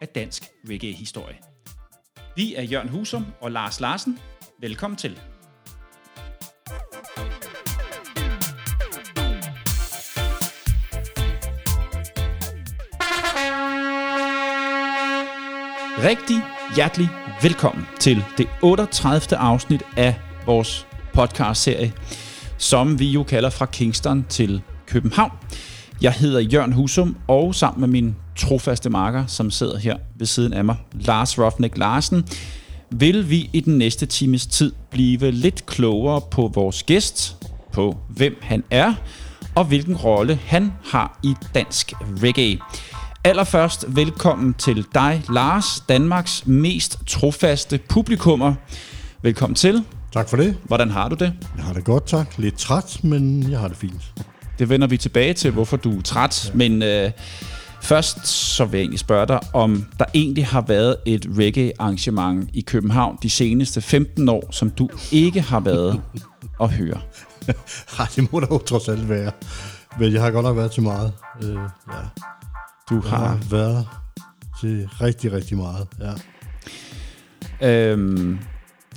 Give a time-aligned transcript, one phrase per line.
[0.00, 1.36] af dansk reggae-historie.
[2.36, 4.18] Vi er Jørgen Husum og Lars Larsen.
[4.60, 5.20] Velkommen til.
[16.04, 16.36] Rigtig
[16.74, 17.08] hjertelig
[17.42, 19.36] velkommen til det 38.
[19.36, 20.14] afsnit af
[20.46, 21.92] vores podcast-serie,
[22.58, 25.32] som vi jo kalder fra Kingston til København.
[26.02, 30.52] Jeg hedder Jørgen Husum, og sammen med min trofaste marker, som sidder her ved siden
[30.52, 32.24] af mig, Lars Rofnik Larsen,
[32.90, 37.36] vil vi i den næste times tid blive lidt klogere på vores gæst,
[37.72, 38.94] på hvem han er,
[39.54, 42.58] og hvilken rolle han har i dansk reggae.
[43.24, 48.54] Allerførst velkommen til dig, Lars, Danmarks mest trofaste publikummer.
[49.22, 49.84] Velkommen til.
[50.12, 50.56] Tak for det.
[50.64, 51.32] Hvordan har du det?
[51.56, 52.38] Jeg har det godt, tak.
[52.38, 54.12] Lidt træt, men jeg har det fint.
[54.58, 56.46] Det vender vi tilbage til, hvorfor du er træt.
[56.48, 56.58] Ja.
[56.58, 57.10] Men øh,
[57.82, 62.60] først så vil jeg egentlig spørge dig, om der egentlig har været et reggae-arrangement i
[62.60, 66.00] København de seneste 15 år, som du ikke har været
[66.60, 67.00] at høre.
[67.98, 69.32] Ej, det må der jo trods alt være.
[69.98, 71.12] Men jeg har godt nok været til meget.
[71.42, 71.58] Øh, ja.
[72.90, 73.16] Du har...
[73.18, 73.86] har været
[74.60, 75.86] til rigtig, rigtig meget.
[76.00, 76.12] Ja.
[77.62, 78.38] Øhm,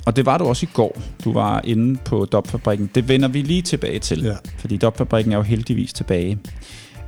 [0.05, 1.01] og det var du også i går.
[1.23, 2.89] Du var inde på Dopfabrikken.
[2.95, 4.35] Det vender vi lige tilbage til, Ja.
[4.57, 6.39] fordi Dopfabrikken er jo heldigvis tilbage.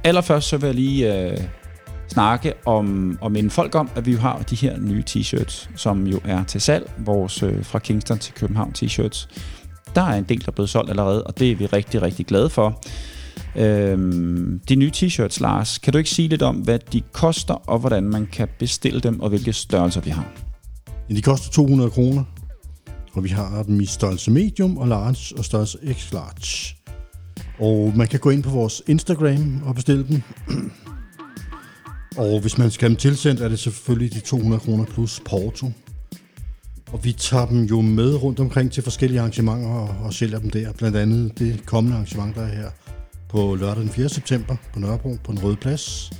[0.03, 1.37] Allerførst så vil jeg lige øh,
[2.07, 6.19] snakke om, og minde folk om, at vi har de her nye t-shirts, som jo
[6.25, 6.91] er til salg.
[6.97, 9.27] Vores øh, fra Kingston til København t-shirts.
[9.95, 12.25] Der er en del, der er blevet solgt allerede, og det er vi rigtig, rigtig
[12.25, 12.81] glade for.
[13.55, 17.79] Øhm, de nye t-shirts, Lars, kan du ikke sige lidt om, hvad de koster, og
[17.79, 20.25] hvordan man kan bestille dem, og hvilke størrelser vi har?
[21.09, 22.23] Ja, de koster 200 kroner,
[23.13, 26.75] og vi har dem i størrelse medium og large og størrelse x large.
[27.59, 30.21] Og man kan gå ind på vores Instagram og bestille dem
[32.17, 35.71] og hvis man skal have dem tilsendt, er det selvfølgelig de 200 kroner plus porto.
[36.91, 40.49] Og vi tager dem jo med rundt omkring til forskellige arrangementer og, og sælger dem
[40.49, 40.73] der.
[40.73, 42.69] Blandt andet det kommende arrangement, der er her
[43.29, 44.09] på lørdag den 4.
[44.09, 46.11] september på Nørrebro på den Røde Plads.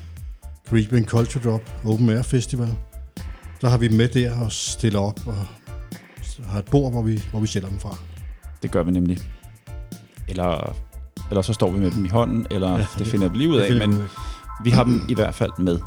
[0.67, 2.69] Caribbean Culture Drop Open Air Festival.
[3.61, 5.35] Der har vi dem med der og stiller op og
[6.45, 7.97] har et bord, hvor vi, hvor vi sælger dem fra.
[8.63, 9.17] Det gør vi nemlig.
[10.27, 10.75] Eller,
[11.29, 13.57] eller så står vi med dem i hånden, eller ja, det finder vi lige ud
[13.57, 14.03] af, men
[14.63, 15.79] vi har dem i hvert fald med.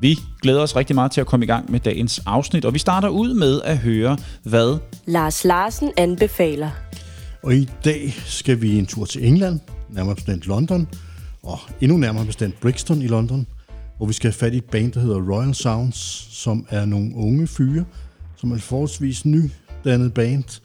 [0.00, 2.78] Vi glæder os rigtig meget til at komme i gang med dagens afsnit, og vi
[2.78, 6.70] starter ud med at høre, hvad Lars Larsen anbefaler.
[7.42, 10.88] Og i dag skal vi en tur til England, nærmere bestemt London,
[11.42, 13.46] og endnu nærmere bestemt Brixton i London,
[13.96, 17.12] hvor vi skal have fat i et band, der hedder Royal Sounds, som er nogle
[17.14, 17.84] unge fyre,
[18.36, 20.60] som er et forholdsvis nydannet band.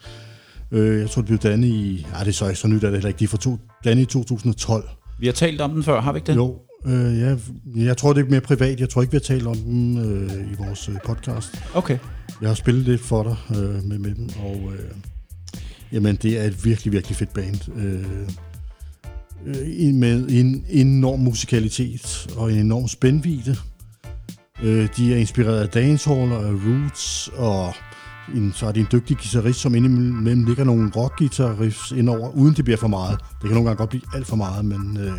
[0.72, 2.06] Øh, Jeg tror, det blev dannet i...
[2.14, 3.18] Ja, det er så ikke så nyt, er det heller ikke.
[3.18, 4.88] De er fra to, dannet i 2012.
[5.18, 6.36] vi har talt om den før, har vi ikke det?
[6.36, 6.56] Jo,
[6.86, 7.36] øh, ja,
[7.76, 8.80] jeg tror, det er mere privat.
[8.80, 11.62] Jeg tror ikke, vi har talt om dem øh, i vores øh, podcast.
[11.74, 11.98] Okay.
[12.40, 14.90] Jeg har spillet lidt for dig øh, med, med dem, og øh,
[15.92, 17.68] jamen, det er et virkelig, virkelig fedt band.
[17.76, 18.28] Øh,
[19.46, 23.56] øh, med en enorm musikalitet og en enorm spændvidde.
[24.62, 27.74] Øh, de er inspireret af dancehall og af roots, og
[28.34, 32.54] en, så er de en dygtig guitarist, som indimellem ligger nogle rock riffs indover, uden
[32.54, 33.18] det bliver for meget.
[33.18, 35.12] Det kan nogle gange godt blive alt for meget, men øh,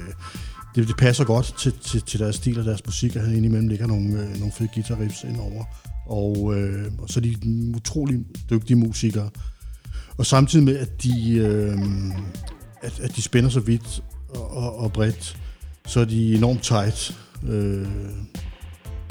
[0.76, 3.68] det, det passer godt til, til, til deres stil og deres musik, at han indimellem
[3.68, 5.64] ligger nogle, øh, nogle fede guitar riffs indover.
[6.06, 7.36] Og, øh, og så er de
[7.76, 9.30] utrolig dygtige musikere.
[10.18, 11.78] Og samtidig med, at de, øh,
[12.82, 15.38] at, at de spænder så vidt og, og, og bredt,
[15.88, 17.18] så er de enormt tight.
[17.48, 17.88] Øh,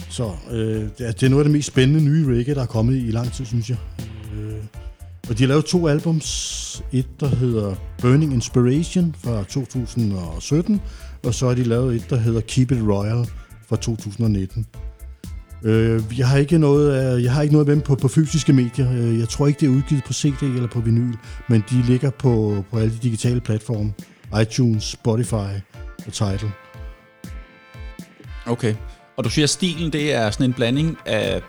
[0.09, 2.67] så øh, det, er, det er noget af det mest spændende nye reggae, der er
[2.67, 3.79] kommet i lang tid, synes jeg.
[4.35, 4.65] Øh,
[5.29, 6.83] og de har lavet to albums.
[6.93, 10.81] Et, der hedder Burning Inspiration fra 2017,
[11.27, 13.27] og så har de lavet et, der hedder Keep It Royal
[13.69, 14.67] fra 2019.
[15.65, 18.53] Øh, jeg har ikke noget, af, jeg har ikke noget af dem på, på fysiske
[18.53, 18.93] medier.
[18.93, 21.15] Øh, Jeg tror ikke, det er udgivet på CD eller på vinyl,
[21.49, 23.93] men de ligger på, på alle de digitale platforme.
[24.43, 25.35] iTunes, Spotify
[26.07, 26.41] og Tidal.
[28.47, 28.75] Okay.
[29.17, 31.41] Og du siger, at stilen det er sådan en blanding af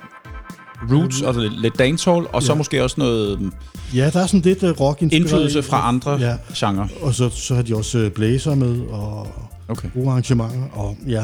[0.92, 2.58] roots og lidt dancehall, og så Ja.
[2.58, 3.52] måske også noget
[3.96, 6.88] Ja, der er sådan lidt uh, rock indflydelse fra andre Ja, genrer.
[7.02, 9.28] og så, så har de også øh, blæser med, og
[9.68, 9.90] Okay.
[9.94, 11.24] gode arrangementer, og ja,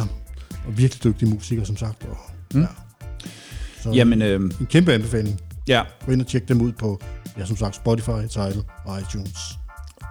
[0.67, 2.03] og virkelig dygtige musikere, som sagt.
[2.03, 2.17] Og,
[2.53, 2.61] Mm.
[2.61, 2.67] ja.
[3.83, 5.39] Så Jamen, øh, en kæmpe anbefaling.
[5.67, 5.81] ja.
[6.05, 6.99] Gå ind og tjek dem ud på,
[7.37, 9.37] ja, som sagt, Spotify, Tidal og iTunes.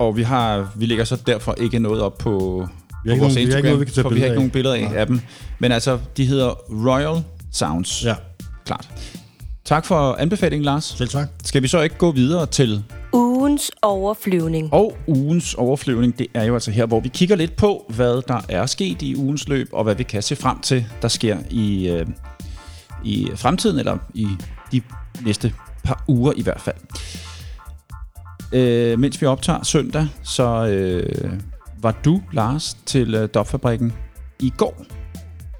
[0.00, 2.68] Og vi har vi lægger så derfor ikke noget op på, Vi har
[3.04, 4.26] på ikke vores nogen- vi har ikke Instagram, noget, vi kan tage for vi har
[4.26, 5.20] ikke nogen billeder af, af dem.
[5.58, 6.50] Men altså, de hedder
[6.86, 7.22] Royal
[7.52, 8.04] Sounds.
[8.04, 8.14] Ja,
[8.64, 8.88] Klart.
[9.64, 10.84] Tak for anbefalingen, Lars.
[10.84, 11.28] selv tak.
[11.44, 14.72] Skal vi så ikke gå videre til Ugens overflyvning.
[14.72, 18.40] Og ugens overflyvning, det er jo altså her, hvor vi kigger lidt på, hvad der
[18.48, 21.88] er sket i ugens løb, og hvad vi kan se frem til, der sker i,
[21.88, 22.06] øh,
[23.04, 24.26] i fremtiden, eller i
[24.72, 24.82] de
[25.24, 26.76] næste par uger i hvert fald.
[28.52, 31.32] Øh, mens vi optager søndag, så øh,
[31.82, 33.92] var du, Lars, til øh, Dopfabrikken
[34.40, 34.84] i går.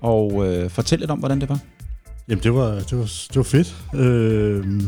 [0.01, 1.59] Og øh, fortæl lidt om, hvordan det var.
[2.29, 3.77] Jamen, det var, det var, det var fedt.
[3.95, 4.83] Øh,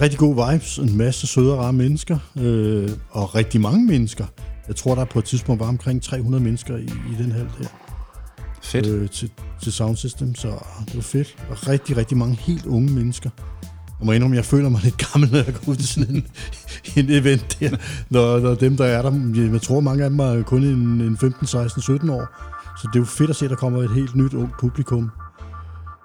[0.00, 4.26] rigtig gode vibes, en masse søde og rare mennesker, øh, og rigtig mange mennesker.
[4.68, 7.68] Jeg tror, der på et tidspunkt var omkring 300 mennesker i, i den hal her.
[8.62, 8.86] Fedt.
[8.86, 9.30] øh, til,
[9.62, 10.48] til Sound System, så
[10.86, 11.36] det var fedt.
[11.50, 13.30] Og rigtig, rigtig mange helt unge mennesker.
[14.00, 16.26] Jeg må indrømme, jeg føler mig lidt gammel, når jeg går ud til sådan en,
[17.04, 17.76] en event der.
[18.10, 21.16] Når, når dem, der er der, jeg tror, mange af dem er kun en, en
[21.16, 22.26] 15, 16, 17 år.
[22.80, 25.10] Så det er jo fedt at se, at der kommer et helt nyt ung publikum.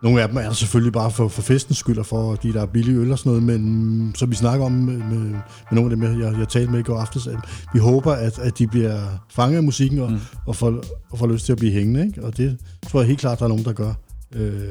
[0.03, 2.65] Nogle af dem er selvfølgelig bare for, for festens skyld, og for de der er
[2.65, 5.39] billige øl og sådan noget, men som vi snakker om med, med, med
[5.71, 7.39] nogle af dem, jeg, jeg talte med i går aftes, at
[7.74, 10.19] vi håber, at, at de bliver fanget af musikken og, mm.
[10.48, 12.24] og, får, og får lyst til at blive hængende, ikke?
[12.24, 12.57] og det
[12.92, 13.94] tror jeg helt klart, der er nogen, der gør.
[14.36, 14.62] Øh,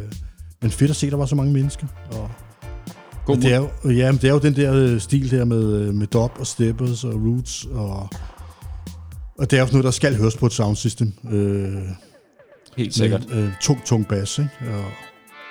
[0.63, 1.87] men fedt at se, at der var så mange mennesker.
[2.13, 2.31] Og,
[3.27, 5.75] God det, er jo, ja, men det er jo den der øh, stil der med,
[5.75, 8.09] øh, med dub og steppers og roots, og,
[9.39, 11.13] og det er jo noget, der skal høres på et soundsystem.
[11.31, 11.73] Øh,
[12.77, 13.29] Helt sikkert.
[13.29, 14.51] Med, øh, tung, tung bass, ikke?
[14.61, 14.85] Og,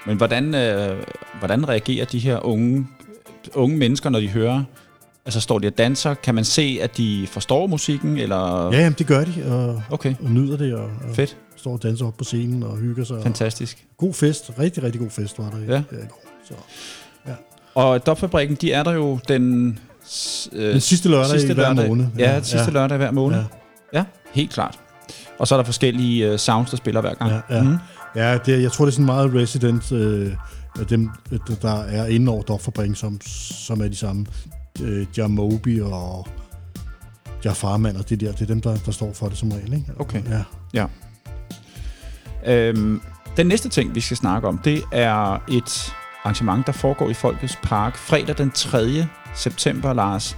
[0.05, 1.03] Men hvordan, øh,
[1.39, 2.87] hvordan reagerer de her unge,
[3.53, 4.63] unge mennesker, når de hører,
[5.25, 6.13] altså står de og danser?
[6.13, 8.69] Kan man se, at de forstår musikken, eller?
[8.73, 11.37] ja, jamen, det gør de, og, Okay, og nyder det, og, og fedt.
[11.55, 13.17] står og danser op på scenen og hygger sig.
[13.17, 13.85] Og, Fantastisk.
[13.97, 15.71] god fest, rigtig, rigtig god fest var der i, Ja.
[15.71, 16.23] der i går.
[16.47, 16.53] Så.
[17.75, 19.79] Og Dopfabrikken, de er der jo den,
[20.53, 21.87] øh, Den sidste lørdag sidste i hver lørdag.
[21.87, 22.05] måned.
[22.17, 23.37] Ja, ja, sidste lørdag hver måned.
[23.37, 23.43] Ja.
[23.93, 23.99] Ja.
[23.99, 24.03] ja,
[24.33, 24.79] helt klart.
[25.39, 27.31] Og så er der forskellige øh, sounds, der spiller hver gang.
[27.49, 27.63] Ja, ja.
[27.63, 27.75] Mhm.
[28.15, 30.33] Ja, det, jeg tror, det er sådan meget resident, øh,
[30.79, 31.09] af dem,
[31.61, 34.25] der er inde over Dopfabrikken, som, som er de samme.
[34.81, 36.27] Øh, Jamobi og
[37.45, 39.73] Jafarman og det der, det er dem, der, der står for det som regel.
[39.73, 39.85] Ikke?
[39.99, 40.23] Okay.
[40.73, 40.85] Ja.
[42.45, 43.01] Øhm,
[43.37, 47.57] den næste ting, vi skal snakke om, det er et arrangement, der foregår i Folkets
[47.63, 49.07] Park fredag den 3.
[49.35, 50.37] september, Lars.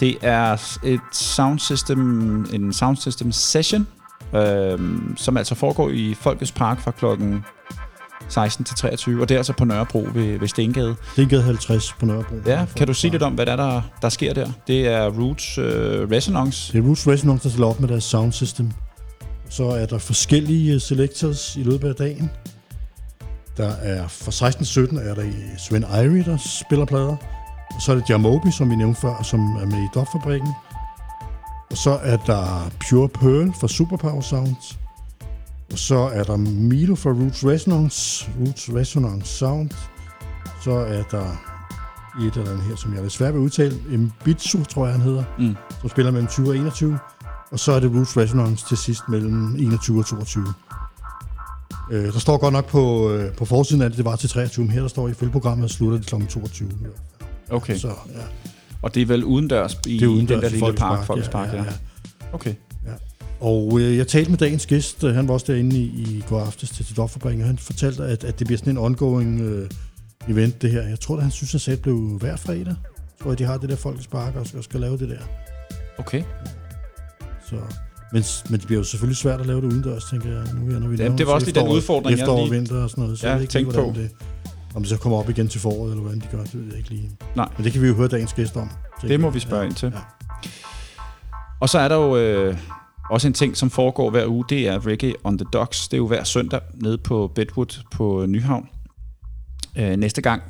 [0.00, 2.00] Det er et sound system,
[2.52, 3.86] en sound system session,
[4.34, 7.44] øhm, som altså foregår i Folkets Park fra klokken
[8.28, 10.96] 16 til 23, og det er altså på Nørrebro ved, ved Stengade.
[11.16, 12.34] Det er gade 50 på Nørrebro.
[12.46, 14.50] Ja, kan du sige lidt om, hvad der, er, der, der sker der?
[14.66, 16.72] Det er Roots øh, Resonance.
[16.72, 18.70] Det er Roots Resonance, der stiller op med deres sound system.
[19.48, 22.30] Så er der forskellige øh, selectors i løbet af dagen.
[23.56, 27.16] Der er fra 16 til 17 er der i Sven Irie, der spiller plader.
[27.74, 30.48] Og så er det Jamobi, som vi nævnte før, som er med i Dopfabrikken.
[31.74, 34.78] Og så er der Pure Pearl fra Superpower Sounds.
[35.72, 39.70] Og så er der Milo fra Roots Resonance, Roots Resonance Sound.
[40.64, 41.24] Så er der
[42.26, 43.80] et eller andet her, som jeg ved at udtale.
[43.98, 45.56] Mbitsu, tror jeg, han hedder Mm.
[45.80, 46.98] som spiller mellem 20 og 21.
[47.50, 50.44] Og så er det Roots Resonance til sidst mellem 21 og 22.
[51.90, 54.72] Øh, der står godt nok på, øh, på forsiden af det, var til 23, men
[54.72, 56.26] her der står ifølge programmet, at slutter det kl.
[56.26, 56.70] 22.
[57.50, 57.76] Okay.
[57.76, 58.50] Så ja,
[58.84, 61.52] Og det er vel udendørs i det er udendørs den der lille park, Folkets Park,
[61.52, 61.64] ja.
[62.32, 62.54] Okay.
[63.40, 66.70] Og øh, jeg talte med dagens gæst, han var også derinde i, i går aftes
[66.70, 69.68] til, til Dopfabrikken, og han fortalte, at, at det bliver sådan en ongoing øh,
[70.28, 70.82] event, det her.
[70.82, 72.66] Jeg tror, at han synes, at sæt blev hver fredag.
[72.66, 72.74] Jeg
[73.22, 75.18] tror, at de har det der Folkets Park og skal, skal lave det der.
[75.98, 76.22] Okay.
[77.48, 77.56] Så,
[78.12, 80.44] men, men det bliver jo selvfølgelig svært at lave det udendørs, tænker jeg.
[80.54, 82.58] Nu, her, når vi Jamen, det var også lige den udfordring, jeg Efterår og lige-
[82.60, 83.18] vinter og sådan noget.
[83.18, 84.00] Så Ja, jeg ved ikke lige, tænk hvordan på.
[84.00, 84.10] Det,
[84.74, 86.76] om det så kommer op igen til foråret, eller hvordan de gør, det ved jeg
[86.76, 87.10] ikke lige.
[87.36, 87.48] Nej.
[87.56, 88.70] Men det kan vi jo høre dagens gæst om.
[89.02, 89.92] Det må vi spørge ind til.
[89.94, 90.00] Ja.
[91.60, 92.56] Og så er der jo øh,
[93.10, 95.88] også en ting, som foregår hver uge, det er Reggae on the Docks.
[95.88, 98.68] Det er jo hver søndag nede på Bedwood på Nyhavn.
[99.78, 100.42] Øh, næste gang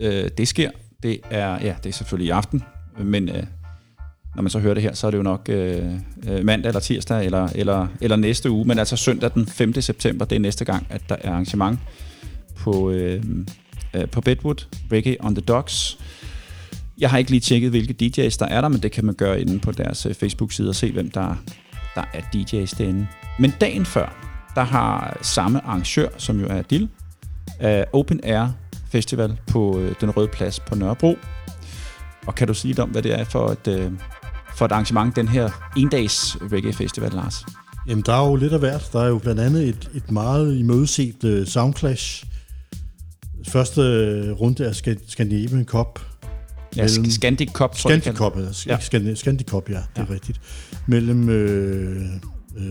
[0.00, 0.70] øh, det sker,
[1.02, 2.62] det er, ja, det er selvfølgelig i aften,
[2.98, 3.42] men øh,
[4.34, 5.94] når man så hører det her, så er det jo nok øh,
[6.28, 9.80] øh, mandag eller tirsdag eller, eller, eller næste uge, men altså søndag den 5.
[9.80, 11.78] september, det er næste gang, at der er arrangement
[12.56, 13.22] på, øh,
[13.96, 15.98] øh, på Bedwood, Reggae on the Docks.
[16.98, 19.40] Jeg har ikke lige tjekket, hvilke DJ's der er der, men det kan man gøre
[19.40, 21.36] inde på deres øh, Facebook-side og se, hvem der,
[21.94, 23.06] der er DJ's derinde.
[23.38, 26.88] Men dagen før, der har samme arrangør, som jo er Dill,
[27.60, 28.48] uh, øh, Open Air
[28.90, 31.16] Festival på uh, Den Røde Plads på Nørrebro.
[32.26, 33.92] Og kan du sige lidt om, hvad det er for et, uh,
[34.56, 37.44] for et arrangement, den her endags reggae festival, Lars?
[37.88, 38.88] Jamen, der er jo lidt af hvert.
[38.92, 42.24] Der er jo blandt andet et, et meget imødeset uh, Soundclash.
[43.48, 43.80] Første
[44.32, 46.00] runde Sc- Scandinavian Cup.
[46.76, 48.36] Ja, Scandic Cup, tror Scandic Cup,
[48.66, 48.72] Ja.
[48.72, 49.14] ja.
[49.14, 50.14] Scandic Cup, ja, det er Ja.
[50.14, 50.40] rigtigt.
[50.86, 52.02] Mellem øh,
[52.58, 52.64] øh,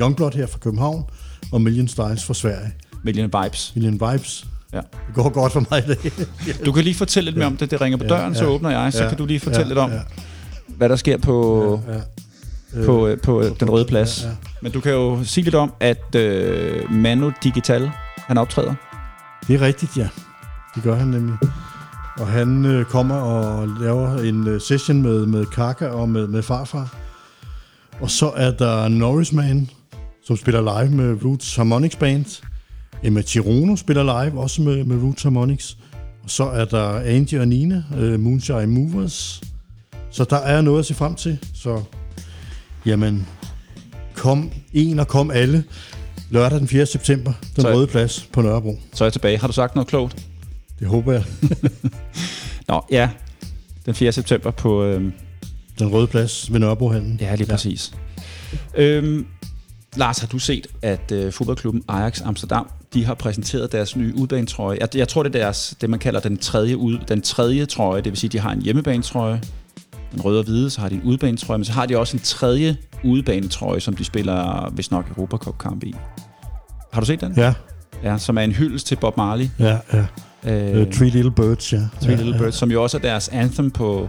[0.00, 1.04] Youngblood her fra København
[1.52, 2.72] og Million Styles fra Sverige.
[3.04, 3.72] Million Vibes.
[3.74, 4.46] Million Vibes.
[4.72, 4.76] Ja.
[4.76, 6.12] Det går godt for mig i dag.
[6.66, 7.70] Du kan lige fortælle lidt mere om det.
[7.70, 8.50] Det ringer på Ja, døren, så ja.
[8.50, 8.92] åbner jeg.
[8.92, 9.98] Så Ja, kan du lige fortælle ja, lidt om, ja,
[10.68, 11.94] hvad der sker på, ja,
[12.80, 12.86] ja.
[12.86, 14.22] på, øh, på øh, Den Røde Plads.
[14.22, 14.34] Ja, ja.
[14.62, 18.74] Men du kan jo sige lidt om, at øh, Manu Digital, han optræder.
[19.48, 20.08] Det er rigtigt, ja.
[20.74, 21.34] Det gør han nemlig.
[22.18, 26.42] Og han øh, kommer og laver en øh, session med, med Kaka og med, med
[26.42, 26.94] Farfar.
[28.00, 29.70] Og så er der Norrisman,
[30.24, 32.42] som spiller live med Roots Harmonics Band.
[33.02, 35.78] Emma Chirono spiller live, også med, med Roots Harmonics.
[36.24, 39.42] Og så er der Angie og Nina, øh, Moonshine Movers.
[40.10, 41.38] Så der er noget at se frem til.
[41.54, 41.82] Så
[42.86, 43.26] jamen,
[44.14, 45.64] kom en og kom alle.
[46.30, 46.86] Lørdag den 4.
[46.86, 48.78] september, den Så- røde plads på Nørrebro.
[48.94, 49.38] Så er jeg tilbage.
[49.38, 50.26] Har du sagt noget klogt?
[50.80, 51.24] Det håber jeg.
[52.68, 53.10] Nå, ja.
[53.86, 54.12] Den 4.
[54.12, 54.84] september på...
[54.84, 55.12] Øh,
[55.78, 57.18] Den røde plads ved Nørrebrohallen.
[57.20, 57.92] ja, lige præcis.
[58.76, 59.26] Øhm,
[59.96, 64.78] Lars, har du set, at øh, fodboldklubben Ajax Amsterdam, de har præsenteret deres nye udbanetrøje.
[64.80, 68.02] Jeg, jeg tror, det er deres, det, man kalder den tredje, ud, den tredje trøje.
[68.02, 69.40] Det vil sige, de har en hjemmebanetrøje,
[70.12, 72.22] den røde og hvide, så har de en udebanetrøje, men så har de også en
[72.22, 75.94] tredje udebanetrøje, som de spiller, hvis nok, Europa Cup kamp i.
[76.92, 77.32] Har du set den?
[77.36, 77.52] Ja,
[78.04, 79.48] Ja, som er en hyldest til Bob Marley.
[79.58, 79.98] ja, ja.
[79.98, 80.06] Øh,
[80.86, 81.78] Uh, Three Little Birds, ja.
[82.00, 82.42] Three ja, Little ja.
[82.42, 84.08] Birds, som jo også er deres anthem på,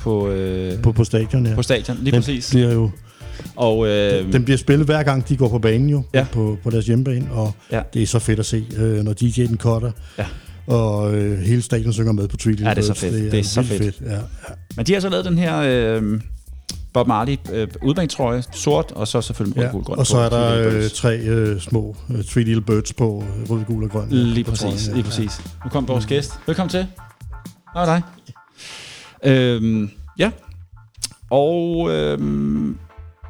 [0.00, 1.54] på, øh, På, på stadion, ja.
[1.54, 1.96] på stadion.
[2.00, 2.50] Lige den præcis.
[2.50, 2.90] Bliver jo,
[3.56, 6.26] Og øh, den bliver spillet hver gang, de går på banen jo, Ja.
[6.32, 7.82] på, på deres hjemmebane, og Ja.
[7.94, 10.26] det er så fedt at se, øh, når DJ'en cutter, Ja.
[10.66, 13.32] og øh, hele stadion synger med på Three Little Ja, det er så fedt.
[13.32, 13.96] Det er så vildt fedt.
[14.06, 14.20] Ja, ja.
[14.76, 16.20] Men de har så lavet den her øh,
[16.94, 19.70] Bob Marley øh, udbanetrøje, sort, og så selvfølgelig rød, Ja.
[19.72, 19.98] gul, grøn.
[19.98, 23.64] Og så er der øh, tre øh, små øh, Three Little Birds på øh, rød,
[23.64, 24.08] gul og grøn.
[24.10, 24.92] Lige præcis, trøjen, ja.
[24.94, 25.40] lige præcis.
[25.64, 26.32] Nu kom vores gæst.
[26.46, 26.86] Velkommen til.
[27.74, 28.02] Hej dig.
[29.24, 30.30] Øhm, ja.
[31.30, 32.76] Og øhm,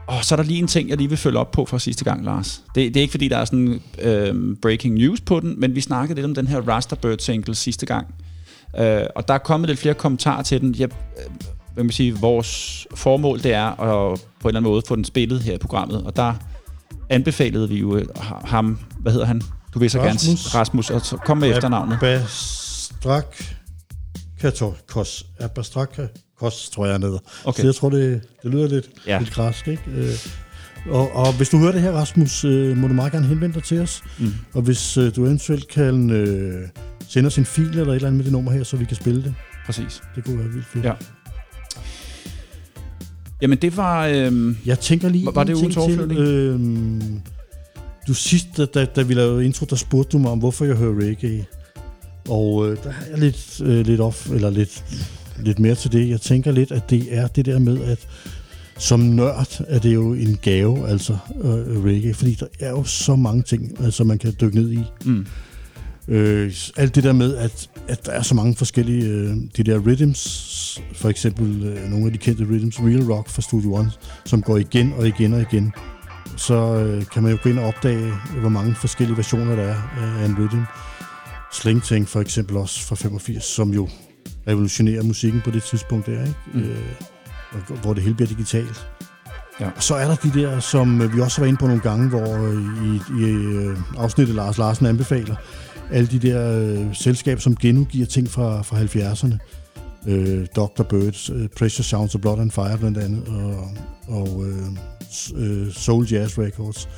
[0.06, 2.04] og så er der lige en ting, jeg lige vil følge op på fra sidste
[2.04, 2.62] gang, Lars.
[2.74, 5.80] Det, det er ikke, fordi der er sådan øhm, breaking news på den, men vi
[5.80, 8.14] snakkede lidt om den her Rasterbird single sidste gang.
[8.78, 10.74] Øh, og der er kommet lidt flere kommentarer til den.
[10.78, 11.34] Jeg, øh,
[11.74, 15.04] hvad man sige, vores formål det er at på en eller anden måde få den
[15.04, 16.34] spillet her i programmet, og der
[17.10, 18.04] anbefalede vi jo øh,
[18.44, 19.42] ham, hvad hedder han?
[19.74, 20.24] Du vil så Rasmus.
[20.24, 21.94] gerne Rasmus, og så kom med efternavnet.
[22.02, 23.36] Abastrak
[24.88, 25.26] Kos.
[25.40, 25.98] Abastrak
[26.38, 27.18] Kos, tror jeg, hedder.
[27.44, 27.60] Okay.
[27.60, 29.18] Så jeg tror, det, det lyder lidt, Ja.
[29.18, 29.82] lidt græsk, ikke?
[29.94, 30.12] Øh,
[30.90, 33.62] og, og hvis du hører det her, Rasmus, øh, må du meget gerne henvende dig
[33.62, 34.02] til os.
[34.18, 34.34] Mm.
[34.54, 36.68] Og hvis øh, du eventuelt kan øh,
[37.08, 38.96] sende os en fil eller et eller andet med det nummer her, så vi kan
[38.96, 39.34] spille det.
[39.66, 40.02] Præcis.
[40.16, 40.84] Det kunne være vildt fedt.
[40.84, 40.92] Ja.
[43.44, 44.06] Jamen det var...
[44.06, 46.00] Øhm, Jeg tænker lige Var- var det ugens til.
[46.18, 47.20] Øhm,
[48.08, 50.74] du sidst, da, da, da vi lavede intro, der spurgte du mig om, hvorfor jeg
[50.76, 51.44] hører reggae.
[52.28, 54.84] Og øh, der har jeg lidt, øh, lidt, off, eller lidt,
[55.42, 56.08] lidt mere til det.
[56.08, 57.98] Jeg tænker lidt, at det er det der med, at
[58.78, 62.14] som nørd er det jo en gave, altså øh, reggae.
[62.14, 64.78] Fordi der er jo så mange ting, altså, man kan dykke ned i.
[65.04, 65.26] mm,
[66.08, 69.78] Øh, alt det der med, at, at der er så mange forskellige, øh, de der
[69.78, 73.90] rhythms, for eksempel øh, nogle af de kendte rhythms, Real Rock fra Studio One,
[74.24, 75.72] som går igen og igen og igen,
[76.36, 79.76] så øh, kan man jo gå ind og opdage, hvor mange forskellige versioner der er
[80.20, 80.62] af en rhythm.
[81.52, 83.88] Sling Tank for eksempel også fra 85, som jo
[84.48, 86.34] revolutionerer musikken på det tidspunkt der, ikke?
[86.54, 86.60] Mm.
[86.60, 88.86] Øh, hvor det hele bliver digitalt.
[89.60, 89.66] Ja.
[89.76, 92.08] Og så er der de der, som øh, vi også været inde på nogle gange,
[92.08, 95.36] hvor øh, i, i øh, afsnittet Lars Larsen anbefaler,
[95.92, 99.38] alle de der øh, selskaber, som genudgiver ting fra, fra 70'erne.
[100.06, 100.82] Øh, Dr.
[100.82, 103.68] Birds, øh, Pressure Sounds of Blood and Fire blandt andet, og,
[104.08, 104.66] og øh,
[105.36, 106.88] øh, Soul Jazz Records.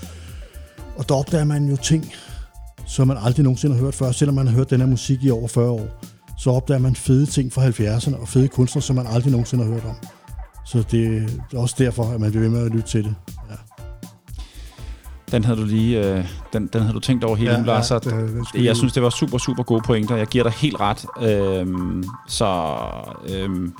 [0.97, 2.13] Og der opdager man jo ting,
[2.87, 5.31] som man aldrig nogensinde har hørt før, selvom man har hørt den her musik i
[5.31, 5.89] over 40 år.
[6.39, 9.73] Så opdager man fede ting fra 70'erne, og fede kunstnere, som man aldrig nogensinde har
[9.73, 9.97] hørt om.
[10.67, 13.15] Så det er også derfor, at man bliver ved med at lytte til det.
[13.51, 13.57] Ja
[15.33, 16.05] den havde du lige...
[16.05, 17.91] Øh, den, den havde du tænkt over hele ja, Lars.
[17.91, 20.17] Ja, det, det jeg synes, det var super, super gode pointer.
[20.17, 21.07] Jeg giver dig helt ret.
[21.23, 22.77] Øhm, så
[23.29, 23.73] øhm,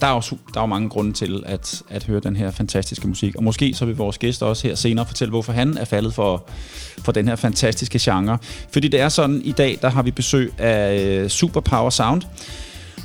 [0.00, 0.20] der er jo,
[0.54, 3.36] der er jo mange grunde til at, at høre den her fantastiske musik.
[3.36, 6.48] Og måske så vil vores gæst også her senere fortælle, hvorfor han er faldet for,
[6.98, 8.38] for den her fantastiske genre.
[8.72, 12.22] Fordi det er sådan, i dag der har vi besøg af øh, Superpower Sound.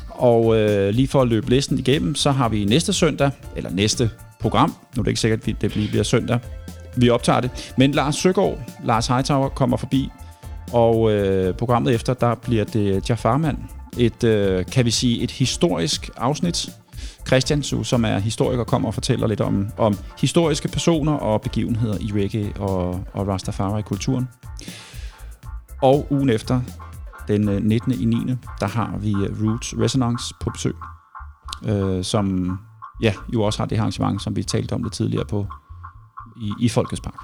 [0.10, 4.10] Og øh, lige for at løbe listen igennem, så har vi næste søndag, eller næste
[4.40, 6.40] program, nu er det ikke sikkert, at det bliver søndag,
[6.98, 7.74] vi optager det.
[7.78, 10.10] Men Lars Søgaard, Lars Hightower, kommer forbi,
[10.74, 13.70] og øh, programmet efter, der bliver det Jafarman.
[13.98, 16.70] Et, øh, kan vi sige, et historisk afsnit.
[17.28, 21.98] Christian Su, som er historiker, kommer og fortæller lidt om, om historiske personer og begivenheder
[22.00, 24.28] i reggae og, og Rastafari-kulturen.
[25.82, 26.62] Og ugen efter,
[27.28, 27.92] den øh, 19.
[27.92, 30.76] i 9., der har vi øh, Roots Resonance på besøg,
[31.66, 32.58] øh, som
[33.02, 35.48] ja, jo også har det arrangement, som vi talte om lidt tidligere på
[36.42, 37.20] i, i Folkets Park.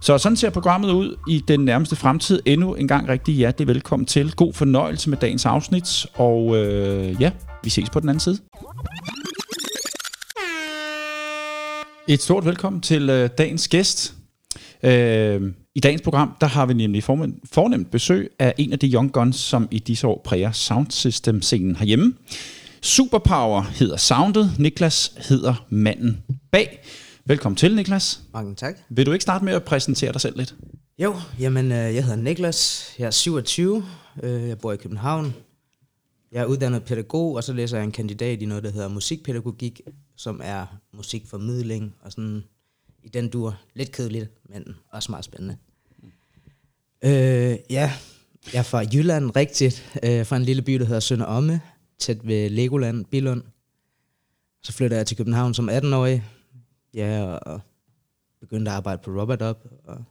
[0.00, 2.42] Så sådan ser programmet ud i den nærmeste fremtid.
[2.44, 4.32] Endnu en gang rigtig hjertelig velkommen til.
[4.32, 7.30] God fornøjelse med dagens afsnit, og øh, ja,
[7.64, 8.38] vi ses på den anden side.
[12.08, 14.14] Et stort velkommen til øh, dagens gæst.
[14.82, 19.12] Øh, I dagens program, der har vi nemlig fornemt besøg af en af de young
[19.12, 22.14] guns, som i disse år præger soundsystem-scenen herhjemme.
[22.82, 26.78] Superpower hedder soundet, Niklas hedder manden bag.
[27.24, 28.20] Velkommen til, Niklas.
[28.32, 28.78] Mange tak.
[28.88, 30.54] Vil du ikke starte med at præsentere dig selv lidt?
[30.98, 32.90] Jo, jamen, øh, jeg hedder Niklas.
[32.98, 33.84] Jeg er 27.
[34.22, 35.34] Øh, jeg bor i København.
[36.32, 39.80] Jeg er uddannet pædagog, og så læser jeg en kandidat i noget, der hedder musikpædagogik,
[40.16, 42.44] som er musikformidling og sådan
[43.02, 43.60] i den dur.
[43.74, 45.56] Lidt kedeligt, men også meget spændende.
[47.04, 47.92] Øh, ja,
[48.52, 51.60] jeg er fra Jylland rigtigt, øh, fra en lille by, der hedder Sønder Omme,
[51.98, 53.42] tæt ved Legoland, Bilund.
[54.62, 56.24] Så flytter jeg til København som 18-årig,
[56.94, 57.60] ja, og
[58.40, 60.04] begyndte at arbejde på Robert Up, og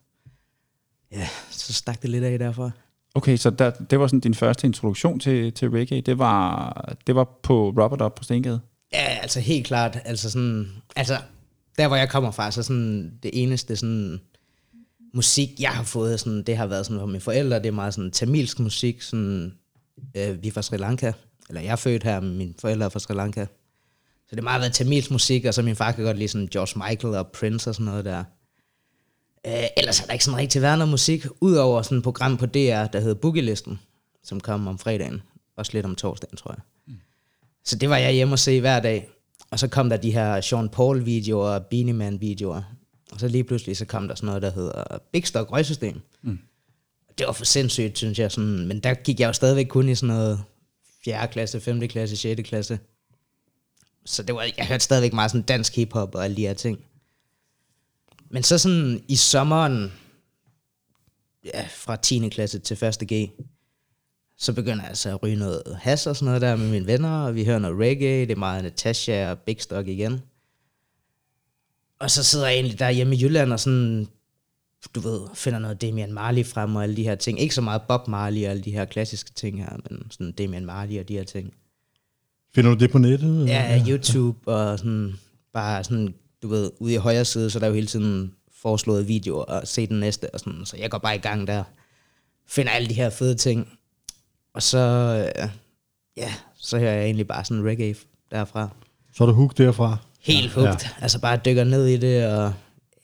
[1.12, 2.72] ja, så stak det lidt af derfra.
[3.16, 7.16] Okay, så der, det var sådan din første introduktion til, til reggae, det var, det
[7.16, 8.62] var på Robert Up på Stengade?
[8.94, 11.18] Ja, altså helt klart, altså sådan, altså
[11.78, 14.20] der hvor jeg kommer fra, så sådan det eneste sådan
[15.14, 17.94] musik, jeg har fået, sådan, det har været sådan fra mine forældre, det er meget
[17.94, 19.54] sådan tamilsk musik, sådan,
[20.18, 21.12] øh, vi er fra Sri Lanka,
[21.50, 23.46] eller jeg er født her, mine forældre er fra Sri Lanka,
[24.32, 26.48] så det har meget været tamilsk musik, og så min far kan godt lide sådan
[26.48, 28.24] George Michael og Prince og sådan noget der.
[29.48, 32.46] Øh, ellers er der ikke sådan rigtig været noget musik, udover sådan et program på
[32.46, 33.80] DR, der hedder Boogie-listen,
[34.24, 35.22] som kom om fredagen,
[35.58, 36.62] også lidt om torsdagen, tror jeg.
[36.88, 36.94] Mm.
[37.66, 39.10] Så det var jeg hjemme og se hver dag.
[39.52, 42.62] Og så kom der de her Sean Paul-videoer og Beanie Man-videoer.
[43.12, 46.02] Og så lige pludselig så kom der sådan noget, der hedder Big Stock Røgsystem.
[46.22, 46.40] Mm.
[47.18, 48.32] Det var for sindssygt, synes jeg.
[48.32, 50.44] Sådan, men der gik jeg jo stadigvæk kun i sådan noget
[51.04, 51.28] 4.
[51.28, 51.88] klasse, 5.
[51.88, 52.42] klasse, 6.
[52.50, 52.80] klasse.
[54.06, 56.80] Så det var, jeg hørte stadigvæk meget sådan dansk hiphop og alle de her ting.
[58.30, 59.94] Men så sådan i sommeren,
[61.46, 62.30] ja, fra 10.
[62.30, 62.98] klasse til 1.
[63.14, 63.30] G,
[64.38, 67.26] så begynder jeg altså at ryge noget has og sådan noget der med mine venner,
[67.26, 70.22] og vi hører noget reggae, det er meget Natasha og Big Stock igen.
[72.00, 74.08] Og så sidder jeg egentlig der hjemme i Jylland og sådan,
[74.96, 77.40] du ved, finder noget Damian Marley frem og alle de her ting.
[77.40, 80.66] Ikke så meget Bob Marley og alle de her klassiske ting her, men sådan Damian
[80.66, 81.54] Marley og de her ting.
[82.56, 83.48] Finder du det på nettet?
[83.48, 85.14] Ja, ja, YouTube og sådan,
[85.54, 89.08] bare sådan, du ved, ude i højre side, så der er jo hele tiden foreslået
[89.08, 91.64] videoer og se den næste og sådan, så jeg går bare i gang der,
[92.48, 93.68] finder alle de her fede ting,
[94.54, 94.78] og så,
[95.38, 95.50] øh,
[96.18, 97.96] ja, så hører jeg egentlig bare sådan reggae
[98.32, 98.70] derfra.
[99.14, 99.98] Så er du hooked derfra?
[100.20, 100.90] Helt hooked, ja.
[101.02, 102.54] altså bare dykker ned i det, og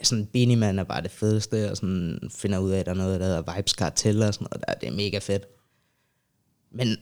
[0.04, 2.96] sådan Beanie Man er bare det fedeste, og sådan finder ud af, at der er
[2.96, 5.44] noget, der hedder Vibes Cartel og sådan noget der, det er mega fedt.
[6.72, 6.98] Men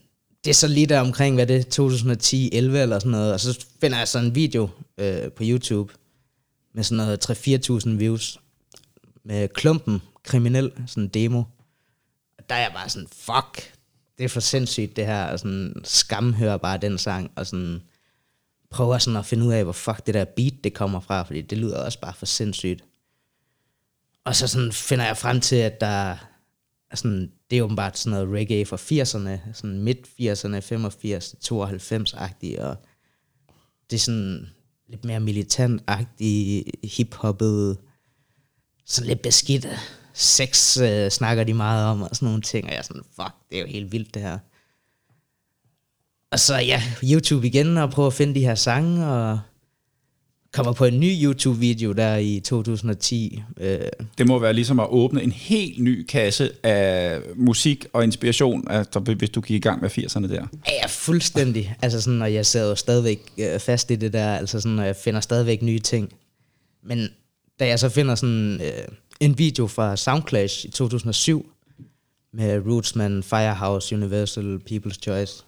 [0.45, 3.65] det er så lige der omkring, hvad det er, 2010-11 eller sådan noget, og så
[3.81, 5.93] finder jeg sådan en video øh, på YouTube
[6.73, 7.29] med sådan noget
[7.89, 8.39] 3-4.000 views
[9.23, 11.43] med klumpen kriminel, sådan en demo.
[12.37, 13.73] Og der er jeg bare sådan, fuck,
[14.17, 17.81] det er for sindssygt det her, og sådan skamhører bare den sang, og sådan
[18.69, 21.41] prøver sådan at finde ud af, hvor fuck det der beat, det kommer fra, fordi
[21.41, 22.83] det lyder også bare for sindssygt.
[24.23, 26.15] Og så sådan finder jeg frem til, at der
[26.95, 32.75] sådan, det er åbenbart sådan noget reggae fra 80'erne, sådan midt 80'erne, 85 92-agtigt, og
[33.89, 34.47] det er sådan
[34.87, 37.77] lidt mere militant-agtigt, hiphoppet,
[38.85, 39.67] sådan lidt beskidt.
[40.13, 43.33] Sex øh, snakker de meget om, og sådan nogle ting, og jeg er sådan, fuck,
[43.49, 44.39] det er jo helt vildt det her.
[46.31, 49.39] Og så ja, YouTube igen, og prøve at finde de her sange, og
[50.55, 53.43] kommer på en ny YouTube-video der i 2010.
[53.59, 53.79] Øh.
[54.17, 58.99] Det må være ligesom at åbne en helt ny kasse af musik og inspiration, altså,
[58.99, 60.45] hvis du gik i gang med 80'erne der.
[60.67, 61.75] Ja, fuldstændig.
[61.81, 64.85] Altså sådan, og jeg sidder jo stadigvæk øh, fast i det der, altså sådan, og
[64.85, 66.09] jeg finder stadigvæk nye ting.
[66.83, 67.07] Men
[67.59, 68.83] da jeg så finder sådan øh,
[69.19, 71.51] en video fra Soundclash i 2007,
[72.33, 75.43] med Rootsman, Firehouse, Universal, People's Choice,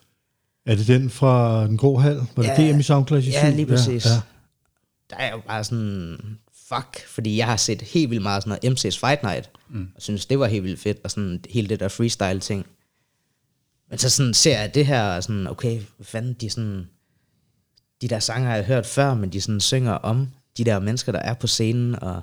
[0.65, 2.15] Er det den fra Den Grå Hal?
[2.35, 2.73] Var det Ja.
[2.73, 4.05] DM i Soundclash i Ja, lige præcis.
[4.05, 4.19] Ja, ja.
[5.09, 6.17] Der er jo bare sådan,
[6.67, 9.87] fuck, fordi jeg har set helt vildt meget sådan noget MC's Fight Night, mm.
[9.95, 12.65] og synes, det var helt vildt fedt, og sådan hele det der freestyle ting.
[13.89, 16.87] Men så sådan ser jeg det her, og sådan, okay, hvad fanden, de sådan,
[18.01, 21.11] de der sange har jeg hørt før, men de sådan synger om de der mennesker,
[21.11, 22.21] der er på scenen, og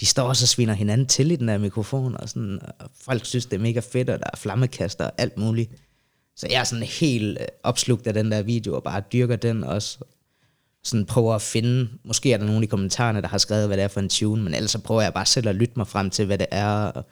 [0.00, 3.24] de står også og sviner hinanden til i den der mikrofon, og, sådan, og folk
[3.24, 5.70] synes, det er mega fedt, og der er flammekaster og alt muligt.
[6.36, 9.64] Så jeg er sådan helt øh, opslugt af den der video, og bare dyrker den
[9.64, 9.98] også.
[10.86, 13.84] Sådan prøver at finde, måske er der nogen i kommentarerne, der har skrevet, hvad det
[13.84, 16.10] er for en tune, men ellers så prøver jeg bare selv at lytte mig frem
[16.10, 17.06] til, hvad det er, og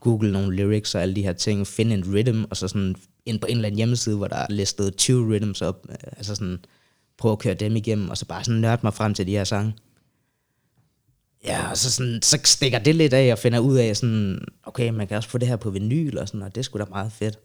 [0.00, 3.40] google nogle lyrics og alle de her ting, finde en rhythm, og så sådan ind
[3.40, 6.58] på en eller anden hjemmeside, hvor der er listet 20 rhythms op, øh, altså sådan
[7.18, 9.44] prøve at køre dem igennem, og så bare sådan nørde mig frem til de her
[9.44, 9.74] sange.
[11.44, 14.90] Ja, og så, sådan, så stikker det lidt af, og finder ud af sådan, okay,
[14.90, 16.94] man kan også få det her på vinyl, og sådan, og det skulle sgu da
[16.94, 17.38] meget fedt.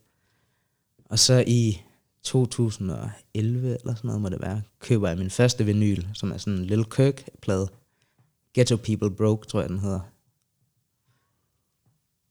[1.06, 1.82] Og så i
[2.28, 6.54] 2011, eller sådan noget må det være, køber jeg min første vinyl, som er sådan
[6.54, 7.68] en Lil Kirk-plade.
[8.54, 10.00] Ghetto People Broke, tror jeg, den hedder.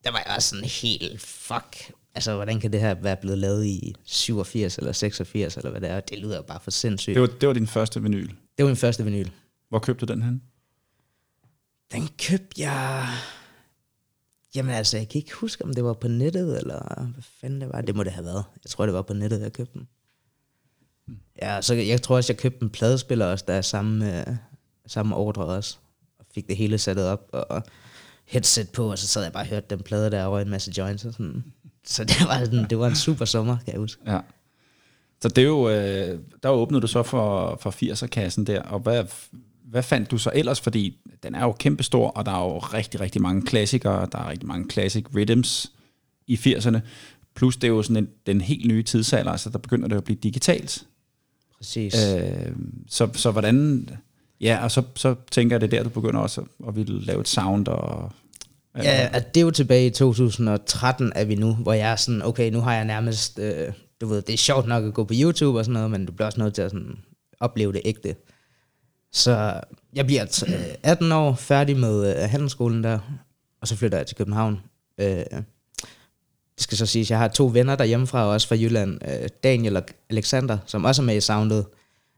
[0.04, 3.66] Der var jeg også sådan helt, fuck, altså hvordan kan det her være blevet lavet
[3.66, 6.00] i 87 eller 86, eller hvad det er?
[6.00, 7.14] Det lyder bare for sindssygt.
[7.14, 8.28] Det var, det var din første vinyl.
[8.28, 9.28] det var min første vinyl.
[9.68, 10.42] Hvor købte du den hen?
[11.92, 13.08] Den købte jeg...
[14.56, 17.68] Jamen altså, jeg kan ikke huske, om det var på nettet, eller hvad fanden det
[17.72, 17.80] var.
[17.80, 18.44] Det må det have været.
[18.64, 19.88] Jeg tror, det var på nettet, jeg købte den.
[21.42, 24.36] Ja, så jeg tror også, jeg købte en pladespiller også, der er samme, øh,
[24.86, 25.76] samme ordre også.
[26.18, 27.62] Og fik det hele sat op, og
[28.24, 30.50] headset på, og så sad jeg bare og hørte den plade der, og røg en
[30.50, 31.44] masse joints og sådan.
[31.84, 34.02] Så det var, sådan, det var en super sommer, kan jeg huske.
[34.06, 34.20] Ja.
[35.22, 39.04] Så det er jo, øh, der åbnede du så for, for 80'er-kassen der, og hvad,
[39.70, 40.60] hvad fandt du så ellers?
[40.60, 44.30] Fordi den er jo kæmpestor, og der er jo rigtig, rigtig mange klassikere, der er
[44.30, 45.72] rigtig mange classic rhythms
[46.26, 46.78] i 80'erne,
[47.34, 50.04] plus det er jo sådan en, den helt nye tidsalder, altså der begynder det at
[50.04, 50.86] blive digitalt.
[51.56, 51.94] Præcis.
[52.16, 52.52] Øh,
[52.88, 53.88] så, så hvordan,
[54.40, 57.00] ja, og så, så tænker jeg, det er der, du begynder også at, at ville
[57.00, 58.12] lave et sound og...
[58.76, 62.22] Ja, at det er jo tilbage i 2013 er vi nu, hvor jeg er sådan,
[62.22, 65.14] okay, nu har jeg nærmest, øh, du ved, det er sjovt nok at gå på
[65.16, 66.98] YouTube og sådan noget, men du bliver også nødt til at sådan,
[67.40, 68.14] opleve det ægte.
[69.16, 69.60] Så
[69.94, 72.98] jeg bliver øh, 18 år, færdig med øh, handelsskolen der,
[73.60, 74.60] og så flytter jeg til København.
[75.00, 79.76] Øh, det skal så siges, jeg har to venner derhjemmefra, også fra Jylland, øh, Daniel
[79.76, 81.66] og Alexander, som også er med i soundet,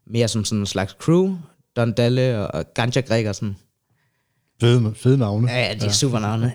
[0.07, 1.37] mere som sådan en slags crew,
[1.77, 3.57] Don Dalle og Ganja Gregersen.
[4.61, 5.53] Fede, fede navne.
[5.53, 6.53] Ja, ja, de er super navne.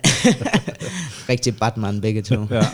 [1.28, 2.46] Rigtig Batman begge to.
[2.50, 2.66] Ja,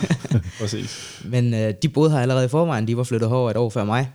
[0.61, 1.21] præcis.
[1.25, 2.89] Men øh, de boede her allerede i forvejen.
[2.89, 4.13] De var flyttet herover et år før mig.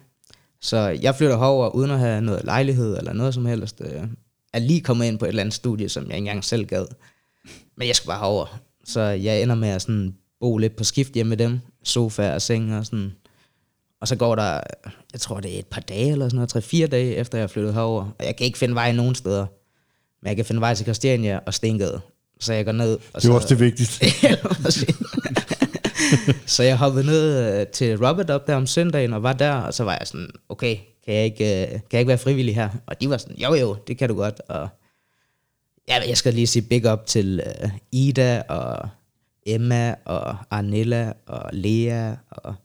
[0.66, 3.82] Så jeg flytter herover uden at have noget lejlighed eller noget som helst.
[3.86, 4.04] Øh,
[4.54, 6.86] er lige kommet ind på et eller andet studie, som jeg ikke engang selv gad.
[7.78, 8.60] Men jeg skal bare herover.
[8.86, 11.60] Så jeg ender med at sådan bo lidt på skift hjemme med dem.
[11.84, 13.12] Sofa og seng og sådan.
[14.02, 14.62] Og så går der,
[15.14, 17.48] jeg tror det er et par dage eller sådan noget, tre-fire dage efter jeg er
[17.48, 18.04] flyttet herover.
[18.20, 19.46] Og jeg kan ikke finde vej nogen steder.
[20.22, 22.02] Men jeg kan finde vej til Christiania og Stengade.
[22.40, 22.94] Så jeg går ned.
[22.94, 24.06] Og Det så, er også det vigtigste.
[26.56, 29.74] Så jeg hoppede ned øh, til Robert op der om søndagen og var der, og
[29.74, 32.70] så var jeg sådan, okay, kan jeg ikke, øh, kan jeg ikke være frivillig her?
[32.86, 34.42] Og de var sådan, jo jo, det kan du godt.
[34.48, 34.70] Og
[35.88, 38.90] ja, jeg skal lige sige big up til uh, Ida og
[39.46, 42.56] Emma og Arnella og Lea og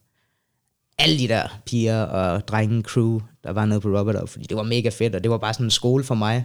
[0.99, 4.57] alle de der piger og drengen crew, der var nede på Robert op, fordi det
[4.57, 6.45] var mega fedt, og det var bare sådan en skole for mig.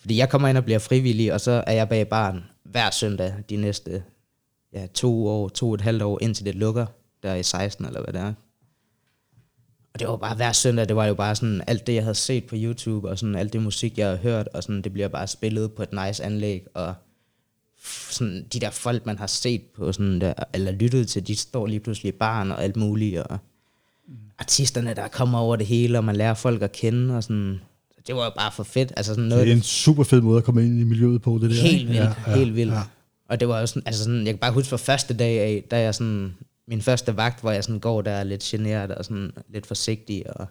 [0.00, 3.34] Fordi jeg kommer ind og bliver frivillig, og så er jeg bag barn hver søndag
[3.50, 4.02] de næste
[4.72, 6.86] ja, to år, to og et halvt år, indtil det lukker,
[7.22, 8.32] der i 16 eller hvad det er.
[9.94, 12.14] Og det var bare hver søndag, det var jo bare sådan alt det, jeg havde
[12.14, 15.08] set på YouTube, og sådan alt det musik, jeg havde hørt, og sådan, det bliver
[15.08, 16.94] bare spillet på et nice anlæg, og
[18.10, 21.66] sådan, de der folk, man har set på sådan der, eller lyttet til, de står
[21.66, 23.38] lige pludselig i barn og alt muligt, og
[24.38, 27.60] artisterne, der kommer over det hele, og man lærer folk at kende, og sådan,
[28.06, 28.92] det var jo bare for fedt.
[28.96, 31.38] Altså sådan noget, Det er en super fed måde at komme ind i miljøet på,
[31.42, 31.56] det der.
[31.56, 32.72] Helt vildt, ja, ja, helt vildt.
[32.72, 32.82] Ja.
[33.28, 35.64] Og det var jo sådan, altså sådan, jeg kan bare huske fra første dag af,
[35.70, 36.34] da jeg sådan,
[36.68, 40.46] min første vagt, hvor jeg sådan går der lidt generet og sådan lidt forsigtig, og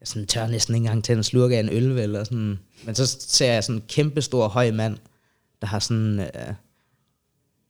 [0.00, 2.58] jeg sådan tør næsten ikke engang til en slurk af en øl, vel, og sådan.
[2.84, 4.98] Men så ser jeg sådan en kæmpe stor høj mand,
[5.60, 6.54] der har sådan, øh,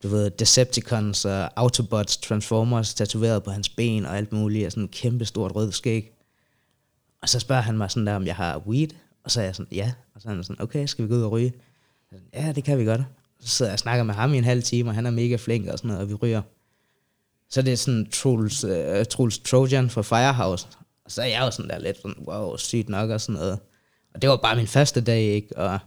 [0.02, 4.84] du ved, Decepticons og Autobots, Transformers tatoveret på hans ben og alt muligt, og sådan
[4.84, 6.12] en kæmpe stort rød skæg.
[7.22, 8.88] Og så spørger han mig sådan der, om jeg har weed,
[9.24, 9.92] og så er jeg sådan, ja.
[10.14, 11.52] Og så er han sådan, okay, skal vi gå ud og ryge?
[12.10, 13.00] Sådan, Ja, det kan vi godt.
[13.44, 15.36] Så sidder jeg og snakker med ham i en halv time, og han er mega
[15.36, 16.42] flink og sådan noget, og vi ryger.
[17.50, 20.66] Så det er sådan Truls, uh, Truls Trojan fra Firehouse.
[21.04, 23.58] Og så er jeg jo sådan der lidt sådan, wow, sygt nok og sådan noget.
[24.14, 25.56] Og det var bare min første dag, ikke?
[25.56, 25.80] Og jeg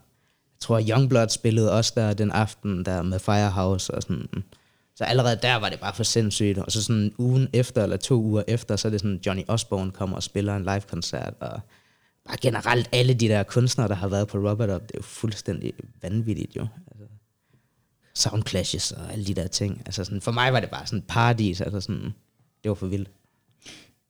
[0.60, 4.28] tror, Youngblood spillede også der den aften der med Firehouse og sådan.
[4.96, 6.58] Så allerede der var det bare for sindssygt.
[6.58, 9.92] Og så sådan ugen efter, eller to uger efter, så er det sådan, Johnny Osborne
[9.92, 11.60] kommer og spiller en live-koncert, og
[12.28, 15.04] bare generelt alle de der kunstnere, der har været på Robert Up, det er jo
[15.04, 16.68] fuldstændig vanvittigt jo.
[16.92, 17.06] Altså,
[18.18, 19.82] sound clashes og alle de der ting.
[19.86, 22.14] Altså sådan, for mig var det bare sådan paradis, altså sådan,
[22.64, 23.10] det var for vildt.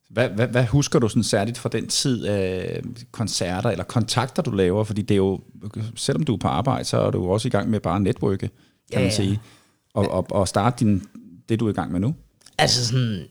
[0.10, 4.52] Hvad, hvad, hvad husker du sådan særligt fra den tid af koncerter eller kontakter, du
[4.52, 4.84] laver?
[4.84, 5.40] Fordi det er jo,
[5.96, 8.38] selvom du er på arbejde, så er du også i gang med bare at netværke,
[8.38, 8.50] kan
[8.92, 9.16] Ja, man ja.
[9.16, 9.40] sige.
[9.94, 11.04] Og, og, og starte din,
[11.50, 12.16] det, du er i gang med nu.
[12.58, 13.26] Altså sådan,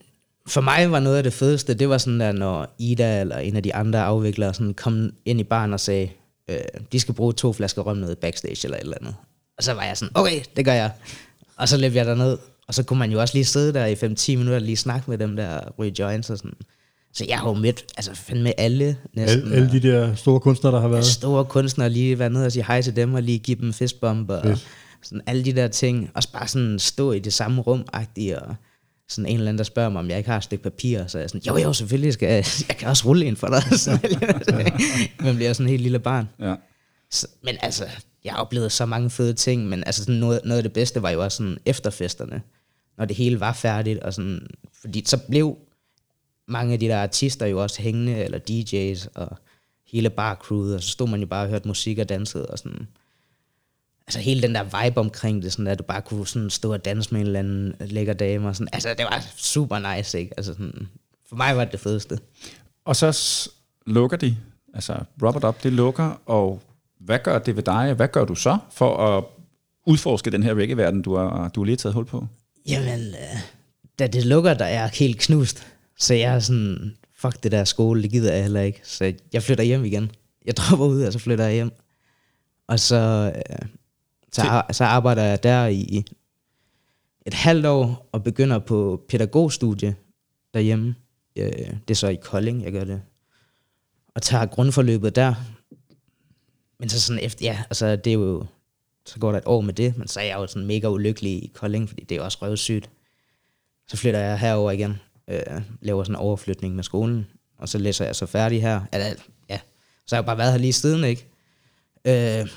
[0.47, 3.55] for mig var noget af det fedeste, det var sådan der, når Ida eller en
[3.55, 6.09] af de andre afviklere sådan kom ind i baren og sagde,
[6.49, 6.57] øh,
[6.91, 9.15] de skal bruge to flasker rom nede backstage eller et eller andet.
[9.57, 10.91] Og så var jeg sådan, okay, det gør jeg.
[11.57, 13.93] Og så løb jeg derned, og så kunne man jo også lige sidde der i
[13.93, 16.53] 5-10 minutter og lige snakke med dem der, ryge joints og sådan.
[17.13, 19.41] Så jeg har jo mødt, altså fandme alle næsten.
[19.41, 21.05] Alle, alle de der store kunstnere, der har været.
[21.05, 24.29] store kunstnere lige være nede og sige hej til dem, og lige give dem fistbump,
[24.29, 24.67] og Fedt.
[25.03, 26.11] sådan alle de der ting.
[26.13, 28.55] Og bare sådan stå i det samme rum -agtigt, og
[29.09, 31.17] sådan en eller anden, der spørger mig, om jeg ikke har et stykke papir, så
[31.17, 33.63] er jeg sådan, jo jo, selvfølgelig skal jeg, jeg kan også rulle en for dig.
[33.79, 33.99] Sådan,
[35.23, 36.29] Man bliver sådan en helt lille barn.
[36.39, 36.55] Ja.
[37.11, 37.85] Så, men altså,
[38.23, 41.09] jeg oplevede så mange fede ting, men altså sådan noget, noget af det bedste var
[41.09, 42.41] jo også sådan efterfesterne,
[42.97, 44.47] når det hele var færdigt, og sådan,
[44.81, 45.57] fordi så blev
[46.47, 49.37] mange af de der artister jo også hængende, eller DJ's, og
[49.87, 52.87] hele barcrewet, og så stod man jo bare og hørte musik og dansede, og sådan,
[54.07, 56.85] altså hele den der vibe omkring det, sådan at du bare kunne sådan stå og
[56.85, 60.33] danse med en eller anden lækker dame, og sådan, altså det var super nice, ikke?
[60.37, 60.87] Altså sådan,
[61.29, 62.19] for mig var det det fedeste.
[62.85, 63.49] Og så
[63.85, 64.37] lukker de,
[64.73, 66.61] altså Robert Up, det lukker, og
[67.07, 67.93] hvad gør det ved dig?
[67.93, 69.23] Hvad gør du så for at
[69.85, 72.27] udforske den her reggae-verden, du har, du har lige taget hul på?
[72.69, 73.39] Jamen, øh,
[73.99, 75.67] da det lukker, der er jeg helt knust.
[75.99, 78.79] Så jeg er sådan, fuck det der skole, det gider jeg heller ikke.
[78.83, 80.11] Så jeg flytter hjem igen.
[80.45, 81.71] Jeg dropper ud, og så flytter jeg hjem.
[82.67, 83.67] Og så, øh,
[84.31, 86.05] så, ar- så arbejder jeg der i
[87.25, 89.95] et halvt år, og begynder på pædagogstudie
[90.53, 90.95] derhjemme.
[91.35, 91.51] Øh,
[91.87, 93.01] det er så i Kolding, jeg gør det.
[94.15, 95.33] Og tager grundforløbet der.
[96.79, 98.45] Men så sådan efter, ja, altså det er jo,
[99.05, 101.31] så går der et år med det, men så er jeg jo sådan mega ulykkelig
[101.31, 102.89] i Kolding, fordi det er jo også røvsygt.
[103.87, 108.05] Så flytter jeg herover igen, øh, laver sådan en overflytning med skolen, og så læser
[108.05, 108.81] jeg så færdig her.
[108.93, 109.07] Eller,
[109.49, 109.59] ja,
[110.05, 111.27] så har jeg jo bare været her lige siden, ikke?
[112.05, 112.49] Øh,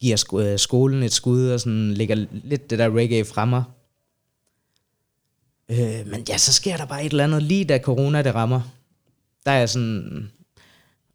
[0.00, 3.64] giver sko- øh, skolen et skud, og sådan lægger lidt det der reggae fremme.
[5.68, 8.60] Øh, men ja, så sker der bare et eller andet, lige da corona det rammer.
[9.46, 10.30] Der er jeg sådan,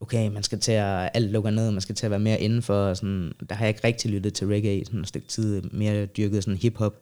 [0.02, 2.76] okay, man skal til at, alt lukker ned, man skal til at være mere indenfor,
[2.76, 5.62] og sådan, der har jeg ikke rigtig lyttet til reggae i sådan et stykke tid,
[5.62, 6.96] mere dyrket sådan hiphop.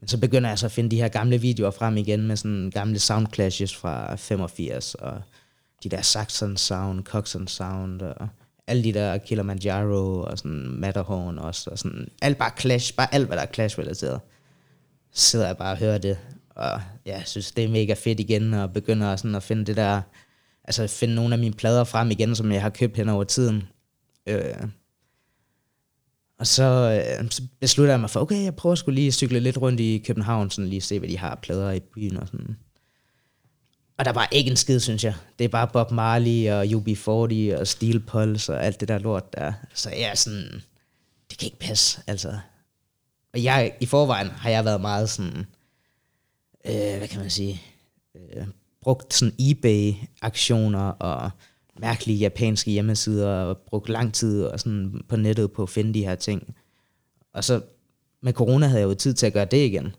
[0.00, 2.70] Men så begynder jeg så at finde de her gamle videoer frem igen, med sådan
[2.70, 5.22] gamle sound clashes fra 85, og
[5.82, 8.28] de der Saxon Sound, Coxon Sound, og
[8.66, 13.26] alle de der Kilimanjaro, og sådan Matterhorn også, og sådan, alt bare clash, bare alt,
[13.26, 14.20] hvad der er clash-relateret.
[15.12, 16.18] Så sidder jeg bare og hører det,
[16.50, 19.76] og ja, jeg synes, det er mega fedt igen, og begynder sådan at finde det
[19.76, 20.00] der,
[20.66, 23.62] altså finde nogle af mine plader frem igen, som jeg har købt hen over tiden.
[24.26, 24.68] Øh,
[26.38, 29.58] og så, øh, så beslutter jeg mig for, okay, jeg prøver skulle lige cykle lidt
[29.58, 32.56] rundt i København, sådan lige se, hvad de har plader i byen og sådan.
[33.98, 35.14] Og der var ikke en skid, synes jeg.
[35.38, 39.32] Det er bare Bob Marley og UB40 og Steel Pulse og alt det der lort
[39.32, 39.52] der.
[39.74, 40.62] Så jeg er sådan,
[41.30, 42.38] det kan ikke passe, altså.
[43.32, 45.46] Og jeg, i forvejen har jeg været meget sådan,
[46.66, 47.62] øh, hvad kan man sige,
[48.14, 48.46] øh,
[48.86, 51.30] brugt sådan eBay-aktioner og
[51.80, 56.04] mærkelige japanske hjemmesider og brugt lang tid og sådan på nettet på at finde de
[56.04, 56.54] her ting.
[57.32, 57.60] Og så
[58.20, 59.94] med corona havde jeg jo tid til at gøre det igen.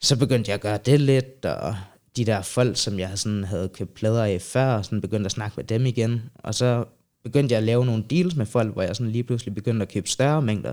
[0.00, 1.76] Så begyndte jeg at gøre det lidt, og
[2.16, 5.54] de der folk, som jeg sådan havde købt plader af før, sådan begyndte at snakke
[5.56, 6.22] med dem igen.
[6.34, 6.84] Og så
[7.22, 9.92] begyndte jeg at lave nogle deals med folk, hvor jeg sådan lige pludselig begyndte at
[9.92, 10.72] købe større mængder.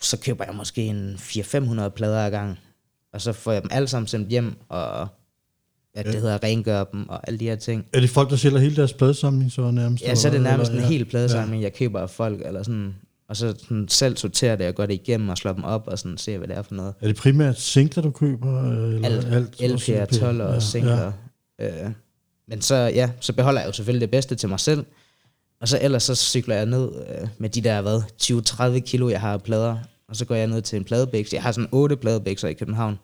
[0.00, 2.58] Så køber jeg måske en 400-500 plader ad gang,
[3.12, 5.08] og så får jeg dem alle sammen sendt hjem, og
[5.96, 7.84] ja, det hedder rengøre dem, og alle de her ting.
[7.92, 10.04] Er det folk, der sælger hele deres pladesamling så nærmest?
[10.04, 12.62] Ja, så er det eller- nærmest en eller- hel pladesamling, jeg køber af folk, eller
[12.62, 12.94] sådan,
[13.28, 15.98] og så sådan selv sorterer det og går det igennem og slår dem op og
[15.98, 16.94] sådan ser, hvad det er for noget.
[17.00, 18.72] Er det primært singler, du køber?
[18.72, 21.12] Eller Alt, alt LP'er, 12 og Ja, singler.
[21.58, 21.84] Ja.
[21.86, 21.90] Øh,
[22.48, 24.84] men så, ja, så beholder jeg jo selvfølgelig det bedste til mig selv,
[25.60, 26.88] og så ellers så cykler jeg ned
[27.20, 29.76] øh, med de der, hvad, 20-30 kilo, jeg har af plader,
[30.08, 31.32] og så går jeg ned til en pladebæks.
[31.32, 32.98] Jeg har sådan otte pladebækser i København.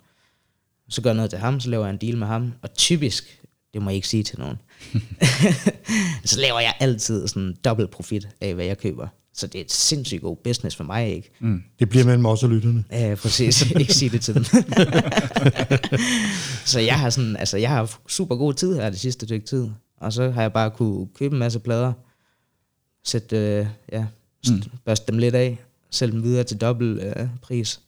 [0.92, 3.40] Så går jeg ned til ham, så laver jeg en deal med ham, og typisk,
[3.74, 4.56] det må jeg ikke sige til nogen,
[6.24, 9.08] så laver jeg altid sådan dobbelt profit af, hvad jeg køber.
[9.34, 11.30] Så det er et sindssygt god business for mig, ikke?
[11.40, 11.62] Mm.
[11.78, 12.84] Det bliver mellem os og lytterne.
[12.90, 13.70] Ja, præcis.
[13.80, 14.44] ikke sige det til dem.
[16.72, 19.70] så jeg har sådan, altså jeg har super god tid her det sidste stykke tid.
[20.00, 21.92] Og så har jeg bare kunne købe en masse plader,
[23.04, 24.06] sætte, øh, ja,
[24.48, 24.62] mm.
[24.84, 25.58] børste dem lidt af,
[25.90, 27.80] sælge dem videre til dobbelt øh, pris.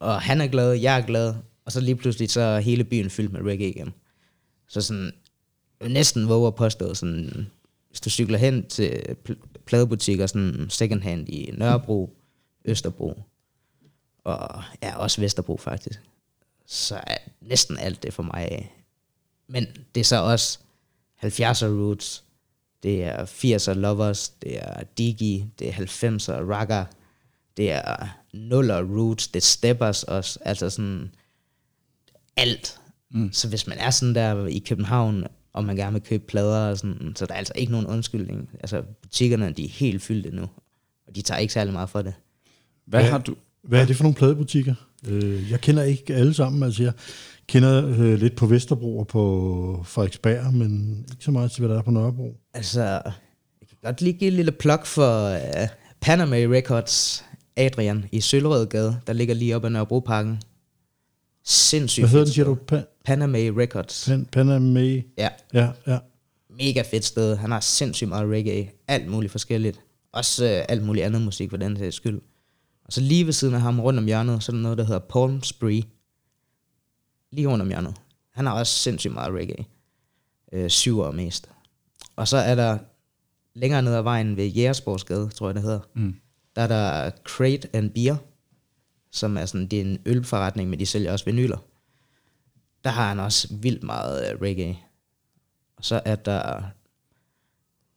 [0.00, 1.34] Og han er glad, jeg er glad,
[1.66, 3.94] og så lige pludselig så er hele byen fyldt med reggae igen.
[4.68, 5.12] Så sådan,
[5.80, 7.46] jeg næsten våger at påstå, sådan,
[7.88, 12.16] hvis du cykler hen til pl- pladebutikker, sådan second hand i Nørrebro,
[12.64, 13.22] Østerbro,
[14.24, 16.00] og ja, også Vesterbro faktisk,
[16.66, 18.72] så er næsten alt det for mig.
[19.48, 20.58] Men det er så også
[21.24, 22.24] 70'er roots,
[22.82, 26.84] det er 80'er lovers, det er digi, det er 90'er ragga,
[27.56, 31.10] det er nuller roots, det er steppers også, altså sådan
[32.36, 32.78] alt.
[33.10, 33.32] Mm.
[33.32, 36.78] Så hvis man er sådan der i København, og man gerne vil købe plader, og
[36.78, 38.48] sådan, så der er altså ikke nogen undskyldning.
[38.60, 40.42] Altså butikkerne, de er helt fyldte nu,
[41.08, 42.14] og de tager ikke særlig meget for det.
[42.86, 43.10] Hvad Ja.
[43.10, 43.34] har du...
[43.62, 44.74] Hvad er det for nogle pladebutikker?
[45.08, 46.92] Øh, jeg kender ikke alle sammen, altså jeg
[47.46, 51.78] kender øh, lidt på Vesterbro og på Frederiksberg, men ikke så meget til, hvad der
[51.78, 52.34] er på Nørrebro.
[52.54, 55.68] Altså, jeg kan godt lige give et lille plug for uh,
[56.00, 57.24] Panama Records,
[57.56, 60.38] Adrian, i Søllerødgade, der ligger lige oppe ad Nørrebroparken.
[61.46, 62.58] Sindssygt Hvad hedder den, siger du?
[62.72, 64.08] Pa- Panama Records.
[64.08, 65.02] Pan- Panama?
[65.18, 65.98] Ja, Ja, ja.
[66.50, 67.36] mega fedt sted.
[67.36, 68.70] Han har sindssygt meget reggae.
[68.88, 69.80] Alt muligt forskelligt.
[70.12, 72.20] Også uh, alt muligt andet musik for den sags skyld.
[72.84, 74.84] Og så lige ved siden af ham, rundt om hjørnet, så er der noget, der
[74.84, 75.82] hedder Palm Spree.
[77.32, 77.94] Lige rundt om hjørnet.
[78.34, 79.64] Han har også sindssygt meget reggae.
[80.52, 81.48] Øh, syver mest.
[82.16, 82.78] Og så er der
[83.54, 85.80] længere ned ad vejen ved Jægersborgsgade, tror jeg det hedder.
[85.94, 86.14] Mm.
[86.56, 88.16] Der er der Crate and Beer,
[89.16, 91.58] som er sådan, det er en ølforretning, men de sælger også vinyler.
[92.84, 94.76] Der har han også vildt meget øh, reggae.
[95.76, 96.62] Og så er der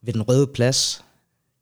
[0.01, 1.05] ved den røde plads,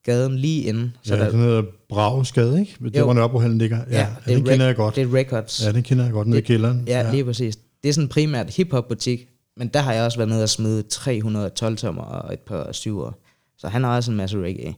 [0.04, 2.78] gaden lige inde, så ja der, den hedder Bragesgade, ikke?
[2.84, 3.06] Det Jo.
[3.06, 3.78] var Nørrebrohallen ligger.
[3.90, 4.96] Ja, ja det den kender jeg godt.
[4.96, 5.66] Det er Records.
[5.66, 6.84] Ja, den kender jeg godt nede i kælderen.
[6.88, 7.56] Ja, ja, lige præcis.
[7.84, 10.84] Det er sådan primært hip-hop butik, men der har jeg også været nede og smide
[10.84, 13.12] 312 tommer og et par syver.
[13.58, 14.76] Så han har også en masse reggae.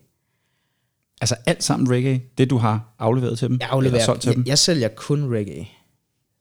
[1.22, 3.58] Altså alt sammen reggae, det du har afleveret til dem?
[3.62, 4.46] Jeg afleverer, solgt til jeg, dem?
[4.48, 5.68] jeg sælger kun reggae.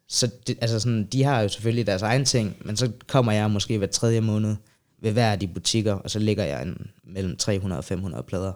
[0.09, 3.51] Så det, altså sådan, de har jo selvfølgelig deres egen ting, men så kommer jeg
[3.51, 4.57] måske hver tredje måned
[5.01, 8.53] ved hver af de butikker, og så lægger jeg en, mellem 300 og 500 plader.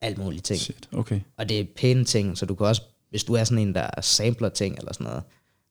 [0.00, 0.60] Alt muligt ting.
[0.60, 1.20] Shit, okay.
[1.36, 4.00] Og det er pæne ting, så du kan også, hvis du er sådan en, der
[4.00, 5.22] sampler ting eller sådan noget,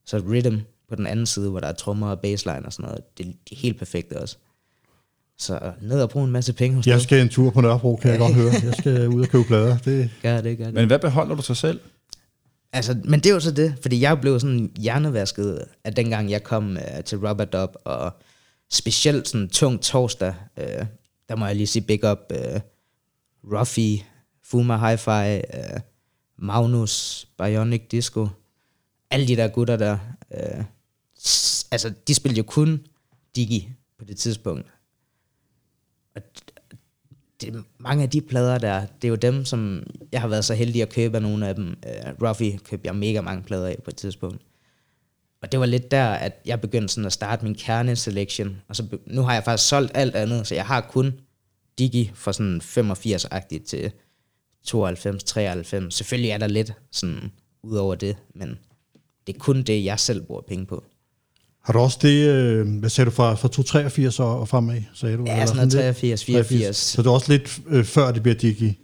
[0.06, 0.58] så rhythm
[0.90, 3.56] på den anden side, hvor der er trommer og bassline og sådan noget, det, det
[3.56, 4.38] er helt perfekte også.
[5.38, 8.12] Så ned og bruge en masse penge hos Jeg skal en tur på Nørrebro, kan
[8.12, 8.52] jeg godt høre.
[8.64, 9.78] Jeg skal ud og købe plader.
[9.78, 10.74] Det, Gør det, gør det.
[10.74, 11.80] Men hvad beholder du så selv?
[12.74, 16.44] Altså, men det er jo så det, fordi jeg blev sådan hjernevasket af dengang jeg
[16.44, 18.12] kom øh, til Rubber Dub, og
[18.72, 20.86] specielt sådan tung torsdag, øh,
[21.30, 22.60] der må jeg lige sige big up, øh,
[23.44, 24.04] Ruffy,
[24.44, 25.80] Fuma Hi-Fi, øh,
[26.38, 28.28] Magnus, Bionic Disco,
[29.12, 29.98] alle de der gutter der,
[30.34, 30.64] øh,
[31.72, 32.82] altså de spillede jo kun
[33.36, 33.70] Digi
[34.00, 34.68] på det tidspunkt.
[36.16, 36.22] Og
[37.42, 40.54] det, mange af de plader der, det er jo dem, som jeg har været så
[40.54, 41.68] heldig at købe af nogle af dem.
[41.68, 44.42] Øh, uh, Ruffy købte jeg mega mange plader af på et tidspunkt.
[45.42, 48.62] Og det var lidt der, at jeg begyndte sådan at starte min kerneselection.
[48.68, 51.14] Og så be- nu har jeg faktisk solgt alt andet, så jeg har kun
[51.78, 53.92] Digi fra sådan 85-agtigt til
[54.64, 55.94] 92, 93.
[55.94, 57.32] Selvfølgelig er der lidt sådan
[57.64, 58.60] ud over det, men
[59.28, 60.84] det er kun det, jeg selv bruger penge på
[61.64, 65.18] har du også det, øh, hvad sagde du, fra, fra 283 og, og fremad, sagde
[65.18, 65.24] du?
[65.26, 65.84] Ja, Eller sådan noget lidt?
[65.98, 66.76] 83, 84.
[66.78, 68.80] Så det er også lidt øh, før det bliver digi.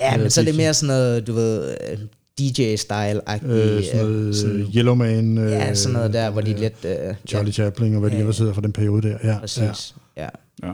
[0.00, 1.98] Ja, men Øh, så er det mere sådan noget, du ved, øh,
[2.40, 3.50] DJ-style-agtigt.
[3.52, 5.38] Øh, sådan noget sådan, øh, Yellowman.
[5.38, 6.84] Øh, ja, sådan noget der, hvor de øh, lidt...
[6.84, 9.18] Øh, Charlie Chaplin og hvad de ellers hedder fra den periode der.
[9.24, 10.22] Ja, Præcis, ja.
[10.22, 10.28] ja.
[10.68, 10.72] Ja.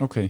[0.00, 0.28] Okay.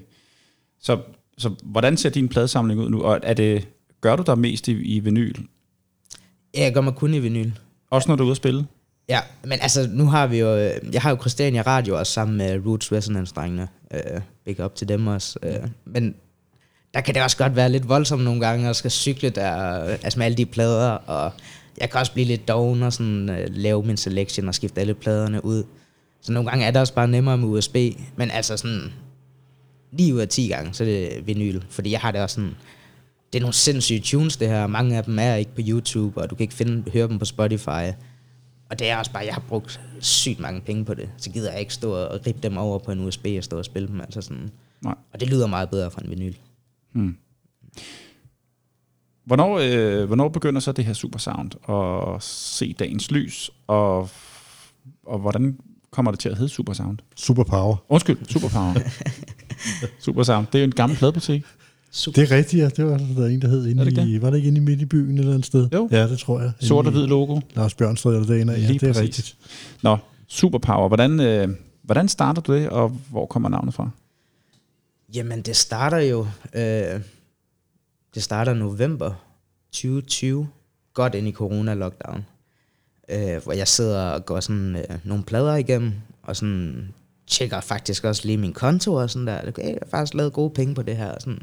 [0.81, 0.98] Så,
[1.38, 3.03] så hvordan ser din pladesamling ud nu?
[3.03, 3.68] Og er det,
[4.01, 5.35] gør du der mest i, i vinyl?
[6.55, 7.51] Ja, jeg gør mig kun i vinyl.
[7.90, 8.66] Også når du er ude at spille?
[9.09, 10.57] Ja, men altså, nu har vi jo...
[10.57, 13.69] Øh, jeg har jo Christiania Radio også sammen med Roots Resonance-drengene.
[13.95, 15.38] Øh, big up til dem også.
[15.43, 16.15] Øh, men
[16.95, 19.93] der kan det også godt være lidt voldsomt nogle gange, at skal cykle der, øh,
[19.93, 21.33] altså med alle de plader, og
[21.81, 24.95] jeg kan også blive lidt doven og sådan, øh, lave min selection og skifte alle
[24.95, 25.65] pladerne ud.
[26.21, 27.77] Så nogle gange er det også bare nemmere med USB,
[28.17, 28.93] men altså sådan,
[29.93, 32.55] lige ud af 10 gange, så er det vinyl, fordi jeg har det også sådan,
[33.33, 36.31] det er nogle sindssyge tunes det her, mange af dem er ikke på YouTube, og
[36.31, 37.93] du kan ikke finde, høre dem på Spotify,
[38.73, 41.51] og det er også bare, jeg har brugt sygt mange penge på det, så gider
[41.51, 44.01] jeg ikke stå og rippe dem over på en USB og stå og spille dem,
[44.01, 44.51] altså sådan,
[44.83, 44.95] Nej.
[45.13, 46.35] og det lyder meget bedre fra en vinyl.
[49.25, 54.11] Hvornår, øh, hvornår begynder så det her supersound at se dagens lys, og,
[55.07, 55.59] og hvordan
[55.91, 56.99] kommer det til at hedde supersound?
[57.16, 57.77] Superpower.
[57.89, 58.75] Undskyld, superpower.
[60.05, 61.45] supersound, det er jo en gammel pladebutik.
[61.93, 62.68] Det er rigtigt, ja.
[62.68, 64.80] Det var der en, der hed inde det i, var det ikke inde i midt
[64.80, 65.68] i byen et eller andet sted?
[65.74, 65.88] Jo.
[65.90, 66.53] Ja, det tror jeg.
[66.61, 67.40] Sort og Inde hvid logo.
[67.55, 68.59] Lars Bjørnstred eller det ene af.
[68.61, 69.03] Ja, Lige det er præcis.
[69.03, 69.36] rigtigt.
[69.82, 69.97] Nå,
[70.28, 70.88] superpower.
[70.88, 71.49] Hvordan, øh,
[71.82, 73.90] hvordan starter du det, og hvor kommer navnet fra?
[75.14, 76.26] Jamen, det starter jo...
[76.55, 77.01] Øh,
[78.14, 79.12] det starter november
[79.72, 80.49] 2020,
[80.95, 82.20] godt ind i corona-lockdown.
[83.09, 86.88] øh, hvor jeg sidder og går sådan øh, nogle plader igennem, og sådan
[87.26, 89.49] tjekker faktisk også lige min konto og sådan der.
[89.49, 91.09] Okay, jeg har faktisk lavet gode penge på det her.
[91.12, 91.43] Og sådan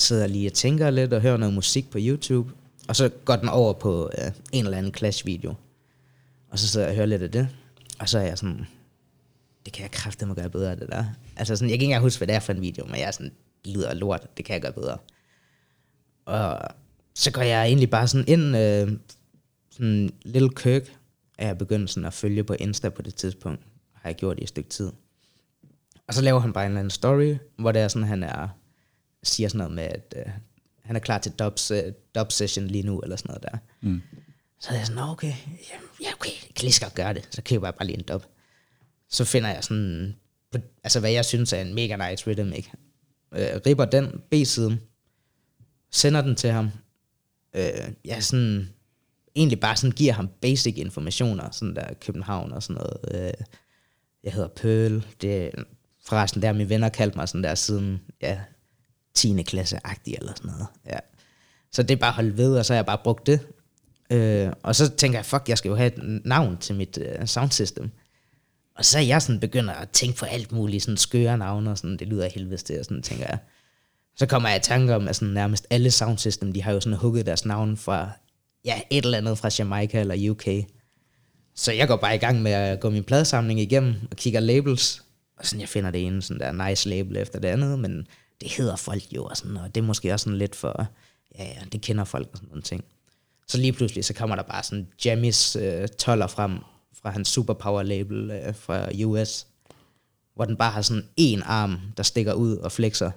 [0.00, 2.52] sidder lige og tænker lidt og hører noget musik på YouTube.
[2.88, 5.54] Og så går den over på øh, en eller anden Clash-video.
[6.50, 7.48] Og så sidder jeg og hører lidt af det.
[7.98, 8.66] Og så er jeg sådan,
[9.64, 11.04] det kan jeg kraftedeme gøre bedre, det der.
[11.36, 13.02] Altså sådan, jeg kan ikke engang huske, hvad det er for en video, men jeg
[13.02, 13.32] er sådan,
[13.64, 14.98] det lyder lort, det kan jeg gøre bedre.
[16.26, 16.58] Og
[17.14, 18.98] så går jeg egentlig bare sådan ind, øh,
[19.70, 20.96] sådan Little Kirk
[21.38, 23.60] er jeg begyndt sådan at følge på Insta på det tidspunkt,
[23.92, 24.92] har jeg gjort i et stykke tid.
[26.08, 28.48] Og så laver han bare en eller anden story, hvor det er sådan, han er,
[29.22, 30.32] siger sådan noget med, at øh,
[30.82, 33.58] han er klar til dub, øh, dub session lige nu, eller sådan noget der.
[33.80, 34.02] Mm.
[34.60, 35.32] Så er jeg sådan, "Nå, okay,
[35.70, 37.28] ja, ja okay, jeg kan lige godt gøre det.
[37.30, 38.22] Så køber jeg bare lige en dub.
[39.08, 40.16] Så finder jeg sådan,
[40.52, 42.70] på, altså hvad jeg synes er en mega nice rhythm, ikke?
[43.34, 44.80] Øh, ripper den B-siden,
[45.90, 46.70] sender den til ham.
[47.54, 48.68] Øh, ja, sådan,
[49.36, 53.26] egentlig bare sådan giver ham basic informationer, sådan der København og sådan noget.
[53.26, 53.44] Øh,
[54.24, 55.50] jeg hedder Pearl, det
[56.06, 58.40] forresten der mine venner kaldte mig sådan der siden, ja,
[59.14, 59.42] 10.
[59.42, 60.66] klasse-agtig eller sådan noget.
[60.86, 60.98] Ja.
[61.72, 63.40] Så det er bare holdt ved, og så har jeg bare brugt det.
[64.10, 67.26] Øh, og så tænker jeg, fuck, jeg skal jo have et navn til mit øh,
[67.26, 67.90] soundsystem.
[68.76, 71.78] Og så er jeg sådan begynder at tænke på alt muligt, sådan skøre navne og
[71.78, 73.38] sådan, det lyder af helvedes til, og sådan tænker jeg.
[74.16, 76.98] Så kommer jeg i tanke om, at sådan nærmest alle soundsystem, de har jo sådan
[76.98, 78.10] hugget deres navn fra,
[78.64, 80.44] ja, et eller andet fra Jamaica eller UK.
[81.54, 85.02] Så jeg går bare i gang med at gå min pladesamling igennem og kigger labels.
[85.36, 88.06] Og sådan, jeg finder det ene sådan der nice label efter det andet, men
[88.40, 90.86] det hedder folk jo, og, sådan, og det er måske også sådan lidt for,
[91.38, 92.84] ja, ja, det kender folk og sådan nogle ting.
[93.46, 96.58] Så lige pludselig, så kommer der bare sådan Jammies øh, toller frem
[96.92, 99.46] fra hans superpower label øh, fra US,
[100.34, 103.10] hvor den bare har sådan en arm, der stikker ud og flexer.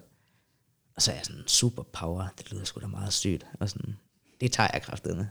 [0.95, 3.45] Og så er jeg sådan, superpower, det lyder sgu da meget sygt.
[3.59, 3.97] Og sådan,
[4.41, 5.29] det tager jeg kraftedeme.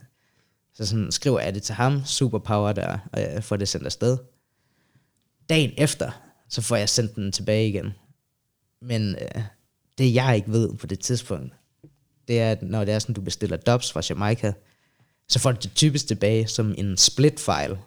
[0.75, 4.19] Så sådan skriver jeg det til ham, superpower der, og jeg får det sendt afsted.
[5.49, 6.11] Dagen efter,
[6.49, 7.93] så får jeg sendt den tilbage igen.
[8.81, 9.43] Men øh,
[9.99, 11.55] det jeg ikke ved på det tidspunkt,
[12.29, 14.53] det er, at når det er sådan, du bestiller dubs fra Jamaica,
[15.29, 17.79] så får du det typisk tilbage som en split file,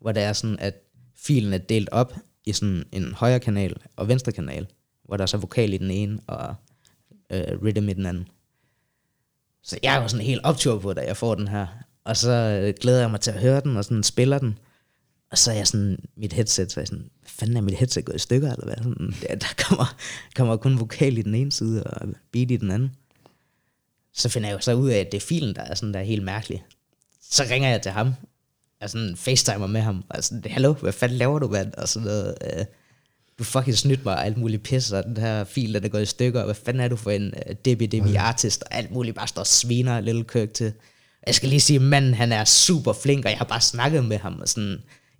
[0.00, 0.74] hvor det er sådan, at
[1.16, 2.14] filen er delt op
[2.44, 4.66] i sådan en højre kanal og venstre kanal,
[5.04, 6.54] hvor der er så vokal i den ene og
[7.30, 8.28] øh, rhythm i den anden.
[9.62, 11.66] Så jeg var sådan helt optur på, da jeg får den her.
[12.04, 14.58] Og så øh, glæder jeg mig til at høre den, og sådan spiller den.
[15.30, 17.74] Og så er jeg sådan, mit headset, så er jeg sådan, hvad fanden er mit
[17.74, 18.76] headset gået i stykker, eller hvad?
[18.76, 19.96] Sådan, der, der kommer,
[20.34, 22.90] kommer kun vokal i den ene side, og beat i den anden.
[24.14, 26.00] Så finder jeg jo så ud af, at det er filen, der er sådan der
[26.00, 26.64] er helt mærkelig.
[27.30, 28.14] Så ringer jeg til ham,
[28.80, 31.74] og sådan facetimer med ham, og sådan, hallo, hvad fanden laver du, mand?
[31.74, 32.64] Og sådan noget, øh,
[33.38, 36.02] du fucking snydt mig og alt muligt pis, og den her fil, der er gået
[36.02, 39.16] i stykker, og hvad fanden er du for en uh, DBDB artist, og alt muligt
[39.16, 40.72] bare står og sviner Little Kirk til.
[41.26, 44.18] Jeg skal lige sige, manden, han er super flink, og jeg har bare snakket med
[44.18, 44.78] ham og sådan,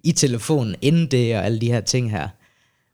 [0.09, 2.29] i telefonen inden det, og alle de her ting her.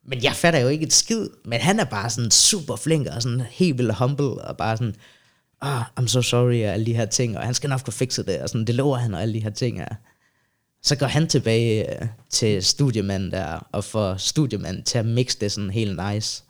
[0.06, 3.22] Men jeg fatter jo ikke et skid, men han er bare sådan super flink, og
[3.22, 4.94] sådan helt vildt humble, og bare sådan,
[5.60, 8.26] oh, I'm so sorry, og alle de her ting, og han skal nok få fikset
[8.26, 9.94] det, og sådan, det lover han, og alle de her ting her.
[10.82, 15.52] Så går han tilbage øh, til studiemanden der, og får studiemanden til at mixe det
[15.52, 16.44] sådan helt nice,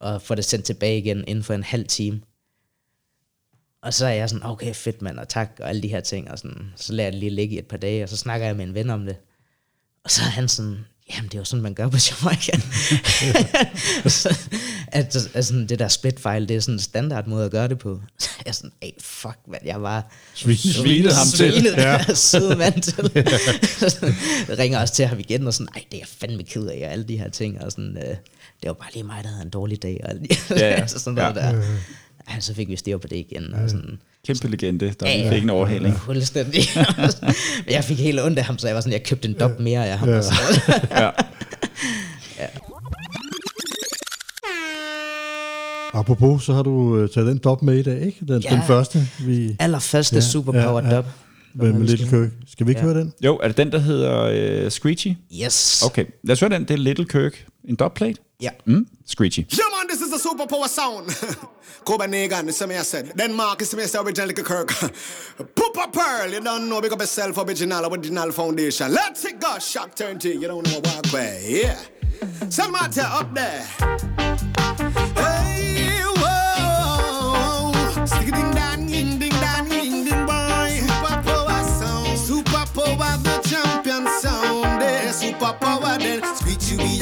[0.00, 2.20] og får det sendt tilbage igen inden for en halv time.
[3.82, 6.30] Og så er jeg sådan, okay, fedt mand, og tak, og alle de her ting,
[6.30, 8.46] og sådan, så lader jeg det lige ligge i et par dage, og så snakker
[8.46, 9.16] jeg med en ven om det.
[10.08, 10.76] Og så er han sådan,
[11.14, 12.60] jamen det er jo sådan, man gør på Jamaica.
[14.22, 14.38] så,
[14.86, 17.78] at, altså, det der split file, det er sådan en standard måde at gøre det
[17.78, 18.00] på.
[18.18, 20.12] Så er jeg sådan, hey, fuck, hvad jeg var...
[20.34, 21.52] Svin- svinede ham til.
[21.52, 22.14] Svinede Ja.
[22.14, 22.94] søde mand til.
[24.58, 26.92] Ringer også til ham igen, og sådan, nej, det er jeg fandme ked af, og
[26.92, 28.04] alle de her ting, og sådan, øh,
[28.62, 30.74] det var bare lige mig, der havde en dårlig dag, og alle de, Ja, ja.
[30.74, 31.40] altså sådan noget Ja.
[31.56, 31.62] der.
[32.34, 33.98] Ja, så fik vi styr på det igen, og sådan,
[34.28, 35.30] Kæmpe legende, der Ja, ja.
[35.32, 35.94] fik en overhaling.
[36.06, 36.62] Fuldstændig.
[36.76, 36.84] Men
[37.76, 39.86] jeg fik helt ondt af ham, så jeg var sådan, jeg købte en dop mere
[39.86, 40.08] af ham.
[40.90, 41.10] Ja.
[42.38, 42.46] Ja.
[45.94, 48.18] Apropos, så har du øh, taget den dop med i dag, ikke?
[48.28, 48.50] Den, Ja.
[48.50, 49.56] den første, vi...
[49.58, 51.02] Allerførste Ja, ja, superpower ja, ja, ja.
[51.54, 52.30] Med, med Little Kirk.
[52.46, 52.86] Skal vi ikke Ja.
[52.86, 53.12] høre den?
[53.24, 55.14] Jo, er det den, der hedder uh, Screechy?
[55.44, 55.82] Yes.
[55.86, 56.62] Okay, lad os høre den.
[56.62, 57.46] Det er Little Kirk.
[57.68, 58.14] En dubplate?
[58.42, 58.50] Ja.
[58.66, 59.38] Mm, Screechy.
[59.38, 61.06] Yeah, man, this is the superpower sound.
[61.86, 63.04] Copenhagen, some I said.
[63.18, 64.68] Denmark is some I said original a Kirk.
[65.56, 68.92] Poopa Pearl, you don't know, big up yourself, original, original foundation.
[68.92, 71.78] Let's it go, shock turn to, you don't know what way, yeah.
[72.48, 74.57] Selmata up there.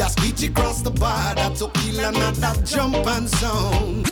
[0.07, 4.04] We are screechy across the border to kill another jump and sound.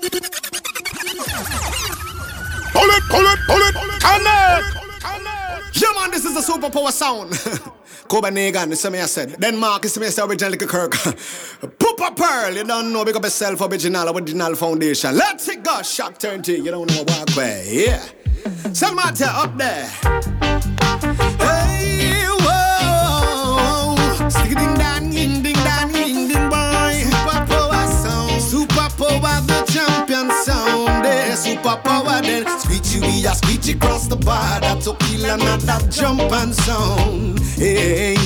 [2.72, 4.74] Pull it, pull it, pull it, connect!
[5.80, 7.32] Yeah, man, this is the superpower sound.
[8.08, 9.38] Copenhagen, some I said.
[9.40, 10.28] Denmark is Mr.
[10.28, 10.92] Original Kirk.
[11.78, 15.16] Poopa Pearl, you don't know, up yourself, original, original foundation.
[15.16, 18.04] Let's it go, shock turn to, you don't know what way, yeah.
[18.72, 21.33] Salmata up there.
[33.26, 37.40] Are screechy across the border to kill another jump and sound.
[37.56, 38.16] Hey,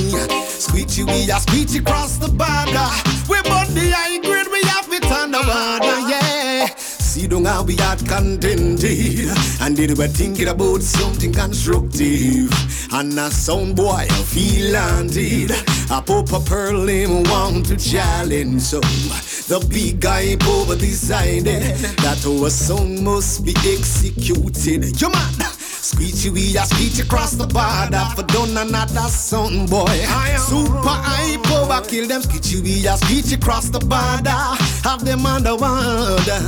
[0.49, 2.89] screechy, we are screechy across the border.
[3.31, 6.38] We burn the high grade, we have it on the border, yeah.
[7.19, 9.29] See, don't how be had contented
[9.61, 12.53] And they were thinking about something constructive?
[12.93, 15.51] And a sound boy I feel landed
[15.91, 21.63] A pop a pearl him want to challenge So the big guy over decided
[21.99, 25.01] That our song must be executed.
[25.01, 28.05] You man Screechy we a screech across the border.
[28.15, 29.87] For done another sound boy.
[29.89, 34.39] I am Super high power kill them Screechy we a screech across the border.
[34.85, 36.41] Have them underwater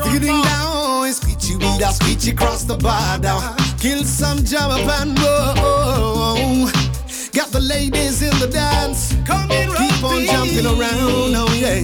[0.00, 1.12] Stealing down.
[1.12, 3.36] Screechy we a screech across the border.
[3.78, 6.85] Kill some job up and roll
[7.36, 9.10] Got the ladies in the dance.
[9.12, 11.82] Keep on jumping around, oh yeah.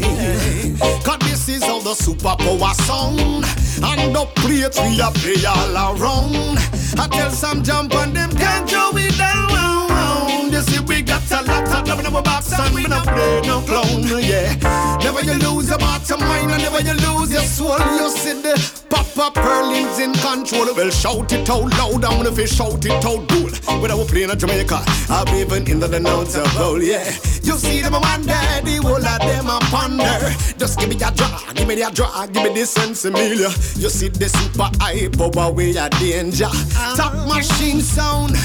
[1.05, 3.45] Cause this is all the superpower sound.
[3.85, 6.57] And the plates we a play all around.
[6.99, 10.81] I tell some jump on them can't throw it down You see
[11.23, 14.03] we got a lot of them in our box And we not play no clown,
[14.23, 14.55] yeah.
[15.03, 17.79] Never you lose your bottom line And never you lose your soul.
[17.79, 18.55] You see the
[18.89, 20.75] pop-up pearlings in control.
[20.75, 23.51] Well shout it out loud And when if you shout it out cool.
[23.81, 27.05] When I was playing in Jamaica I'm even in the notes of bowl, yeah.
[27.43, 30.35] You see them a wonder The whole of them a ponder.
[30.59, 33.89] Just give me a draw Give me the draw Give me the sense Emilia You
[33.91, 36.51] see the super high power way a danger.
[36.97, 38.37] Top machine sound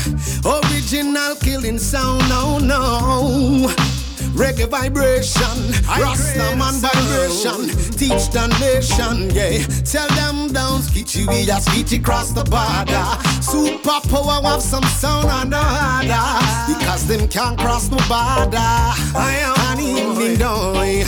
[0.45, 3.67] Original killing sound No, no
[4.37, 5.57] Reggae vibration,
[5.87, 9.65] Rastaman vibration, teach the nation, yeah.
[9.83, 13.07] Tell them down, skitchy we a skitchy cross the border.
[13.41, 18.57] Superpower have some sound on the harder, because them can't cross the border.
[18.59, 21.07] I am in the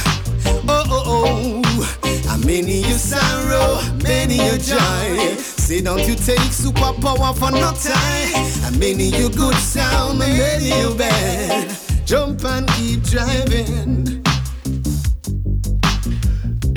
[0.68, 5.59] Oh oh oh, and many you sorrow, many you joy.
[5.70, 10.70] Say don't you take superpower for no time, and many you good sound, and many
[10.82, 11.66] you bad.
[12.12, 13.90] Jump and keep driving.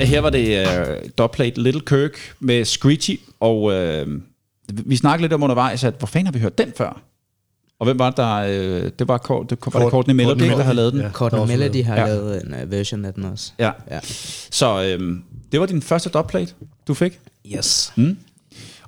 [0.01, 4.07] Her var det uh, dubplate Little Kirk med Screechy, og uh,
[4.85, 7.01] vi snakkede lidt om undervejs, at hvor fanden har vi hørt den før?
[7.79, 8.41] Og hvem var det, der...
[8.43, 11.01] Uh, det var, Cor- det, var det Courtney Melody, Courtney der havde lavet den?
[11.01, 11.09] Ja.
[11.11, 12.05] Courtney Melody har Ja.
[12.05, 13.51] lavet en uh, version af den også.
[13.59, 13.71] ja.
[13.91, 13.99] Ja.
[14.51, 15.15] Så uh,
[15.51, 16.53] det var din første dubplate,
[16.87, 17.19] du fik?
[17.55, 17.93] Yes.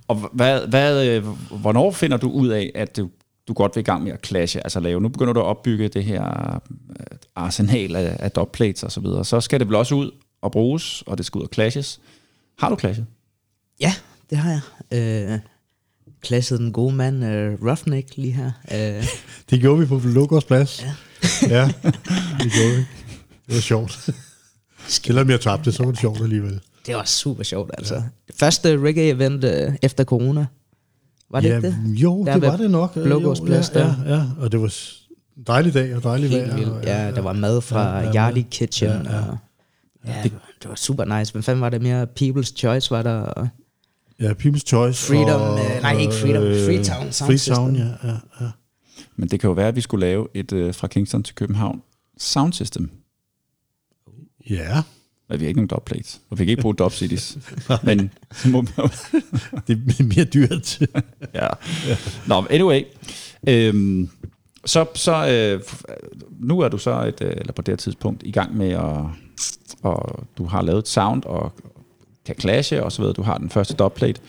[0.08, 1.26] Og hvad, hvad, øh,
[1.62, 3.10] hvornår finder du ud af, at du,
[3.48, 5.88] du godt vil i gang med at clashe, altså lave, nu begynder du at opbygge
[5.88, 6.54] det her
[6.90, 10.52] øh, arsenal af, af dubplates og så videre, så skal det vel også ud og
[10.52, 12.00] bruges, og det skal ud og clashes.
[12.60, 13.06] Har du clashet?
[13.80, 13.94] Ja,
[14.30, 15.32] det har jeg.
[15.32, 15.40] Øh,
[16.22, 18.52] klasset den gode mand uh, Roughneck lige her.
[18.72, 19.08] Øh,
[19.50, 20.84] Det gjorde vi på Lukos plads.
[20.84, 20.94] Ja.
[21.56, 21.66] ja,
[22.40, 22.86] det gjorde vi.
[23.48, 24.10] Det var sjovt.
[24.88, 26.62] Selvom jeg tabte, så var det sjovt alligevel.
[26.86, 27.96] Det var super sjovt, altså.
[28.28, 30.46] Det første reggae-event uh, efter corona.
[31.32, 31.78] Var det ja, ikke det?
[31.88, 32.94] Jo, Der det var det nok.
[32.94, 33.94] Blågårds Jo, Plads ja, der.
[34.06, 34.74] ja, ja, og det var
[35.38, 36.70] en dejlig dag og dejlig Helt vejr.
[36.72, 38.46] og- Ja, der var mad fra Ja, ja, Yardi ja.
[38.52, 38.90] Kitchen.
[38.90, 39.20] Ja, ja.
[39.28, 39.38] Og,
[40.08, 40.32] ja, det,
[40.62, 41.32] det var super nice.
[41.32, 42.08] Hvem fanden var det mere?
[42.22, 43.16] People's Choice var der.
[43.20, 43.48] Og,
[44.20, 45.08] Ja, People's Choice.
[45.08, 47.76] Freedom, og, øh, nej, ikke Freedom, Freetown Sound Freetown, System.
[48.04, 48.50] ja, ja, ja.
[49.16, 51.82] Men det kan jo være, at vi skulle lave et øh, fra Kingston til København
[52.18, 52.90] sound system.
[54.50, 54.82] Ja,
[55.30, 57.38] Men vi har ikke nogen dubplates, og vi kan ikke bruge dub cities.
[57.84, 58.66] Men så må
[59.68, 60.80] det er mere dyrt.
[61.40, 61.48] ja.
[62.28, 62.84] Nå, men anyway.
[63.48, 64.10] Øhm,
[64.66, 65.62] så, så øh,
[66.40, 68.98] nu er du så et, øh, eller på det her tidspunkt i gang med at,
[69.82, 71.52] og du har lavet et sound og
[72.26, 73.14] kan clashe og så videre.
[73.14, 74.22] Du har den første dubplate.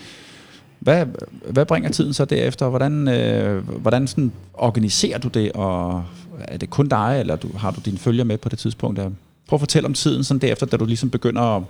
[0.78, 1.06] Hvad,
[1.50, 2.68] hvad bringer tiden så derefter?
[2.68, 5.52] Hvordan, øh, hvordan sådan organiserer du det?
[5.52, 6.04] Og
[6.38, 8.96] er det kun dig, eller du, har du dine følger med på det tidspunkt?
[8.96, 9.10] Der?
[9.46, 11.62] Prøv at fortælle om tiden sådan derefter, da du ligesom begynder at,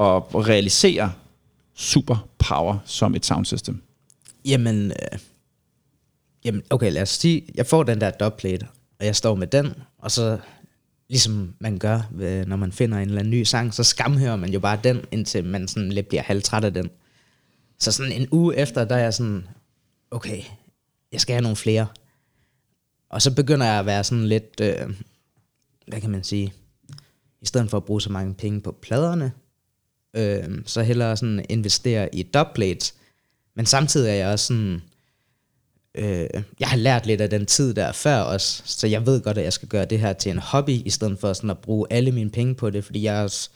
[0.00, 1.12] at realisere
[1.74, 3.82] superpower som et sound system.
[4.44, 5.18] Jamen, øh,
[6.44, 8.66] jamen, okay, lad os sige, jeg får den der dubplate,
[9.00, 10.38] og jeg står med den, og så
[11.08, 14.52] ligesom man gør, øh, når man finder en eller anden ny sang, så skamhører man
[14.52, 16.90] jo bare den, indtil man sådan lidt bliver halvtræt af den.
[17.78, 19.46] Så sådan en uge efter, der er jeg sådan,
[20.10, 20.42] okay,
[21.12, 21.86] jeg skal have nogle flere.
[23.10, 24.90] Og så begynder jeg at være sådan lidt, øh,
[25.86, 26.52] hvad kan man sige,
[27.44, 29.32] i stedet for at bruge så mange penge på pladerne,
[30.16, 32.94] øh, så hellere sådan investere i dubplates,
[33.56, 34.80] men samtidig er jeg også sådan,
[35.98, 36.28] Øh,
[36.60, 39.44] jeg har lært lidt af den tid der før også, så jeg ved godt, at
[39.44, 42.12] jeg skal gøre det her til en hobby, i stedet for sådan at bruge alle
[42.12, 43.50] mine penge på det, fordi jeg er også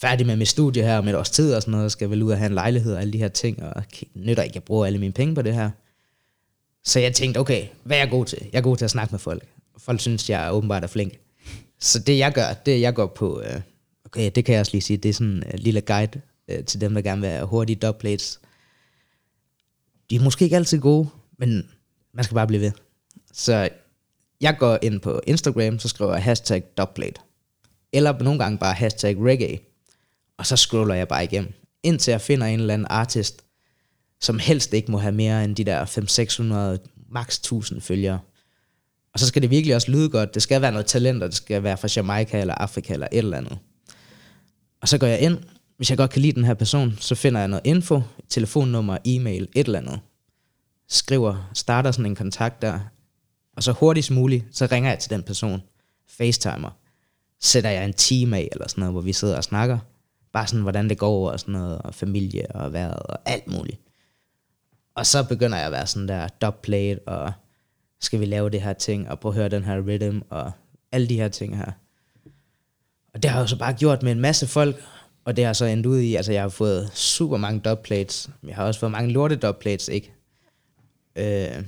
[0.00, 2.22] færdig med mit studie her om et års tid og sådan noget, og skal vel
[2.22, 4.86] ud og have en lejlighed og alle de her ting, og nytter ikke at bruger
[4.86, 5.70] alle mine penge på det her.
[6.84, 8.38] Så jeg tænkte, okay, hvad er jeg god til?
[8.52, 9.42] Jeg er god til at snakke med folk.
[9.78, 11.12] Folk synes, jeg er åbenbart er flink.
[11.78, 13.60] Så det jeg gør, det jeg går på, øh,
[14.04, 16.80] okay, det kan jeg også lige sige, det er sådan en lille guide øh, til
[16.80, 18.40] dem, der gerne vil have hurtige dubplates.
[20.10, 21.08] De er måske ikke altid gode,
[21.38, 21.70] men
[22.12, 22.72] man skal bare blive ved.
[23.32, 23.68] Så
[24.40, 27.20] jeg går ind på Instagram, så skriver jeg hashtag dubplate.
[27.92, 29.58] Eller nogle gange bare hashtag reggae.
[30.38, 31.52] Og så scroller jeg bare igennem,
[31.82, 33.44] indtil jeg finder en eller anden artist,
[34.20, 35.84] som helst ikke må have mere end de der
[36.76, 38.20] 500-600, max 1000 følgere.
[39.14, 40.34] Og så skal det virkelig også lyde godt.
[40.34, 43.18] Det skal være noget talent, og det skal være fra Jamaica eller Afrika eller et
[43.18, 43.58] eller andet.
[44.82, 45.38] Og så går jeg ind.
[45.76, 49.48] Hvis jeg godt kan lide den her person, så finder jeg noget info, telefonnummer, e-mail,
[49.54, 50.00] et eller andet.
[50.88, 52.78] Skriver, starter sådan en kontakt der.
[53.56, 55.62] Og så hurtigst muligt, så ringer jeg til den person.
[56.08, 56.70] Facetimer.
[57.40, 59.78] Sætter jeg en time af, eller sådan noget, hvor vi sidder og snakker.
[60.32, 63.80] Bare sådan, hvordan det går, og sådan noget, og familie, og vejret, og alt muligt.
[64.94, 67.32] Og så begynder jeg at være sådan der dubplate, og
[68.04, 70.52] skal vi lave det her ting, og prøve at høre den her rhythm, og
[70.92, 71.72] alle de her ting her.
[73.14, 74.76] Og det har jeg så bare gjort med en masse folk,
[75.24, 78.48] og det har så endt ud i, altså jeg har fået super mange dubplates, men
[78.48, 80.14] jeg har også fået mange lorte dubplates, ikke?
[81.16, 81.64] Øh,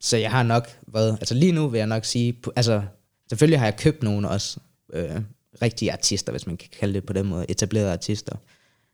[0.00, 2.82] så jeg har nok været, altså lige nu vil jeg nok sige, altså
[3.28, 4.60] selvfølgelig har jeg købt nogen også,
[4.92, 5.20] øh,
[5.62, 8.36] rigtige artister, hvis man kan kalde det på den måde, etablerede artister.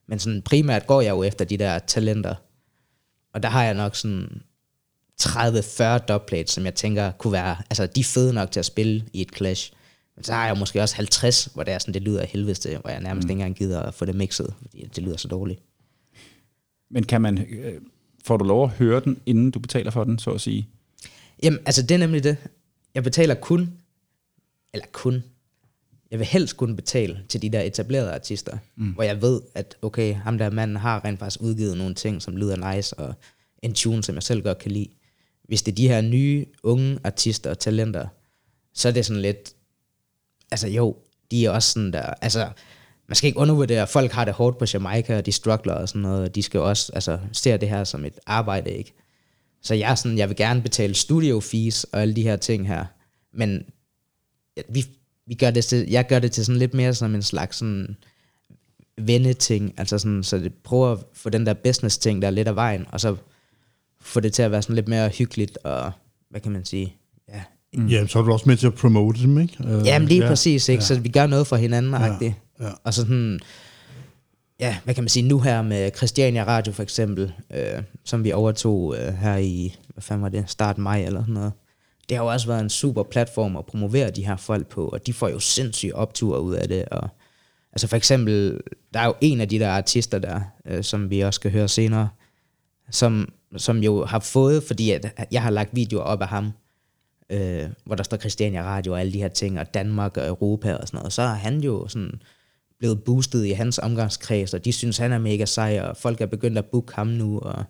[0.07, 2.35] Men sådan primært går jeg jo efter de der talenter,
[3.35, 4.43] og der har jeg nok sådan
[5.23, 9.05] 30-40 dubplates, som jeg tænker kunne være, altså de er fede nok til at spille
[9.13, 9.73] i et clash.
[10.17, 12.79] Men så har jeg måske også 50, hvor det er sådan, det lyder af helvede,
[12.79, 13.31] hvor jeg nærmest mm.
[13.31, 15.61] ikke engang gider at få det mixet, fordi det lyder så dårligt.
[16.91, 17.81] Men kan man, øh,
[18.25, 20.69] får du lov at høre den, inden du betaler for den, så at sige?
[21.43, 22.37] Jamen, altså det er nemlig det.
[22.95, 23.73] Jeg betaler kun,
[24.75, 25.23] eller kun,
[26.11, 28.91] jeg vil helst kunne betale til de der etablerede artister, mm.
[28.91, 32.37] hvor jeg ved, at okay, ham der mand har rent faktisk udgivet nogle ting, som
[32.37, 33.15] lyder nice, og
[33.63, 34.89] en tune, som jeg selv godt kan lide.
[35.51, 38.07] Hvis det er de her nye, unge artister og talenter,
[38.75, 39.55] så er det sådan lidt,
[40.51, 40.97] altså jo,
[41.31, 42.51] de er også sådan der, altså,
[43.09, 46.03] man skal ikke undervurdere, folk har det hårdt på Jamaica, og de struggler og sådan
[46.03, 48.93] noget, og de skal også, altså, se det her som et arbejde, ikke?
[49.63, 52.69] Så jeg er sådan, jeg vil gerne betale studio fees og alle de her ting
[52.69, 52.85] her,
[53.33, 53.65] men
[54.69, 54.85] vi,
[55.27, 57.97] vi gør det til, jeg gør det til sådan lidt mere som en slags sådan
[58.99, 62.57] venneting, altså sådan, så det prøver at få den der business ting der lidt af
[62.57, 63.17] vejen, og så
[64.03, 65.93] få det til at være sådan lidt mere hyggeligt, og
[66.31, 66.97] hvad kan man sige,
[67.29, 67.43] ja.
[67.75, 67.87] Mm.
[67.87, 69.57] Ja, så er du også med til at promote dem, ikke?
[69.61, 70.83] Uh, Jamen lige ja, præcis, ikke?
[70.83, 70.87] Ja.
[70.87, 72.71] Så vi gør noget for hinanden, ja, ja.
[72.85, 73.41] Og så sådan,
[74.61, 78.33] ja, hvad kan man sige, nu her med Christiania Radio for eksempel, øh, som vi
[78.33, 81.53] overtog øh, her i, hvad fanden var det, start maj eller sådan noget,
[82.09, 85.07] det har jo også været en super platform at promovere de her folk på, og
[85.07, 86.85] de får jo sindssygt optur ud af det.
[86.85, 87.09] Og,
[87.73, 88.61] altså for eksempel,
[88.95, 91.69] der er jo en af de der artister der, øh, som vi også skal høre
[91.69, 92.09] senere,
[92.91, 96.53] som, som jo har fået, fordi at jeg har lagt videoer op af ham,
[97.31, 100.75] øh, hvor der står Christiania Radio og alle de her ting, og Danmark og Europa
[100.75, 102.21] og sådan noget, så er han jo sådan
[102.79, 106.27] blevet boostet i hans omgangskreds, og de synes, han er mega sej, og folk er
[106.27, 107.65] begyndt at booke ham nu, og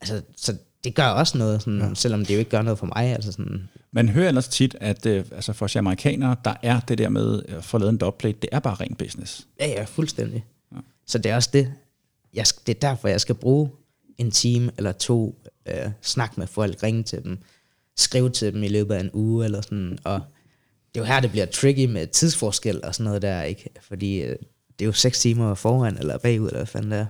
[0.00, 1.94] altså, så det gør også noget, sådan, ja.
[1.94, 3.04] selvom det jo ikke gør noget for mig.
[3.06, 3.68] Altså sådan.
[3.92, 7.64] Man hører ellers tit, at øh, altså for amerikanere, der er det der med at
[7.64, 9.46] få lavet en dubplate, det er bare ren business.
[9.60, 10.44] Ja, ja, fuldstændig.
[10.72, 10.76] Ja.
[11.06, 11.72] Så det er også det,
[12.34, 13.70] jeg, det er derfor, jeg skal bruge
[14.24, 17.38] en time eller to, øh, snakke med folk, ringe til dem,
[17.96, 20.20] skrive til dem i løbet af en uge, eller sådan, og
[20.94, 23.70] det er jo her, det bliver tricky med tidsforskel og sådan noget der, ikke?
[23.80, 24.36] Fordi øh,
[24.78, 27.06] det er jo seks timer foran eller bagud, eller hvad fanden det er.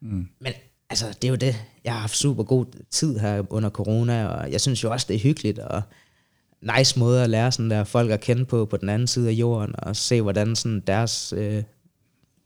[0.00, 0.28] Mm.
[0.40, 0.52] Men
[0.90, 1.56] altså, det er jo det.
[1.84, 5.16] Jeg har haft super god tid her under corona, og jeg synes jo også, det
[5.16, 5.82] er hyggeligt, og
[6.78, 9.32] nice måde at lære sådan der folk at kende på, på den anden side af
[9.32, 11.62] jorden, og se, hvordan sådan deres øh,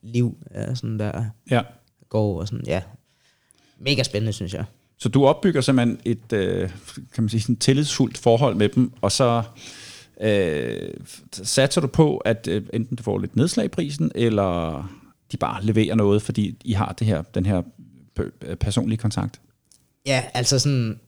[0.03, 1.62] liv er sådan der ja.
[2.09, 2.83] går, og sådan, ja.
[3.81, 4.64] Mega spændende, synes jeg.
[4.99, 6.70] Så du opbygger simpelthen et, øh,
[7.14, 9.43] kan man sige, sådan tillidsfuldt forhold med dem, og så
[10.20, 10.91] øh,
[11.33, 14.83] satser du på, at øh, enten du får lidt nedslag i prisen, eller
[15.33, 17.62] de bare leverer noget, fordi I har det her, den her
[18.61, 19.41] personlige kontakt?
[20.07, 21.01] Ja, altså sådan,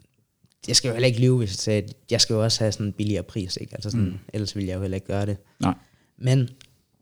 [0.68, 2.72] jeg skal jo heller ikke lyve, hvis jeg sagde, at jeg skal jo også have
[2.72, 3.74] sådan en billigere pris, ikke?
[3.74, 4.18] Altså sådan, mm.
[4.32, 5.36] ellers ville jeg jo heller ikke gøre det.
[5.60, 5.74] Nej.
[6.18, 6.48] Men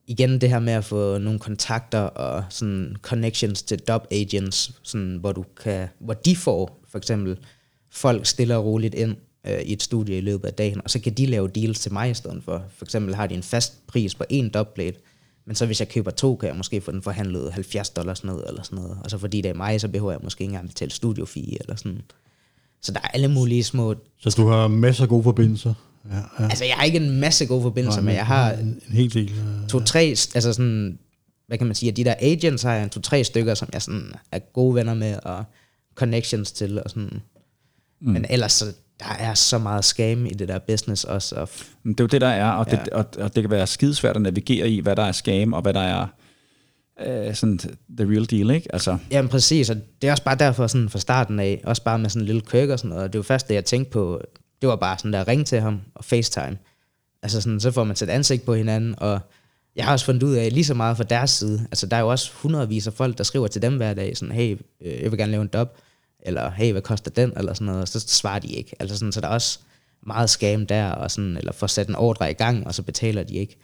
[0.09, 5.17] igen det her med at få nogle kontakter og sådan connections til dub agents, sådan,
[5.17, 7.39] hvor, du kan, hvor de får for eksempel
[7.91, 11.01] folk stille og roligt ind øh, i et studie i løbet af dagen, og så
[11.01, 12.65] kan de lave deals til mig i stedet for.
[12.77, 14.99] For eksempel har de en fast pris på en dubplate,
[15.47, 18.43] men så hvis jeg køber to, kan jeg måske få den forhandlet 70 dollars ned,
[18.49, 18.99] eller sådan noget.
[19.05, 21.77] Og så fordi det er mig, så behøver jeg måske ikke engang betale studiofee eller
[21.77, 22.01] sådan.
[22.83, 23.95] Så der er alle mulige små...
[24.19, 25.75] Så du har masser af gode forbindelser.
[26.11, 26.45] Ja, ja.
[26.45, 29.33] Altså, jeg har ikke en masse gode forbindelser, men jeg har en, en hel del.
[29.69, 30.01] to-tre,
[30.35, 30.99] altså sådan,
[31.47, 33.83] hvad kan man sige, af de der agents har jeg en to-tre stykker, som jeg
[33.83, 35.45] sådan er gode venner med, og
[35.95, 37.11] connections til, og sådan.
[38.01, 38.13] Mm.
[38.13, 38.65] Men ellers, så,
[38.99, 41.49] der er så meget scam i det der business også, og
[41.85, 42.97] Det er jo det, der er, og, det, Ja.
[42.97, 45.75] og, og det kan være skidesvært at navigere i, hvad der er scam, og hvad
[45.75, 46.07] der er
[47.07, 47.59] øh, sådan
[47.99, 48.73] the real deal, ikke?
[48.73, 51.99] Altså, Jamen præcis, og det er også bare derfor sådan fra starten af, også bare
[51.99, 54.21] med sådan en lille køk og sådan noget, det var først det, jeg tænkte på,
[54.61, 56.59] det var bare sådan der, ringe til ham og FaceTime.
[57.23, 59.21] Altså sådan, så får man sat ansigt på hinanden, og
[59.77, 62.01] jeg har også fundet ud af, lige så meget fra deres side, altså der er
[62.01, 65.11] jo også hundredvis af folk, der skriver til dem hver dag, sådan, hey, øh, jeg
[65.11, 65.69] vil gerne lave en dub,
[66.21, 68.77] eller hey, hvad koster den, eller sådan noget, og så svarer de ikke.
[68.79, 69.59] Altså sådan, så der er også
[70.07, 73.23] meget scam der, og sådan, eller får sat en ordre i gang, og så betaler
[73.23, 73.57] de ikke.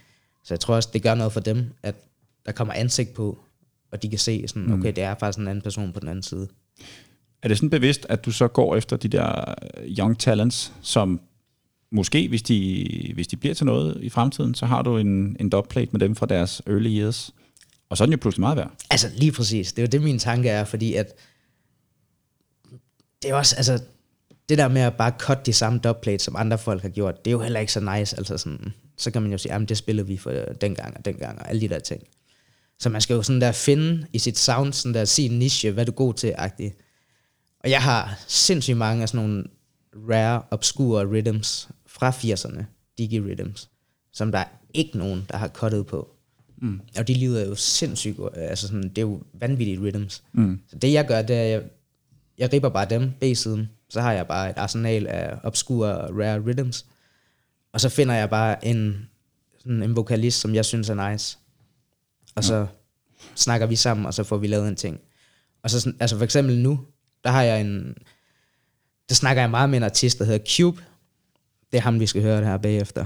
[0.45, 1.95] Så jeg tror også, det gør noget for dem, at
[2.47, 3.39] der kommer ansigt på,
[3.93, 6.23] og de kan se sådan, okay, det er faktisk en anden person på den anden
[6.23, 6.49] side
[7.45, 9.55] er det sådan bevidst, at du så går efter de der
[9.99, 11.21] young talents, som
[11.91, 15.51] måske, hvis de, hvis de bliver til noget i fremtiden, så har du en, en
[15.51, 17.35] dubplate med dem fra deres early years.
[17.89, 18.71] Og så er den jo pludselig meget værd.
[18.91, 21.15] Altså lige præcis, det er jo det, min tanke er, fordi at
[23.23, 23.83] det er også, altså,
[24.49, 27.31] det der med at bare cut de samme dubplate, som andre folk har gjort, det
[27.31, 29.77] er jo heller ikke så nice, altså sådan, så kan man jo sige, at det
[29.77, 30.31] spillede vi for
[30.61, 32.03] dengang og dengang, og alle de der ting.
[32.79, 35.87] Så man skal jo sådan der finde i sit sound, sådan der sin niche, hvad
[35.87, 36.75] du er god til, agtigt.
[37.65, 39.45] Og jeg har sindssygt mange af sådan nogle
[39.95, 42.62] rare, obskure rhythms fra 80'erne,
[42.99, 43.71] digi rhythms,
[44.12, 44.45] som der er
[44.75, 46.11] ikke nogen, der har cuttet på.
[46.57, 46.81] Mm.
[46.99, 48.19] Og de lyder jo sindssygt.
[48.35, 50.23] Altså sådan, det er jo vanvittige rhythms.
[50.33, 50.61] Mm.
[50.69, 51.62] Så det jeg gør, det er, jeg,
[52.39, 53.69] jeg ripper bare dem, B-siden.
[53.89, 56.87] Så har jeg bare et arsenal af obskure rare rhythms.
[57.73, 59.09] Og så finder jeg bare en,
[59.59, 61.39] sådan en vokalist, som jeg synes er nice.
[62.35, 62.67] Og så
[63.35, 65.01] snakker vi sammen, og så får vi lavet en ting.
[65.62, 66.81] Og så, sådan- altså for eksempel nu,
[67.25, 67.95] der har jeg en,
[69.09, 70.83] der snakker jeg meget med en artist, der hedder Cube.
[71.72, 73.05] Det er ham, vi skal høre det her bagefter.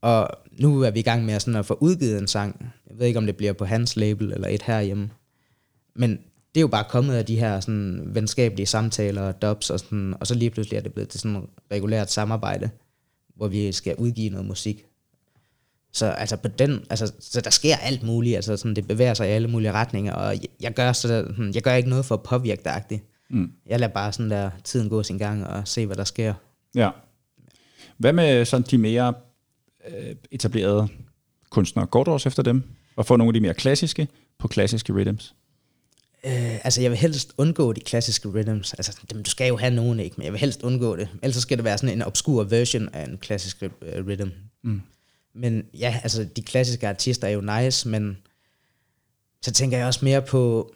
[0.00, 2.72] Og nu er vi i gang med at, sådan at få udgivet en sang.
[2.90, 5.10] Jeg ved ikke, om det bliver på hans label eller et herhjemme.
[5.94, 6.10] Men
[6.54, 10.14] det er jo bare kommet af de her sådan, venskabelige samtaler og dubs, og, sådan,
[10.20, 12.70] og så lige pludselig er det blevet til sådan et regulært samarbejde,
[13.36, 14.84] hvor vi skal udgive noget musik.
[15.92, 19.28] Så altså på den, altså, så der sker alt muligt, altså sådan, det bevæger sig
[19.28, 22.22] i alle mulige retninger, og jeg, jeg gør, så, jeg gør ikke noget for at
[22.22, 23.04] påvirke det agtigt.
[23.30, 23.52] Mm.
[23.66, 26.34] Jeg lader bare sådan der tiden gå sin gang og se, hvad der sker.
[26.74, 26.90] Ja.
[27.98, 29.14] Hvad med sådan de mere
[29.88, 30.88] øh, etablerede
[31.50, 31.86] kunstnere?
[31.86, 32.62] Går du også efter dem?
[32.96, 34.08] Og få nogle af de mere klassiske
[34.38, 35.34] på klassiske rhythms?
[36.26, 38.74] Øh, altså, jeg vil helst undgå de klassiske rhythms.
[38.74, 40.14] Altså, dem, du skal jo have nogen, ikke?
[40.16, 41.08] Men jeg vil helst undgå det.
[41.22, 43.68] Ellers skal det være sådan en obskur version af en klassisk uh,
[44.06, 44.28] rhythm.
[44.64, 44.82] Mm.
[45.34, 48.18] Men ja, altså, de klassiske artister er jo nice, men
[49.42, 50.72] så tænker jeg også mere på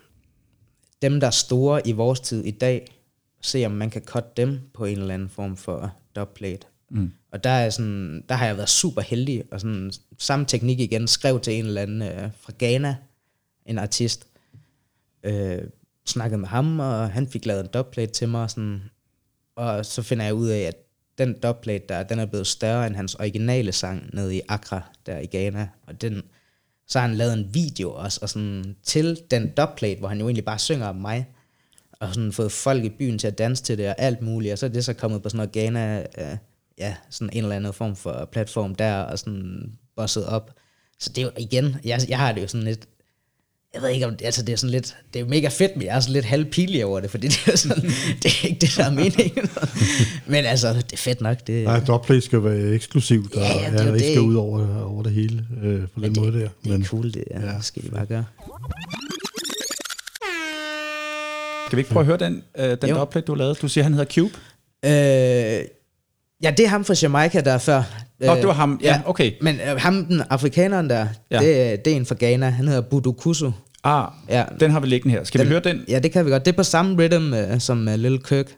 [1.02, 2.96] dem, der er store i vores tid i dag.
[3.40, 6.66] Se, om man kan cut dem på en eller anden form for dubplate.
[6.90, 7.12] Mm.
[7.32, 11.08] Og der, er sådan, der har jeg været super heldig, og sådan, samme teknik igen,
[11.08, 12.96] skrev til en eller anden øh, fra Ghana,
[13.66, 14.26] en artist,
[15.24, 15.62] øh,
[16.06, 18.82] snakkede med ham, og han fik lavet en dubplate til mig, sådan,
[19.56, 20.76] og så finder jeg ud af, at
[21.18, 25.18] den dubplate der, den er blevet større end hans originale sang nede i Accra, der
[25.18, 26.22] i Ghana, og den,
[26.90, 30.26] så har han lavet en video også, og sådan, til den dubplate, hvor han jo
[30.26, 31.26] egentlig bare synger om mig,
[31.92, 34.58] og sådan fået folk i byen til at danse til det, og alt muligt, og
[34.58, 36.36] så er det så kommet på sådan noget Ghana, øh,
[36.78, 40.50] ja, sådan en eller anden form for platform der, og sådan bosset op.
[40.98, 42.88] Så det er jo igen, jeg, jeg har det jo sådan lidt,
[43.74, 45.96] jeg ved ikke om, altså det er sådan lidt, det er mega fedt, men jeg
[45.96, 47.82] er sådan lidt halvpigelig over det, fordi det er sådan,
[48.22, 49.48] det er ikke det, der er meningen.
[50.32, 53.62] men altså, det er fedt nok, det, Nej, dubplate skal være eksklusivt, og Ja, ja,
[53.62, 54.12] ja, det er ikke det.
[54.14, 56.48] skal ud over, over det hele øh, på den det, måde der.
[56.64, 57.52] det er cool, det er, ja.
[57.52, 58.24] ja, skal de bare gøre.
[61.66, 63.04] Skal vi ikke prøve at høre den, øh, den Jo.
[63.26, 63.62] du har lavet?
[63.62, 64.34] Du siger, han hedder Cube.
[64.84, 64.90] Øh,
[66.42, 67.82] ja, det er ham fra Jamaica, der er før.
[68.20, 68.80] Nå, det var ham.
[68.82, 69.32] Ja, okay.
[69.40, 71.42] Men øh, ham, den afrikaneren der, Ja.
[71.42, 71.70] ja.
[71.72, 72.48] det, det er en fra Ghana.
[72.50, 73.50] Han hedder Budu Kusu.
[73.84, 74.44] Ah, Ja.
[74.60, 75.24] den har vi liggende her.
[75.24, 75.84] Skal den, vi høre den?
[75.88, 76.44] Ja, det kan vi godt.
[76.44, 78.56] Det er på samme rhythm øh, som uh, Lil Kirk,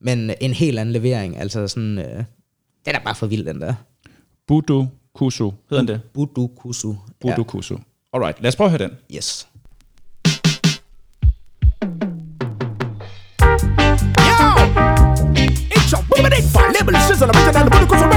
[0.00, 1.38] men øh, en helt anden levering.
[1.40, 2.04] Altså sådan, øh,
[2.86, 3.74] den er bare for vild, den der.
[4.48, 5.50] Budu Kusu.
[5.70, 6.00] Hedder den det?
[6.14, 6.94] Budu Kusu.
[7.20, 7.76] Budu Kusu.
[8.12, 8.96] Alright, lad os prøve at høre den.
[9.10, 9.16] Ja.
[9.16, 9.46] Yes.
[15.76, 18.13] It's your woman for label shizzle original Buddha Kusu represent for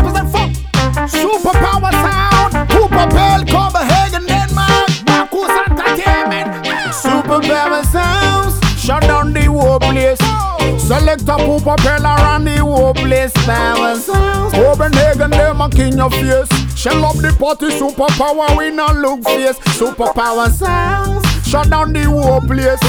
[1.09, 2.69] Superpower sound.
[2.69, 8.59] Cooper Bell Copenhagen Denmark Marcus Entertainment Superpower sounds.
[8.79, 10.19] Shut down the whole place.
[10.81, 13.33] Select a Cooper Bell around the whole place.
[13.45, 14.53] Power sounds.
[14.53, 20.49] Copenhagen a king of face Shell up the party superpower we not look face Superpower
[20.51, 21.25] sounds.
[21.47, 22.79] Shut down the whole place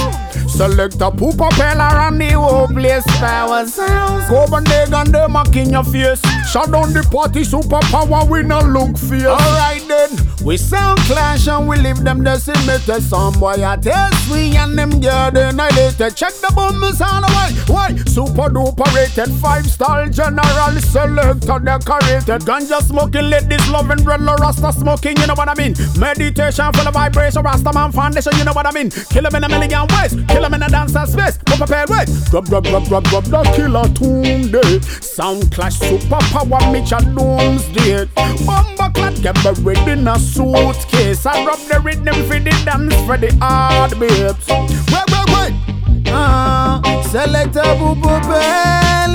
[0.59, 4.26] Select a poop propeller and the whole place power sounds.
[4.26, 6.20] Copenhagen, them a in your face.
[6.50, 9.38] Shut down the party, superpower, we no look fierce.
[9.38, 10.11] Alright then,
[10.44, 13.04] we sound clash and we leave them decimated.
[13.04, 16.16] Some boy a test we and them girl annihilated.
[16.16, 17.54] Check the bombs on the way.
[17.72, 17.94] Why?
[18.11, 22.42] Super duper rated, five star general selector decorated.
[22.42, 25.76] Ganja smoking, ladies loving, brother Rasta smoking, you know what I mean?
[26.00, 28.90] Meditation full of vibration, Rasta man foundation, you know what I mean?
[28.90, 31.38] Kill him in a million ways, kill him in a dancer space.
[31.38, 34.80] Go prepared with, rub, rub, rub, rub, rub, the killer tune day.
[34.80, 38.07] Sound clash, superpower, Mitchell doomsday.
[38.46, 41.26] Bomba clad, get buried in a suitcase.
[41.26, 44.49] I rub the rhythm for the dance for the hard babes.
[44.49, 46.09] Wait, wait, wait.
[46.11, 48.03] Uh, select a boop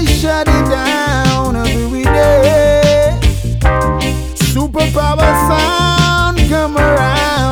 [0.06, 3.20] shut it down every day.
[4.54, 7.43] Superpower sound come around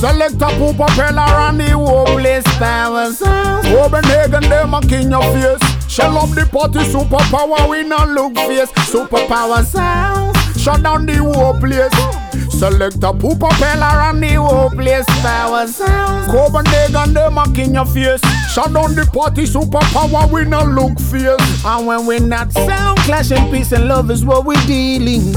[0.00, 3.66] Select a poop propeller and the whole place power sounds.
[3.66, 5.90] Copenhagen, them a king your face.
[5.90, 8.70] Shell up the party, superpower, we not look face.
[8.92, 12.25] Superpower sounds shut down the whole place.
[12.50, 16.30] Select a poop propeller and the whole place power sounds.
[16.30, 18.20] Copenhagen, them a king your face.
[18.52, 21.64] Shut down the party, superpower, we not look fierce.
[21.64, 25.34] And when we not sound clashing, peace and love is what we dealing.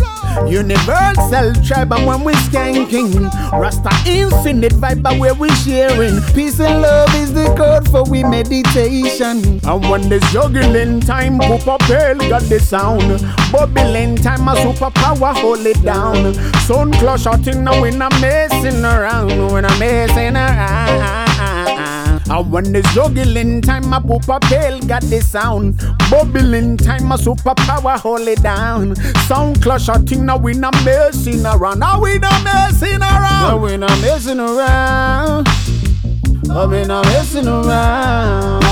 [0.47, 3.29] Universal tribe, and when we skanking.
[3.51, 6.21] Rasta infinite vibe, but where we sharing.
[6.33, 9.59] Peace and love is the code for we meditation.
[9.63, 13.21] And when there's juggling time, poop hell got the sound.
[13.51, 16.33] Bubbling time, a superpower, hold it down.
[16.61, 19.29] Sun clash shouting, now we not messing around.
[19.51, 21.39] We're not messing around.
[22.29, 25.77] And when it's juggling time, a poop a pail got the sound.
[26.11, 28.95] Bubbling time, a superpower hold it down.
[29.27, 31.79] Sound clash a thing, now we not messing around.
[31.79, 33.41] Now we not messing around.
[33.49, 35.47] Now we not messing around.
[36.51, 38.63] Oh, we not messing around.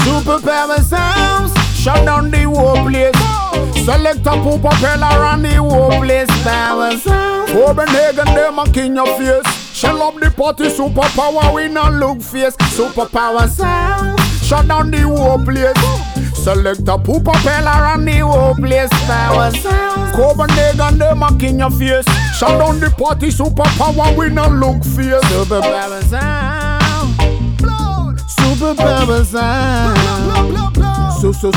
[0.00, 1.52] Superpower sounds,
[1.88, 3.84] shut down the whole place.
[3.84, 6.28] Select a poop propeller and the whole place.
[7.48, 9.46] Copenhagen, oh, them a king your face.
[9.74, 12.56] Shell up the party, superpower, we not look face.
[12.76, 15.78] Superpower sound, shut down the whole place.
[16.36, 20.14] Select a poop propeller and the whole place power oh, sound.
[20.14, 22.04] Copenhagen, them a king your face.
[22.36, 25.24] Shut down the party, superpower, we not look face.
[25.32, 27.14] Superpower sound,
[28.36, 30.57] superpower sound.
[31.20, 31.50] So, so,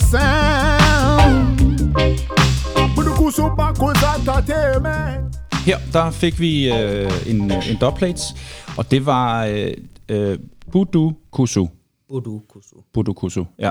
[0.00, 1.58] sound.
[2.94, 5.36] Buduku Subakus Entertainment.
[5.66, 8.22] Her der fik vi øh, en, øh, en dubplate,
[8.76, 9.74] og det var øh,
[10.08, 10.38] øh,
[10.72, 11.66] Budu Kusu.
[12.08, 12.76] Budu kusu.
[12.92, 13.70] Budu Kusu, ja.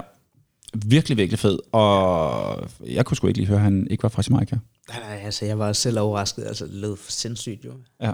[0.85, 4.23] Virkelig, virkelig fed, og jeg kunne sgu ikke lige høre, at han ikke var fra
[4.29, 4.57] Jamaica.
[4.89, 7.71] Nej, nej, altså jeg var selv overrasket, altså det lød for sindssygt jo.
[8.01, 8.11] Ja.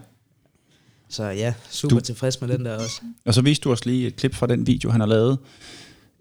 [1.10, 2.06] Så ja, super du...
[2.06, 3.02] tilfreds med den der også.
[3.26, 5.38] Og så viste du os lige et klip fra den video, han har lavet.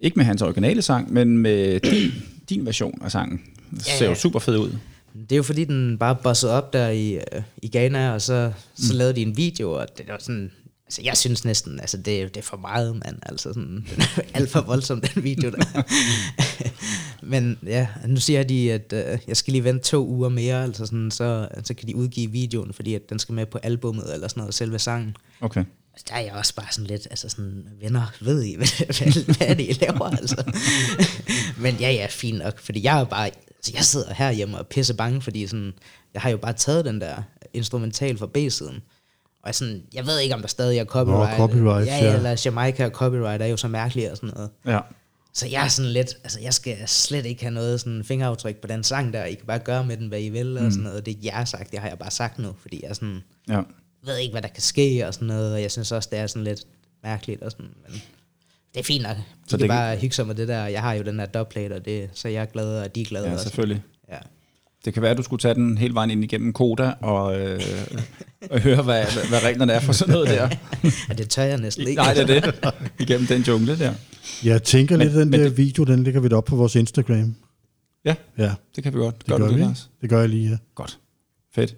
[0.01, 2.11] Ikke med hans originale sang, men med din,
[2.49, 3.41] din version af sangen.
[3.71, 4.77] Det ser jo super fed ud.
[5.15, 8.53] Det er jo fordi, den bare bossede op der i, øh, i Ghana, og så,
[8.75, 8.99] så mm.
[8.99, 10.51] lavede de en video, og det var sådan...
[10.87, 13.17] Altså, jeg synes næsten, altså, det, det er for meget, mand.
[13.23, 15.83] Altså, sådan, den er alt for voldsom, den video der.
[17.33, 20.87] Men ja, nu siger de, at øh, jeg skal lige vente to uger mere, altså
[20.87, 24.29] sådan, så, så kan de udgive videoen, fordi at den skal med på albummet, eller
[24.29, 25.17] sådan noget, selve sangen.
[25.41, 25.65] Okay.
[25.93, 29.25] Altså, der er jeg også bare sådan lidt, altså sådan, venner, ved I, hvad, hvad,
[29.25, 30.53] hvad er det, I laver, altså?
[31.63, 34.65] Men ja, ja, fint nok, fordi jeg er bare, altså jeg sidder herhjemme og er
[34.65, 35.73] pisse bange, fordi sådan,
[36.15, 37.23] jeg har jo bare taget den der
[37.53, 38.83] instrumental fra B-siden,
[39.45, 41.37] og sådan, jeg ved ikke, om der stadig er copyright.
[41.37, 42.17] copyright, ja, ja.
[42.17, 44.51] eller Jamaica og copyright er jo så mærkeligt og sådan noget.
[44.67, 44.81] Ja.
[45.35, 48.67] Så jeg er sådan lidt, altså jeg skal slet ikke have noget sådan fingeraftryk på
[48.67, 51.07] den sang der, I kan bare gøre med den, hvad I vil, og sådan noget.
[51.07, 53.61] Det er jeg sagt, det har jeg bare sagt nu, fordi jeg sådan, ja.
[54.05, 56.27] Ved ikke, hvad der kan ske og sådan noget, og jeg synes også, det er
[56.27, 56.65] sådan lidt
[57.03, 58.03] mærkeligt og sådan, men
[58.75, 59.17] det er fint nok.
[59.17, 61.03] De Så så det kan kan- bare hygge sig med det der, jeg har jo
[61.03, 63.43] den der dubplate, og det, så jeg er glad, og de er glade Ja, også.
[63.43, 63.83] selvfølgelig.
[64.11, 64.19] Ja.
[64.85, 67.61] Det kan være, at du skulle tage den hele vejen ind igennem Koda og, øh,
[68.51, 70.49] og høre, hvad, hvad, reglerne er for sådan noget der.
[71.09, 72.03] ja, det tør jeg næsten ikke.
[72.03, 72.75] Nej, det er det.
[72.99, 73.95] Igennem den jungle der.
[74.45, 76.57] Jeg tænker Men- lidt, den men der det- video, den lægger vi da op på
[76.57, 77.35] vores Instagram.
[78.05, 79.19] Ja, Ja, det kan vi godt.
[79.19, 79.61] det Gør gør, du det.
[79.61, 79.91] Lars?
[80.01, 80.57] Det gør jeg lige, ja.
[80.75, 80.99] Godt.
[81.55, 81.77] Fedt.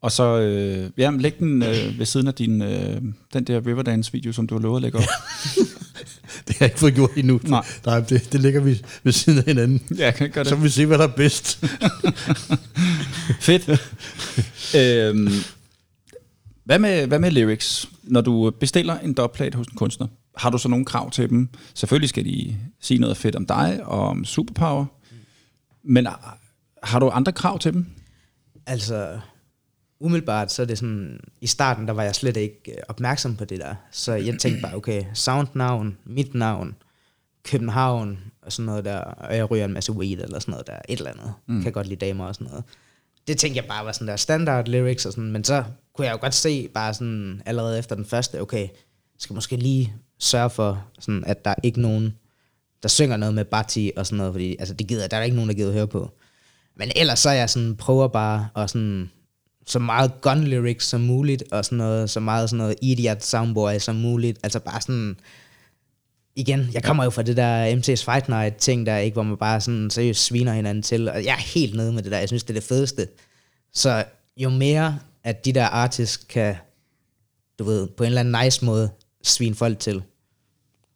[0.00, 4.32] Og så, øh, ja, læg den øh, ved siden af din, øh, den der Riverdance-video,
[4.32, 5.04] som du har lovet at lægge op.
[6.48, 7.40] Det har jeg ikke fået gjort endnu.
[7.44, 7.64] Nej.
[7.86, 9.82] Nej det, det lægger vi ved siden af hinanden.
[9.98, 11.64] ja, kan gøre Så vil vi se, hvad der er bedst.
[13.40, 13.68] Fedt.
[14.76, 15.32] øhm,
[16.64, 17.88] hvad, med, hvad med lyrics?
[18.02, 21.48] Når du bestiller en dubplate hos en kunstner, har du så nogle krav til dem?
[21.74, 24.86] Selvfølgelig skal de sige noget fedt om dig og om superpower.
[25.84, 26.06] Men
[26.82, 27.86] har du andre krav til dem?
[28.66, 29.18] Altså,
[30.00, 33.44] umiddelbart, så er det sådan, i starten, der var jeg slet ikke øh, opmærksom på
[33.44, 33.74] det der.
[33.90, 36.74] Så jeg tænkte bare, okay, soundnavn, mit navn,
[37.44, 40.78] København, og sådan noget der, og jeg ryger en masse weed, eller sådan noget der,
[40.88, 41.32] et eller andet.
[41.46, 41.62] Mm.
[41.62, 42.64] Kan godt lide damer og sådan noget.
[43.26, 46.12] Det tænkte jeg bare var sådan der standard lyrics og sådan, men så kunne jeg
[46.12, 48.68] jo godt se bare sådan, allerede efter den første, okay,
[49.18, 52.14] skal måske lige sørge for, sådan, at der er ikke nogen,
[52.82, 55.36] der synger noget med Bati og sådan noget, fordi altså, det gider, der er ikke
[55.36, 56.10] nogen, der gider høre på.
[56.76, 59.10] Men ellers så er jeg sådan, prøver bare at sådan,
[59.70, 63.78] så meget gun lyrics som muligt, og sådan noget, så meget sådan noget idiot soundboy
[63.78, 64.38] som muligt.
[64.42, 65.16] Altså bare sådan,
[66.36, 69.36] igen, jeg kommer jo fra det der MC's Fight Night ting der, ikke, hvor man
[69.36, 72.28] bare sådan seriøst sviner hinanden til, og jeg er helt nede med det der, jeg
[72.28, 73.08] synes, det er det fedeste.
[73.72, 74.04] Så
[74.36, 76.54] jo mere, at de der artists kan,
[77.58, 78.90] du ved, på en eller anden nice måde,
[79.22, 80.02] svine folk til,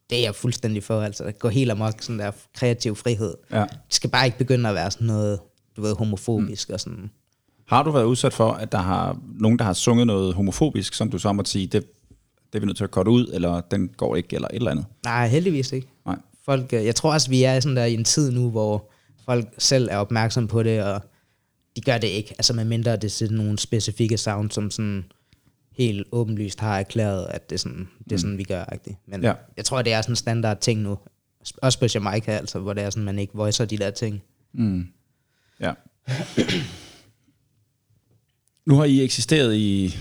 [0.09, 3.33] det er jeg fuldstændig for, altså, gå helt amok, sådan der kreativ frihed.
[3.51, 3.59] Ja.
[3.61, 5.39] Det skal bare ikke begynde at være sådan noget,
[5.75, 6.73] du ved, homofobisk mm.
[6.73, 7.11] og sådan.
[7.65, 11.09] Har du været udsat for, at der har nogen, der har sunget noget homofobisk, som
[11.09, 11.83] du så måtte sige, det,
[12.53, 14.71] det er vi nødt til at korte ud, eller den går ikke, eller et eller
[14.71, 14.85] andet?
[15.03, 15.87] Nej, heldigvis ikke.
[16.05, 16.17] Nej.
[16.45, 18.91] Folk, øh, jeg tror også, vi er sådan der i en tid nu, hvor
[19.25, 21.01] folk selv er opmærksomme på det, og
[21.75, 22.31] de gør det ikke.
[22.31, 25.05] Altså med mindre det er sådan nogle specifikke sound, som sådan
[25.77, 28.63] helt åbenlyst har erklæret, at det er sådan, det er sådan vi gør.
[28.63, 28.95] -agtigt.
[29.07, 29.33] Men ja.
[29.57, 30.97] jeg tror, det er sådan en standard ting nu.
[31.61, 34.21] Også på Jamaica, altså, hvor det er sådan, man ikke voicer de der ting.
[34.53, 34.87] Mm.
[35.59, 35.73] Ja.
[38.65, 39.95] Nu har I eksisteret i,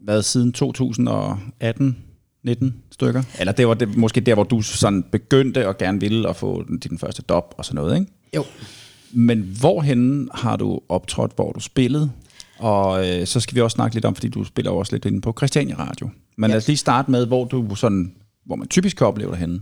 [0.00, 1.96] hvad, siden 2018,
[2.44, 3.22] 19 stykker?
[3.38, 6.64] Eller det var det, måske der, hvor du sådan begyndte og gerne ville at få
[6.84, 8.12] din første dop og sådan noget, ikke?
[8.36, 8.44] Jo.
[9.12, 12.10] Men hvorhen har du optrådt, hvor du spillede?
[12.58, 15.20] Og øh, så skal vi også snakke lidt om, fordi du spiller også lidt inde
[15.20, 16.10] på Christiania Radio.
[16.36, 16.52] Men Ja.
[16.52, 19.60] lad os lige starte med, hvor du sådan, hvor man typisk kan opleve dig henne.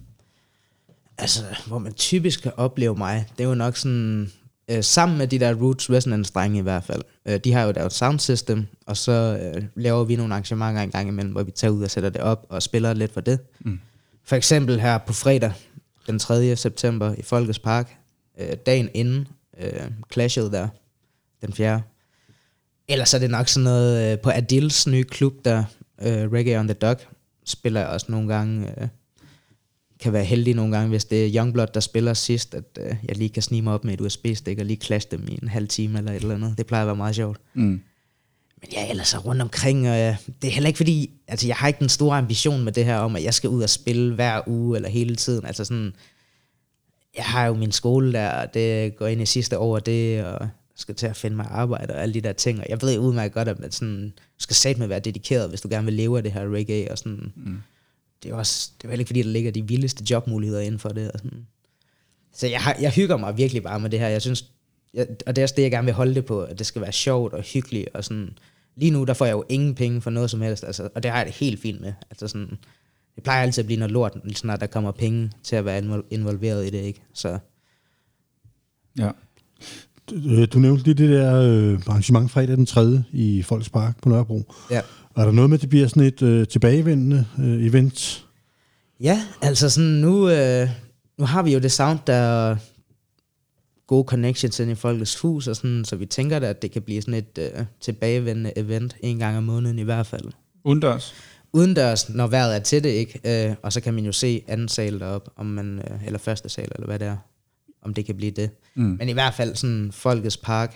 [1.19, 4.33] Altså, hvor man typisk kan opleve mig, det er jo nok sådan,
[4.71, 7.03] øh, sammen med de der Roots Resonance-drenge i hvert fald.
[7.27, 9.13] Øh, de har jo deres sound system, og så
[9.43, 12.21] øh, laver vi nogle arrangementer en gang imellem, hvor vi tager ud og sætter det
[12.21, 13.39] op og spiller lidt for det.
[13.61, 13.81] Mm.
[14.25, 15.53] For eksempel her på fredag,
[16.07, 16.57] den 3.
[16.57, 17.97] september i Folkets Park,
[18.41, 19.29] øh, dagen inden
[19.61, 20.69] øh, clashet der,
[21.43, 21.83] den 4.
[22.89, 25.65] Ellers er det nok sådan noget øh, på Adils nye klub, der
[26.03, 26.97] øh, Reggae on the Dog,
[27.45, 28.75] spiller jeg også nogle gange...
[28.83, 28.89] Øh,
[30.03, 33.17] kan være heldig nogle gange, hvis det er Youngblood, der spiller sidst, at øh, jeg
[33.17, 35.69] lige kan snige mig op med et USB-stik og lige klasse dem i en halv
[35.69, 36.59] time eller et eller andet.
[36.59, 37.41] Det plejer at være meget sjovt.
[37.55, 37.81] Mm.
[38.61, 41.47] Men jeg er ellers så rundt omkring, og øh, det er heller ikke fordi, altså
[41.47, 43.71] jeg har ikke den store ambition med det her om, at jeg skal ud og
[43.71, 45.47] spille hver uge eller hele tiden.
[45.47, 45.93] Altså sådan,
[47.17, 50.25] jeg har jo min skole der, og det går ind i sidste år, og det,
[50.25, 50.49] og
[50.81, 52.61] skal til at finde mig arbejde og alle de der ting.
[52.61, 55.85] Og jeg ved udmærket godt, at man sådan, skal satme være dedikeret, hvis du gerne
[55.85, 56.91] vil leve af det her reggae.
[56.91, 57.33] Og sådan.
[57.37, 57.59] Mm.
[58.23, 60.89] Det er også, det er heller ikke fordi, der ligger de vildeste jobmuligheder inden for
[60.89, 61.11] det.
[61.11, 61.47] Og sådan.
[62.33, 64.09] Så jeg, har, jeg hygger mig virkelig bare med det her.
[64.09, 64.45] Jeg synes,
[64.95, 66.83] jeg, og det er også det, jeg gerne vil holde det på, at det skal
[66.83, 67.89] være sjovt og hyggeligt.
[67.95, 68.39] Og sådan.
[68.77, 71.11] Lige nu, der får jeg jo ingen penge for noget som helst, altså, og det
[71.11, 71.93] har jeg det helt fint med.
[72.11, 72.59] Altså sådan,
[73.15, 75.79] det plejer altid at blive noget lort, lige snart der kommer penge til at være
[75.79, 77.03] invol- involveret i det, ikke?
[77.15, 77.39] Så
[78.99, 79.11] Ja.
[80.13, 83.03] Øh, Du nævnte lige det der øh, arrangement fredag den 3.
[83.13, 84.43] i Folks Park på Nørrebro.
[84.71, 84.81] ja.
[85.21, 88.27] Er der noget med, at det bliver sådan et øh, tilbagevendende øh, event?
[89.01, 90.69] Ja, altså sådan nu, øh,
[91.19, 92.57] nu har vi jo det sound, der er
[93.87, 96.83] gode connections ind i folkets hus, og sådan, så vi tænker da, at det kan
[96.83, 100.33] blive sådan et øh, tilbagevendende event en gang om måneden i hvert fald.
[100.65, 101.15] Udendørs?
[101.53, 103.49] Udendørs, når vejret er til det, ikke?
[103.49, 106.49] Øh, og så kan man jo se anden sal derop, om man, øh, eller første
[106.49, 107.17] sal, eller hvad det er,
[107.83, 108.51] om det kan blive det.
[108.75, 108.97] Mm.
[108.99, 110.75] Men i hvert fald sådan Folkets Park,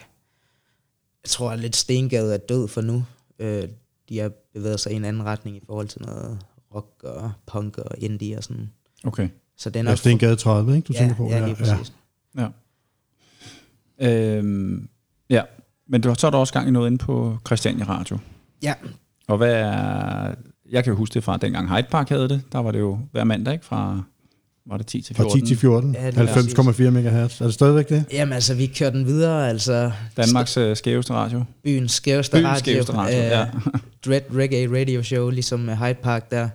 [1.25, 3.05] jeg tror at lidt Stengade er død for nu.
[3.39, 3.69] Øh,
[4.15, 6.39] de har bevæget sig i en anden retning i forhold til noget
[6.75, 8.71] rock og punk og indie og sådan.
[9.05, 9.29] Okay.
[9.57, 9.99] Så det er Ja, nok...
[9.99, 10.87] Stengade 30, ikke?
[10.87, 11.29] Du ja, tænker på?
[11.29, 11.93] ja, lige præcis.
[12.39, 12.49] Ja.
[14.01, 14.89] Øhm,
[15.31, 15.43] ja.
[15.89, 18.19] Men du, så er der også gang i noget inde på Christiania Radio.
[18.63, 18.75] Ja,
[19.29, 20.35] Og hvad er...
[20.71, 22.43] Jeg kan jo huske det fra dengang Hyde Park havde det.
[22.53, 23.65] Der var det jo hver mandag, ikke?
[23.65, 24.03] Fra,
[24.67, 25.41] var det 10 til Fra 14?
[25.41, 25.95] 10 til 14.
[25.95, 27.41] Ja, lige 90,4 MHz.
[27.41, 28.05] Er det stadigvæk det?
[28.13, 31.45] jamen altså, vi kører den videre, altså Danmarks øh, skæveste radio.
[31.63, 33.43] byens skæveste Byens radio, skæveste radio, ja.
[33.43, 33.49] øh,
[34.07, 36.49] Dread Reggae Radio Show, ligesom med Hyde Park der,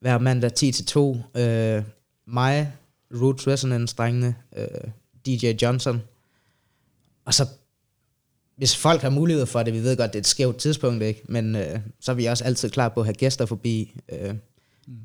[0.00, 1.16] hver mandag 10 til 2.
[1.36, 1.82] Øh,
[2.26, 2.72] mig,
[3.22, 4.66] Roots Resonance drengene, øh,
[5.26, 6.02] DJ Johnson.
[7.26, 7.46] Og så,
[8.56, 11.22] hvis folk har mulighed for det, vi ved godt, det er et skævt tidspunkt, ikke?
[11.28, 14.00] men øh, så er vi også altid klar på at have gæster forbi.
[14.12, 14.34] Øh,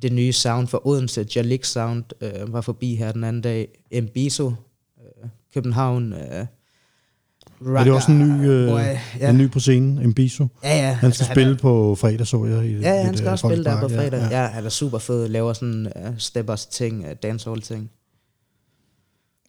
[0.01, 3.67] det nye sound for Odense, Jalik Sound, øh, var forbi her den anden dag.
[4.01, 6.13] Mbiso, øh, København.
[6.13, 8.79] Øh, Er det også en ny, øh, Boy,
[9.19, 9.29] ja.
[9.29, 10.47] en ny på scenen, Mbiso?
[10.63, 10.87] Ja, ja.
[10.87, 12.65] Han skal altså, spille på fredag, så jeg.
[12.65, 14.19] I, Ja, ja, han et, skal øh, også spille der på fredag.
[14.19, 14.47] Ja, Ja, ja.
[14.47, 17.91] han er super fed, laver sådan uh, steppers ting, uh, dancehall ting.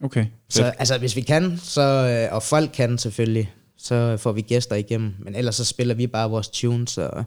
[0.04, 0.26] Okay.
[0.48, 4.76] Så altså, hvis vi kan, så, uh, og folk kan selvfølgelig, så får vi gæster
[4.76, 5.14] igennem.
[5.18, 7.24] Men ellers så spiller vi bare vores tunes og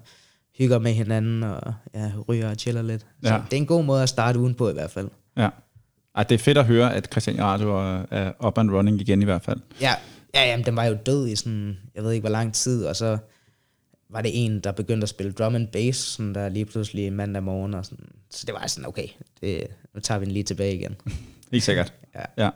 [0.59, 3.01] hygger med hinanden og ja, ryger og chiller lidt.
[3.23, 3.41] Så Ja.
[3.51, 5.09] det er en god måde at starte ugen på i hvert fald.
[5.37, 5.49] Ja.
[6.15, 9.21] Ej, det er fedt at høre, at Christian Radio er- er up and running igen
[9.21, 9.59] i hvert fald.
[9.81, 9.93] Ja,
[10.35, 12.95] ja jamen, den var jo død i sådan, jeg ved ikke hvor lang tid, og
[12.95, 13.17] så
[14.09, 17.43] var det en, der begyndte at spille drum and bass, sådan der lige pludselig mandag
[17.43, 18.05] morgen, og sådan.
[18.29, 19.07] så det var sådan, okay,
[19.41, 20.95] det, nu tager vi den lige tilbage igen.
[21.51, 21.93] Helt sikkert.
[22.15, 22.43] Ja.
[22.45, 22.49] ja.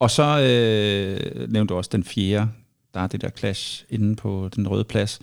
[0.00, 2.48] Og så øh, nævnte du også den fjerde,
[2.94, 5.20] der er det der clash inde på den røde plads.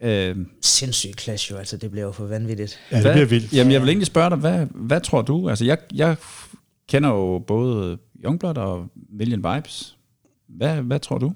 [0.00, 2.78] Øh, Sindssygt clash jo, altså det bliver jo for vanvittigt.
[2.92, 3.52] Ja, det bliver vildt.
[3.52, 5.48] Jamen, jeg vil egentlig spørge dig, hvad, hvad tror du?
[5.48, 6.16] Altså, jeg, jeg
[6.88, 9.96] kender jo både Youngblood og Million Vibes.
[10.48, 11.32] Hvad, hvad tror du?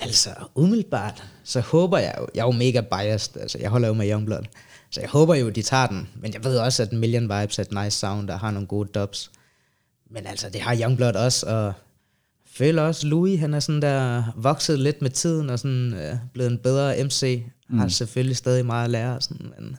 [0.00, 3.94] Altså, umiddelbart, så håber jeg jo, jeg er jo mega biased, altså jeg holder jo
[3.94, 4.42] med Youngblood,
[4.90, 7.62] så jeg håber jo, de tager den, men jeg ved også, at Million Vibes er
[7.62, 9.30] et nice sound, der har nogle gode dubs.
[10.10, 11.72] Men altså, det har Youngblood også, og
[12.46, 16.50] føler også, Louis, han er sådan der vokset lidt med tiden, og sådan øh, blevet
[16.50, 17.78] en bedre MC, mm.
[17.78, 19.76] har selvfølgelig stadig meget at lære, sådan, men,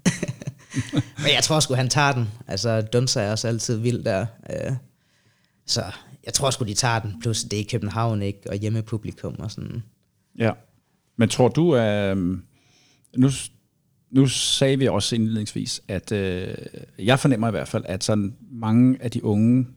[1.23, 2.27] men jeg tror sgu, han tager den.
[2.47, 4.73] Altså, Dunsa er også altid vild der, øh,
[5.65, 5.83] så
[6.25, 9.51] jeg tror sgu, de tager den, plus det er i København, ikke, og hjemmepublikum og
[9.51, 9.83] sådan.
[10.37, 10.51] Ja.
[11.17, 12.17] Men tror du, at...
[13.17, 13.29] Nu,
[14.11, 16.55] nu sagde vi også indledningsvis, at øh,
[16.99, 19.67] jeg fornemmer i hvert fald, at sådan mange af de unge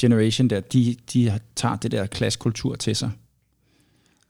[0.00, 3.10] generation der, de, de tager det der clash-kultur til sig.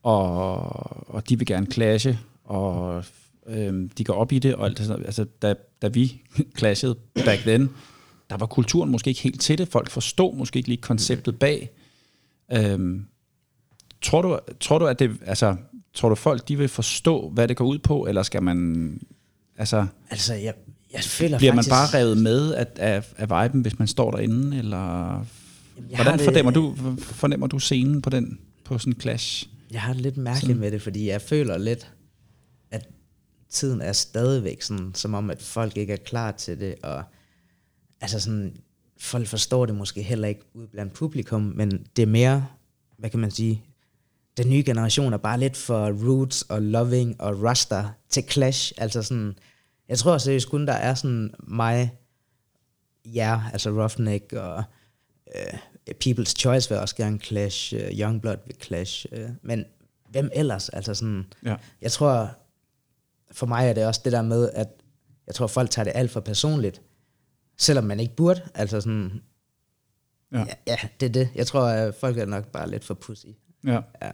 [0.02, 2.18] Og, og de vil gerne clashe,
[2.50, 3.04] og
[3.46, 4.54] øh, de går op i det.
[4.54, 5.04] Og alt det, sådan.
[5.06, 6.22] altså, da, da vi
[6.58, 6.94] clashede
[7.24, 7.70] back then,
[8.30, 9.68] der var kulturen måske ikke helt til det.
[9.68, 11.70] Folk forstod måske ikke lige konceptet bag.
[12.52, 13.04] Øhm,
[14.02, 15.56] Tror du, tror du, at det, altså,
[15.94, 19.00] tror du folk, de vil forstå, hvad det går ud på, eller skal man,
[19.58, 20.54] altså, Altså, jeg,
[20.92, 21.92] jeg føler bliver man faktisk...
[21.92, 24.76] bare revet med af, af, af viben, hvis man står derinde, eller
[25.06, 25.26] Jamen,
[25.96, 29.46] hvordan det- fornemmer du, fornemmer du scenen på den, på sådan en clash?
[29.70, 31.90] Jeg har det lidt mærkeligt med det, fordi jeg føler lidt,
[33.50, 37.02] tiden er stadigvæk sådan, som om, at folk ikke er klar til det, og
[38.00, 38.56] altså sådan,
[39.00, 42.46] folk forstår det måske heller ikke ud blandt publikum, men det er mere,
[42.98, 43.64] hvad kan man sige,
[44.36, 49.02] den nye generation er bare lidt for roots og loving og rasta til clash, altså
[49.02, 49.34] sådan,
[49.88, 51.92] jeg tror seriøst kun, der er sådan mig,
[53.04, 54.62] ja, altså Roughneck og
[55.36, 55.58] øh,
[56.04, 59.64] People's Choice vil også gerne clash, øh, Youngblood vil clash, øh, men
[60.10, 60.68] hvem ellers?
[60.68, 61.56] Altså sådan, Ja.
[61.82, 62.30] jeg tror,
[63.32, 64.68] for mig er det også det der med, at
[65.26, 66.82] jeg tror, folk tager det alt for personligt,
[67.58, 68.42] selvom man ikke burde.
[68.54, 69.22] Altså sådan,
[70.32, 70.38] Ja.
[70.38, 71.28] ja, ja det er det.
[71.34, 73.26] Jeg tror, at folk er nok bare lidt for pussy.
[73.64, 73.80] Ja.
[74.02, 74.10] Ja.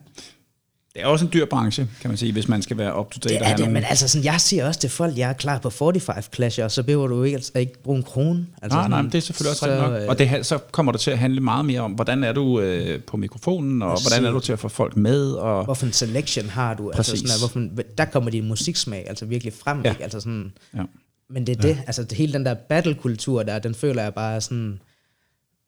[0.97, 3.19] Det er også en dyr branche, kan man sige, hvis man skal være up to
[3.25, 3.35] date.
[3.35, 5.33] Det og er det, nogle- men altså sådan, jeg siger også til folk, jeg er
[5.33, 8.47] klar på 45 clasher, så behøver du ikke, altså, ikke bruge en krone.
[8.63, 10.03] Altså Nej, sådan, nej, men det er selvfølgelig også så, rigtigt nok.
[10.03, 12.61] øh, Og det, så kommer det til at handle meget mere om, hvordan er du
[12.61, 15.93] øh, på mikrofonen, og hvordan er du til at få folk med, og Hvorfor en
[15.93, 16.91] selection har du?
[16.91, 17.31] Altså Præcis.
[17.31, 19.79] sådan, at, hvorfor, der kommer din musiksmag altså virkelig frem.
[19.79, 19.89] Ja.
[19.89, 19.91] Ja.
[19.93, 20.03] Ikke?
[20.03, 20.83] Altså sådan, ja.
[21.31, 24.41] Men det er det, altså det, hele den der battle-kultur der, den føler jeg bare
[24.41, 24.79] sådan,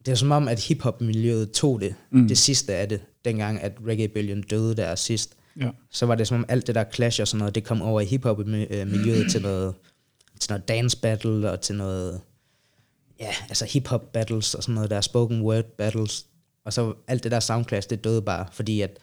[0.07, 2.29] det er som om, at hiphop-miljøet tog det, mm.
[2.29, 5.35] det sidste af det, dengang at reggae-bølgen døde der sidst.
[5.61, 5.71] Ja.
[5.91, 8.01] Så var det som om alt det der clash og sådan noget, det kom over
[8.01, 9.75] i hiphop-miljøet til noget,
[10.41, 12.21] til noget dance battle og til noget,
[13.21, 16.27] ja, altså hip-hop battles og sådan noget der, spoken word battles.
[16.64, 18.99] Og så alt det der soundclash, det døde bare, fordi at,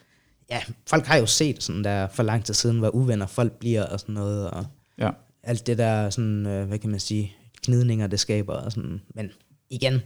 [0.50, 3.86] ja, folk har jo set sådan der for lang tid siden, hvor uvenner folk bliver
[3.86, 4.66] og sådan noget, og
[4.98, 5.10] ja.
[5.42, 8.54] alt det der, sådan, øh, hvad kan man sige, knidninger, det skaber.
[8.54, 9.00] Og sådan.
[9.14, 9.30] Men
[9.70, 10.00] igen,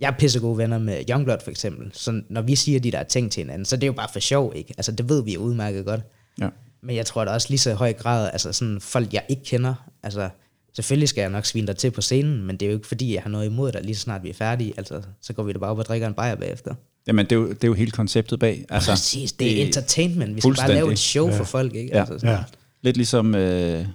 [0.00, 1.90] jeg er pissegode venner med Youngblood for eksempel.
[1.92, 4.20] Så når vi siger de der ting til hinanden, så det er jo bare for
[4.20, 4.74] sjov, ikke?
[4.76, 6.00] Altså det ved vi jo udmærket godt.
[6.40, 6.48] ja.
[6.84, 9.44] Men jeg tror da også lige så i høj grad, altså sådan folk, jeg ikke
[9.44, 10.28] kender, altså
[10.74, 13.14] selvfølgelig skal jeg nok svine dig til på scenen, men det er jo ikke fordi,
[13.14, 14.72] jeg har noget imod dig, lige så snart vi er færdige.
[14.76, 16.74] Altså, så går vi da bare op og drikker en bajer bagefter.
[17.06, 18.64] Jamen, det er, jo, det er jo hele konceptet bag.
[18.68, 20.36] Altså, Præcis, det er entertainment.
[20.36, 21.90] Vi skal bare lave et show for folk, ikke?
[21.92, 21.98] Ja.
[22.00, 22.34] Altså, sådan.
[22.34, 22.44] Ja.
[22.82, 23.86] Lidt ligesom, øh,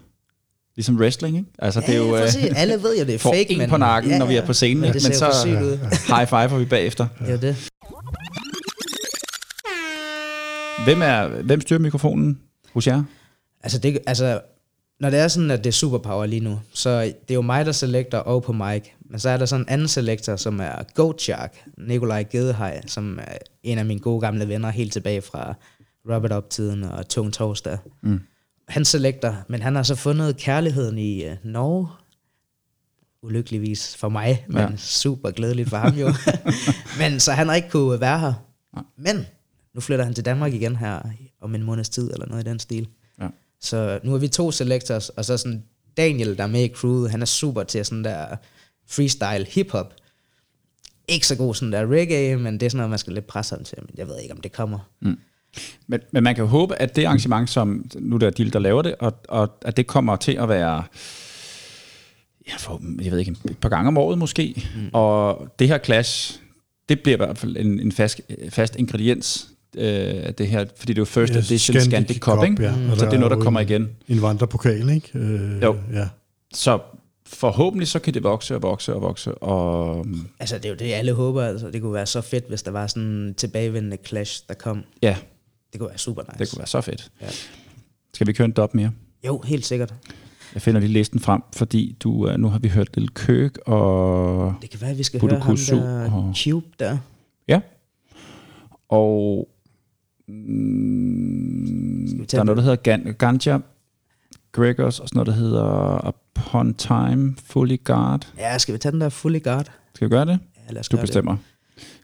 [0.77, 1.49] ligesom wrestling, ikke?
[1.59, 2.05] Altså, det er jo...
[2.15, 2.53] ja, Øh, præcis.
[2.55, 3.69] Alle ved jo, det er får fake, en men...
[3.69, 5.77] på nakken, når vi er på scenen, Ja, det men så ud.
[6.15, 7.07] high fiver vi bagefter.
[7.19, 7.69] Er jo det.
[10.85, 12.39] Hvem, er, hvem styrer mikrofonen
[12.73, 13.03] hos jer?
[13.63, 14.41] Altså, det, altså,
[14.99, 17.65] når det er sådan, at det er superpower lige nu, så det er jo mig,
[17.65, 18.83] der selekter og på mic.
[19.09, 23.19] Men så er der sådan en anden selektor, som er Goat Shark, Nikolaj Gedehaj, som
[23.21, 25.53] er en af mine gode gamle venner, helt tilbage fra
[26.13, 27.77] Robert Up-tiden og Tung Torsdag.
[28.03, 28.19] Mm.
[28.67, 31.87] Han selekter, men han har så fundet kærligheden i uh, Norge,
[33.21, 34.75] ulykkeligvis for mig, men Ja.
[34.77, 36.13] super glædeligt for ham jo.
[36.99, 38.33] men så han har ikke kunne være her.
[38.97, 39.25] Men
[39.73, 41.01] nu flytter han til Danmark igen her
[41.41, 42.87] om en måneds tid, eller noget i den stil.
[43.21, 43.27] Ja.
[43.61, 45.63] Så nu er vi to selectors, og så sådan
[45.97, 48.35] Daniel, der er med i crewet, han er super til sådan der
[48.89, 49.93] freestyle hip-hop.
[51.07, 53.55] Ikke så god sådan der reggae, men det er sådan noget, man skal lidt presse
[53.55, 54.79] ham til, men jeg ved ikke, om det kommer.
[55.01, 55.19] Mm.
[55.87, 58.59] Men, men man kan jo håbe, at det arrangement, som nu er der Dill, der
[58.59, 60.83] laver det, og, og at det kommer til at være,
[62.47, 64.63] ja, for, jeg ved ikke, et par gange om året måske.
[64.75, 64.89] Mm.
[64.93, 66.39] Og det her clash,
[66.89, 69.47] det bliver i hvert fald en, en fast, fast ingrediens
[69.77, 69.83] øh,
[70.23, 72.63] af det her, fordi det er jo first Ja, edition Scandic Scandic Cup, Cup, ikke?
[72.63, 72.75] ja.
[72.75, 72.89] Mm.
[72.89, 73.89] Og Så det er noget, er der kommer en- igen.
[74.07, 75.09] En vandrepokal, ikke?
[75.13, 75.75] Øh, Jo.
[75.93, 76.07] Ja.
[76.53, 76.79] Så
[77.27, 80.05] forhåbentlig så kan det vokse og vokse og vokse, og
[80.39, 81.43] Altså, det er jo det, alle håber.
[81.43, 84.83] Altså, det kunne være så fedt, hvis der var sådan en tilbagevendende clash, der kom.
[85.01, 85.15] ja,
[85.73, 86.39] Det kunne være super nice.
[86.39, 87.11] det kunne være så fedt.
[87.21, 87.27] Ja.
[88.13, 88.91] Skal vi køre en dop mere?
[89.27, 89.93] Jo, helt sikkert.
[90.53, 94.53] Jeg finder lige listen frem, fordi du, øh, nu har vi hørt Lille Køk og...
[94.61, 96.97] Det kan være, at vi skal Budu høre ham der og- Cube der.
[97.47, 97.59] Ja.
[98.89, 99.47] Og
[100.27, 103.59] mm, der er noget, der hedder Gan- Ganja
[104.51, 108.33] Gregors, og sådan noget, der hedder Upon Time, Fully Guard.
[108.37, 109.71] Ja, skal vi tage den der fully guard?
[109.95, 110.39] Skal vi gøre det?
[110.67, 111.07] Ja, lad os Du gøre det.
[111.07, 111.37] bestemmer.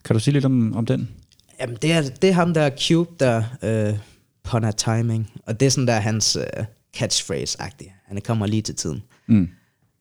[0.06, 1.10] Kan du sige lidt om, om den?
[1.60, 4.00] Jamen, det er, det er ham der Cube der, øh,
[4.44, 5.32] Ponna Timing.
[5.46, 6.66] Og det er sådan der hans øh,
[6.98, 7.92] catchphrase-agtigt.
[8.06, 9.04] Han kommer lige til tiden.
[9.28, 9.50] Mm.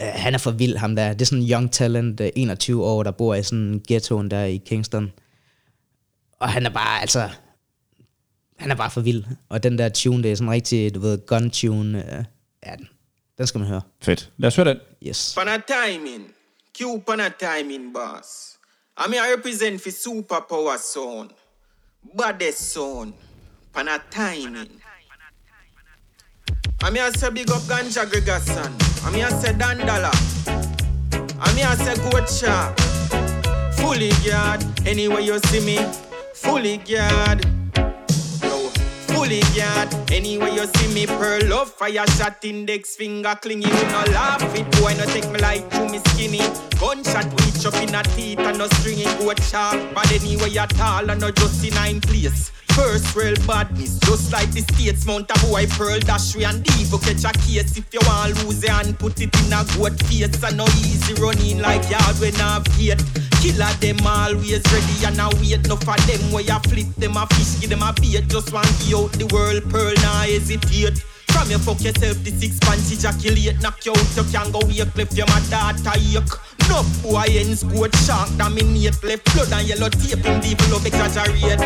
[0.03, 1.13] Uh, han er for vild, ham der.
[1.13, 4.45] Det er sådan en young talent, uh, 21 år, der bor i sådan ghettoen der
[4.45, 5.13] i Kingston.
[6.39, 7.31] Og han er bare, altså...
[8.59, 9.25] Han er bare for vild.
[9.49, 11.99] Og den der tune, det er sådan en rigtig, du ved, gun tune.
[11.99, 12.25] Uh,
[12.67, 12.89] ja, den,
[13.39, 13.81] den skal man høre.
[14.03, 14.33] Fedt.
[14.37, 14.79] Lad os høre den.
[15.07, 15.37] Yes.
[15.37, 16.35] A timing.
[17.07, 18.59] Pan a timing, boss.
[18.99, 21.29] I mean, I represent for superpower zone.
[22.15, 23.15] Baddest zone.
[23.73, 24.81] Pan a timing.
[26.83, 28.73] I mean, I say big up Ganja Gregerson.
[29.07, 30.13] I mean, I say Dandala.
[31.41, 31.95] I mean, I say
[32.47, 32.79] Shark.
[33.75, 34.65] Fully guard.
[34.87, 35.79] Anywhere you see me,
[36.35, 37.47] fully guard.
[39.41, 40.13] Guard.
[40.13, 43.67] Anywhere you see me, pearl of fire shot, index finger clingy.
[43.67, 46.41] You no laugh it, boy, no take me like to me skinny.
[46.79, 49.81] Gunshot reach up in a teeth and no stringy goat sharp.
[49.95, 52.53] But anyway you tall and no just in nine place.
[52.75, 56.99] First world badness, just like the states, Mount a boy, pearl dash we and divo
[57.01, 57.77] catch a case.
[57.77, 60.43] If you want lose your hand, put it in a goat face.
[60.43, 63.03] And no easy running like yard when I've gate.
[63.41, 65.69] Killer them always ready and a wait.
[65.69, 68.27] No for them where you flip them a fish, give them a bait.
[68.29, 71.05] Just want give out the world, pearl now hesitate.
[71.33, 74.97] From you fuck yourself, the six pants ejaculate, knock you out, you can go wake,
[74.97, 76.35] left your daughter ache.
[76.69, 81.61] No boy ends good shark, dominate, left blood and yellow tape, him devil love exaggerate.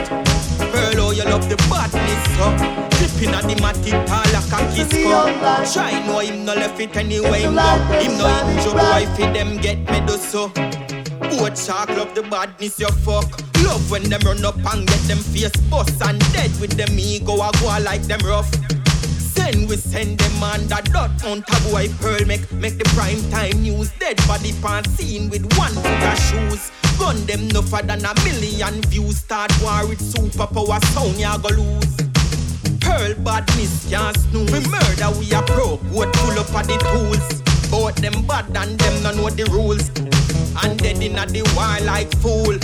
[0.72, 4.88] Pearl, oh, you love the badness, so Clipping at the matty tall like a kiss
[5.04, 5.72] cup.
[5.72, 7.76] Try know him no left it anyway, him go.
[8.00, 10.48] Him no injure boy, fi them get me do so.
[11.20, 13.28] Boat shark love the badness you fuck.
[13.62, 17.34] Love when them run up and get them face bust and dead with them ego
[17.34, 18.50] a go like them rough.
[19.46, 23.62] Send we send them on the dot on boy pearl make make the prime time
[23.62, 26.72] news dead body pan scene with one foot of shoes.
[26.98, 29.18] Gun them no for than a million views.
[29.18, 31.94] Start war with superpower sound ya go lose.
[32.80, 34.50] Pearl badness can't snooze.
[34.50, 37.45] We murder we a pro, what full up of the tools.
[37.70, 39.88] Both them bad and them no know the rules.
[40.62, 42.56] And dead in the war like fool.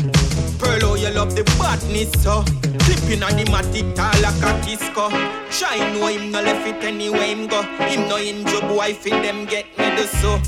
[0.58, 2.44] Pearl, oh, you love the badness, oh.
[2.44, 2.62] so.
[2.84, 5.10] Clipping on the matic tall like a kisco.
[5.50, 7.62] Try know him no left it anyway him go.
[7.62, 10.40] Him no injure boy fit them get me the so.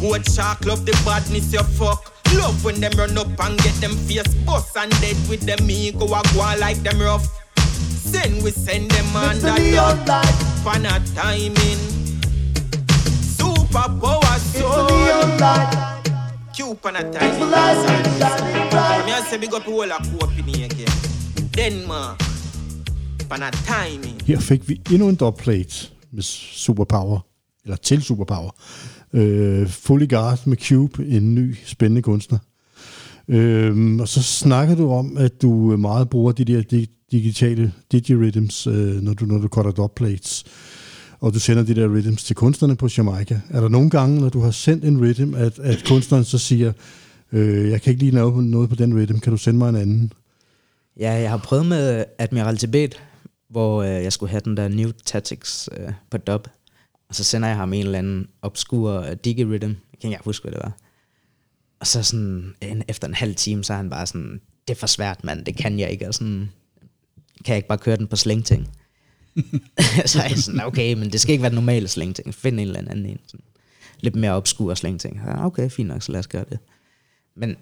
[0.00, 2.12] Goat shark love the badness you fuck.
[2.34, 6.06] Love when them run up and get them face bust and dead with them ego
[6.06, 7.28] a go like them rough.
[7.56, 10.26] Send we send them on the dot.
[10.64, 11.93] Fan a timing.
[13.84, 14.88] Super power soul.
[16.56, 17.50] Cube on a timing.
[19.06, 20.88] Me a say big up all a coop in here again.
[21.54, 22.20] Denmark.
[23.30, 23.50] A.
[24.26, 27.20] Her fik vi endnu en dubplate med Superpower,
[27.64, 28.50] eller til Superpower.
[29.12, 32.38] Øh, Fully Guard med Cube, en ny spændende kunstner.
[33.28, 38.66] Øh, og så snakker du om, at du meget bruger de der di- digitale digirhythms,
[38.66, 40.44] øh, når du, når du cutter dubplates.
[41.24, 43.40] Og du sender de der rhythms til kunstnerne på Jamaica.
[43.50, 46.72] Er der nogle gange, når du har sendt en rhythm, at, at kunstneren så siger,
[47.32, 49.76] øh, jeg kan ikke lige lave noget på den rhythm, kan du sende mig en
[49.76, 50.12] anden?
[51.00, 53.02] Ja, jeg har prøvet med Admiral Tibet,
[53.50, 56.48] hvor øh, jeg skulle have den der New Tactics øh, på dub.
[57.08, 59.74] Og så sender jeg ham en eller anden obskur øh, uh, digi rhythm.
[59.92, 60.72] Jeg kan ikke huske, hvad det var.
[61.80, 64.78] Og så sådan, en, efter en halv time, så er han bare sådan, det er
[64.78, 66.08] for svært, mand, det kan jeg ikke.
[66.08, 66.48] Og sådan,
[67.44, 68.68] kan jeg ikke bare køre den på slængting?
[70.06, 72.34] så er jeg sådan, okay, men det skal ikke være den normale slængting.
[72.34, 73.18] Find en eller anden en.
[73.26, 73.44] Sådan,
[74.00, 75.20] lidt mere obskur slængting.
[75.26, 76.58] Ja, okay, fint nok, så lad os gøre det.
[77.36, 77.56] Men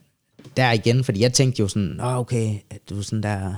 [0.57, 3.55] der igen, fordi jeg tænkte jo sådan, Nå, okay, at du er sådan der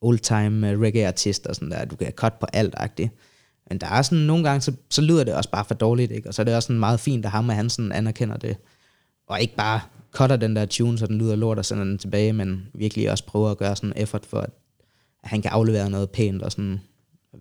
[0.00, 3.10] old-time øh, reggae-artist og sådan der, du kan cut på alt-agtigt.
[3.68, 6.28] Men der er sådan, nogle gange, så, så lyder det også bare for dårligt, ikke?
[6.28, 8.56] Og så er det også sådan meget fint, at ham og han sådan anerkender det.
[9.26, 9.80] Og ikke bare
[10.12, 13.24] cutter den der tune, så den lyder lort og sender den tilbage, men virkelig også
[13.24, 14.50] prøver at gøre sådan en effort for, at
[15.22, 16.80] at han kan aflevere noget pænt og sådan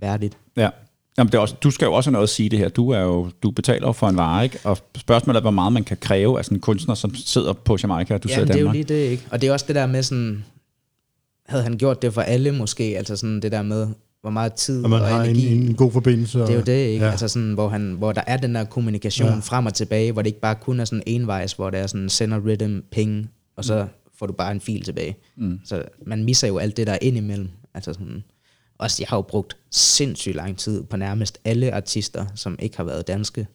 [0.01, 0.37] værdigt.
[0.57, 0.69] Ja.
[1.17, 2.69] Jamen, det er også, du skal jo også have noget at sige det her.
[2.69, 4.59] Du, er jo, du betaler jo for en vare, ikke?
[4.63, 7.77] Og spørgsmålet er, hvor meget man kan kræve af sådan en kunstner, som sidder på
[7.83, 8.73] Jamaica, og du ja, sidder i det er jo Danmark.
[8.87, 9.23] lige det, ikke?
[9.31, 10.45] Og det er også det der med sådan,
[11.45, 13.87] havde han gjort det for alle måske, altså sådan det der med,
[14.21, 15.55] hvor meget tid Og man og har en, energi.
[15.55, 16.39] en god forbindelse.
[16.39, 17.05] Det er jo det, ikke?
[17.05, 17.11] Ja.
[17.11, 19.33] Altså sådan, hvor, han, hvor der er den der kommunikation Ja.
[19.33, 19.39] ja.
[19.39, 22.09] frem og tilbage, hvor det ikke bare kun er sådan envejs, hvor det er sådan,
[22.09, 23.89] sender rhythm, ping, og så Mm.
[24.19, 25.15] får du bare en fil tilbage.
[25.37, 25.59] Mm.
[25.65, 27.49] Så man misser jo alt det, der er indimellem.
[27.73, 28.23] Altså sådan,
[28.77, 32.83] også, jeg har jo brugt sindssygt lang tid på nærmest alle artister, som ikke har
[32.83, 33.47] været danske,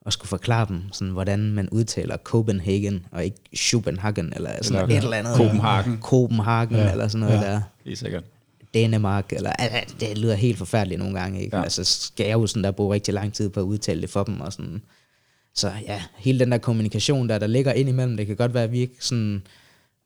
[0.00, 3.36] og skulle forklare dem, sådan, hvordan man udtaler Copenhagen, og ikke
[3.70, 5.36] Copenhagen, eller sådan Eller et eller andet.
[5.36, 5.98] Copenhagen.
[6.02, 6.90] Copenhagen, ja.
[6.92, 7.50] eller sådan noget Ja.
[7.50, 7.60] der.
[7.84, 8.24] Det er sikkert.
[8.74, 11.56] Danmark, eller altså, det lyder helt forfærdeligt nogle gange, ikke?
[11.56, 11.62] Ja.
[11.62, 14.24] Altså skal jeg jo sådan der bruge rigtig lang tid på at udtale det for
[14.24, 14.82] dem, og sådan.
[15.54, 18.64] Så ja, hele den der kommunikation der, der ligger ind imellem, det kan godt være,
[18.64, 19.42] at vi ikke sådan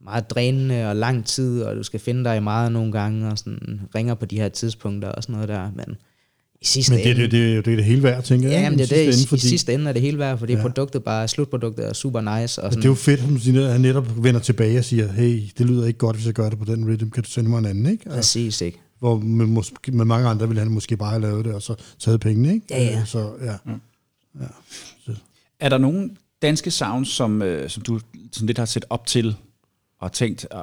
[0.05, 3.39] meget drænende og lang tid, og du skal finde dig i meget nogle gange, og
[3.39, 5.97] sådan ringer på de her tidspunkter og sådan noget der, men
[6.63, 7.23] i sidste Men det, ende...
[7.23, 8.55] det, det, er jo det, er det hele værd, tænker jeg.
[8.55, 9.33] Ja, i jamen, det er sidste det.
[9.33, 10.59] ende, I, I sidste ende er det hele værd, fordi Ja.
[10.59, 10.63] ja.
[10.63, 12.63] produktet bare, slutproduktet er super nice.
[12.63, 15.13] Og Det sådan, er jo fedt, som siger, at han netop vender tilbage og siger,
[15.13, 17.51] hey, det lyder ikke godt, hvis jeg gør det på den rhythm, kan du sende
[17.51, 18.03] mig en anden, ikke?
[18.05, 18.79] Altså, Præcis, ikke?
[18.99, 21.75] hvor med, måske, med mange andre ville han måske bare have lavet det, og så
[21.99, 22.67] taget pengene, ikke?
[22.71, 23.01] Ja, ja.
[23.01, 23.55] Øh, Så, ja.
[25.61, 26.11] Er der nogle
[26.43, 28.01] danske sounds, som, øh, som du
[28.33, 29.37] sådan lidt har set op til,
[30.01, 30.61] og tænkt, øh,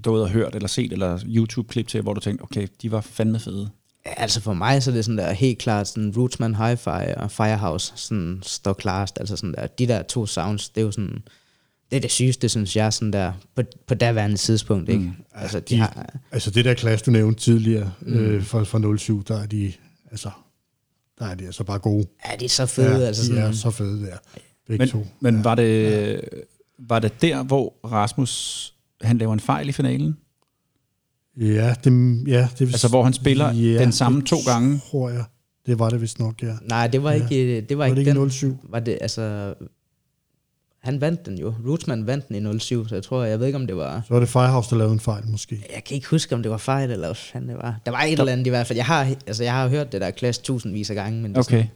[0.00, 3.40] stået og hørt, eller set, eller YouTube-klip til, hvor du tænkte, okay, de var fandme
[3.40, 3.70] fede?
[4.06, 7.30] Ja, Altså for mig så er det sådan der helt klart sådan Rootsman Hi-Fi og
[7.30, 9.18] Firehouse sådan står klarest.
[9.20, 11.22] Altså sådan der, de der to sounds, det er jo sådan,
[11.90, 15.00] det er det sygeste, synes jeg, sådan der, på, på daværende tidspunkt, ikke?
[15.02, 15.12] Mm.
[15.34, 18.14] Altså, de, de- har, Altså det der klasse, du nævnte tidligere, mm.
[18.14, 19.72] øh, fra, fra 07, der er de,
[20.10, 20.30] altså,
[21.18, 22.06] der er de altså bare gode.
[22.30, 24.16] ja, de er så fede, ja, altså de sådan, er så fede der,
[24.66, 25.06] begge Men, to.
[25.20, 26.20] men var, det,
[26.78, 30.16] var det der, hvor Rasmus han laver en fejl i finalen?
[31.36, 34.80] Ja, det, ja, det Altså, hvor han spiller den samme det to gange?
[34.90, 35.24] tror jeg.
[35.66, 36.54] Det var det vist nok, ja.
[36.68, 37.22] nej, det var Ja.
[37.22, 38.56] ikke, det var Var det ikke ikke den, 07?
[38.68, 39.54] var det, altså,
[40.82, 43.56] han vandt den jo, Rootsman vandt den i 07, så jeg tror, jeg ved ikke,
[43.56, 45.66] om det var, Så var det Firehouse, der lavede en fejl, måske.
[45.74, 47.80] jeg kan ikke huske, om det var fejl, eller hvad fanden det var.
[47.86, 48.76] Der var et eller andet i hvert fald.
[48.76, 51.42] Jeg har, altså, jeg har hørt det der klasse tusindvis af gange, men det er
[51.42, 51.68] sådan-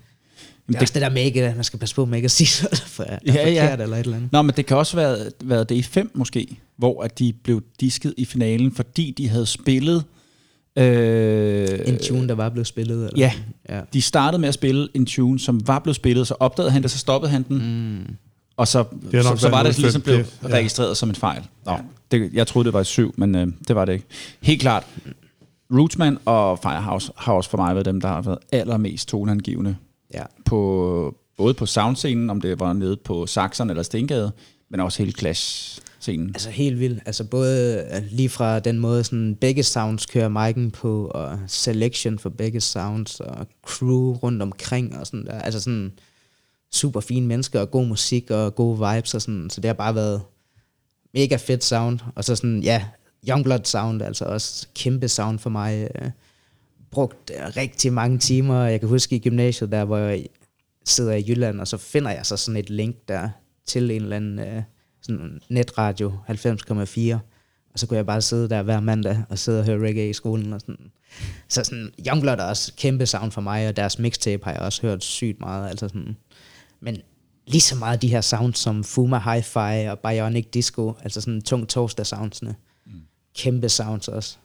[0.68, 0.72] Okay.
[0.72, 2.30] Det er også det der med ikke, at man skal passe på med ikke at
[2.30, 3.72] sige noget, for er Ja, ja.
[3.72, 4.32] eller et eller andet.
[4.32, 7.62] Nå, men det kan også være været det i fem måske, hvor at de blev
[7.80, 10.04] disket i finalen, fordi de havde spillet...
[10.78, 12.96] Øh, En tune, der var blevet spillet.
[12.96, 13.32] Eller Ja.
[13.68, 13.80] ja.
[13.92, 16.90] De startede med at spille en tune, som var blevet spillet, så opdagede han det,
[16.90, 18.14] så stoppede han den, Mm.
[18.56, 18.84] og så,
[19.14, 20.54] har så, så var det 05, ligesom blevet det- ja.
[20.54, 21.42] registreret som en fejl.
[21.66, 21.72] Nå,
[22.10, 24.04] det, jeg troede, det var i syv, men øh, det var det ikke.
[24.42, 24.86] Helt klart,
[25.72, 29.76] Rootsman og Firehouse har også for mig været dem, der har været allermest toneangivende
[30.14, 30.22] ja.
[30.44, 34.32] på, både på soundscenen, om det var nede på Saxon eller Stengade,
[34.70, 36.28] men også hele Clash-scenen.
[36.28, 37.02] Altså helt vildt.
[37.06, 42.18] Altså både øh, lige fra den måde, sådan begge sounds kører mic'en på, og selection
[42.18, 45.40] for begge sounds, og crew rundt omkring, og sådan der.
[45.40, 45.92] Altså sådan
[46.72, 49.50] super fine mennesker, og god musik, og gode vibes, og sådan.
[49.50, 50.22] Så det har bare været
[51.14, 51.98] mega fedt sound.
[52.14, 52.84] Og så sådan, ja,
[53.28, 55.88] Youngblood sound, altså også kæmpe sound for mig.
[55.94, 56.10] Øh,
[56.90, 58.64] brugt øh, rigtig mange timer.
[58.64, 60.26] Jeg kan huske i gymnasiet, der hvor jeg
[60.84, 63.28] sidder i Jylland, og så finder jeg så sådan et link der
[63.66, 64.62] til en eller anden øh,
[65.02, 67.18] sådan netradio 90,4.
[67.72, 70.12] Og så kunne jeg bare sidde der hver mandag og sidde og høre reggae i
[70.12, 70.52] skolen.
[70.52, 70.90] Og sådan.
[71.48, 74.82] Så sådan, Youngblood er også kæmpe sound for mig, og deres mixtape har jeg også
[74.82, 75.68] hørt sygt meget.
[75.68, 76.16] Altså sådan.
[76.80, 76.96] Men
[77.46, 81.68] lige så meget de her sounds som Fuma Hi-Fi og Bionic Disco, altså sådan tung
[81.68, 82.54] torsdag soundsene.
[82.86, 82.92] Mm.
[83.36, 84.38] Kæmpe sounds også.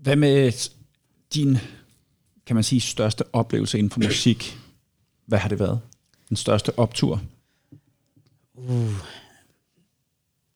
[0.00, 0.52] Hvad med
[1.34, 1.58] din,
[2.46, 4.58] kan man sige, største oplevelse inden for musik?
[5.26, 5.80] Hvad har det været?
[6.28, 7.22] Den største optur?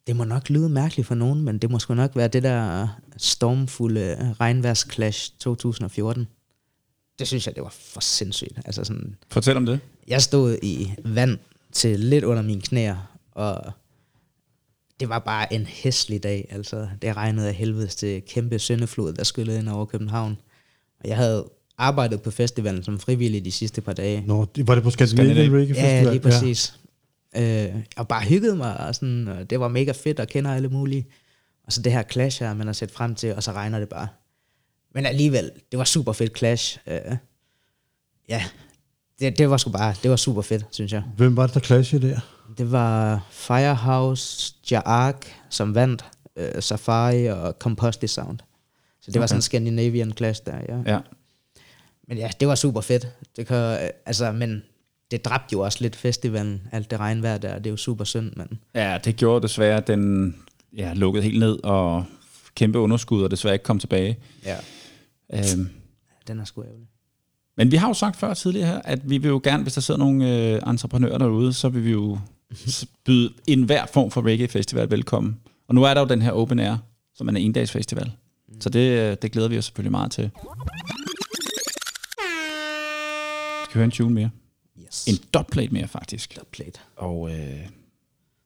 [0.07, 2.89] Det må nok lyde mærkeligt for nogen, men det må sgu nok være det der
[3.17, 6.29] stormfulde regnværsclash 2014.
[7.19, 8.59] Det synes jeg, det var for sindssygt.
[8.65, 9.81] Altså sådan, Fortæl om det.
[10.09, 11.39] jeg stod i vand
[11.73, 13.73] til lidt under mine knæer, og
[15.01, 16.49] det var bare en hæslig dag.
[16.51, 20.37] Altså, det regnede af helvedes til kæmpe søndeflod, der skyllede ind over København.
[21.01, 24.25] Og jeg havde arbejdet på festivalen som frivillig de sidste par dage.
[24.27, 25.61] Nå, det, var det på Scandinavian Scandinavian.
[25.61, 26.05] Reggae Festival?
[26.05, 26.75] Ja, lige præcis.
[27.35, 27.75] Ja.
[27.75, 30.69] Øh, og bare hyggede mig, og, sådan, og det var mega fedt, og kender alle
[30.69, 31.07] mulige.
[31.67, 33.89] Og så det her clash her, man har set frem til, og så regner det
[33.89, 34.09] bare.
[34.95, 36.79] Men alligevel, det var super fedt clash.
[36.87, 37.17] Øh,
[38.29, 38.45] ja,
[39.21, 41.03] det, det var sgu bare, det var super fedt, synes jeg.
[41.17, 42.21] Hvem var det, der clashede der?
[42.59, 46.05] Det var Firehouse, Jaark, som vandt,
[46.37, 48.39] øh, Safari og Composite Sound.
[48.39, 48.45] Så
[49.07, 49.21] det okay.
[49.21, 50.93] var sådan en Scandinavian clash der, ja.
[50.93, 50.99] Ja.
[52.09, 53.09] Men ja, det var super fedt.
[53.37, 54.63] Det kan, øh, altså, men
[55.11, 57.57] det dræbte jo også lidt festivalen, alt det regnvejr der.
[57.59, 60.35] Det er jo super synd, men ja, det gjorde desværre, at den
[60.77, 62.05] ja, lukkede helt ned, og
[62.55, 64.19] kæmpe underskud, og desværre ikke kom tilbage.
[64.45, 64.57] Ja.
[65.33, 65.69] Øhm,
[66.29, 66.87] Den er sgu ærgerlig.
[67.57, 69.81] men vi har jo sagt før tidligere her, at vi vil jo gerne, hvis der
[69.81, 72.19] sidder nogle øh, entreprenører derude, så vil vi jo
[73.05, 75.41] byde enhver form for reggae festival velkommen.
[75.69, 76.77] Og nu er der jo den her Open Air,
[77.15, 78.13] som er en endags festival.
[78.61, 80.31] Så det, øh, det glæder vi os selvfølgelig meget til.
[83.65, 84.31] Skal vi høre en tune mere?
[84.85, 85.07] Yes.
[85.07, 86.39] En dotplate mere, faktisk.
[86.53, 86.81] plate.
[86.97, 87.69] Og øh,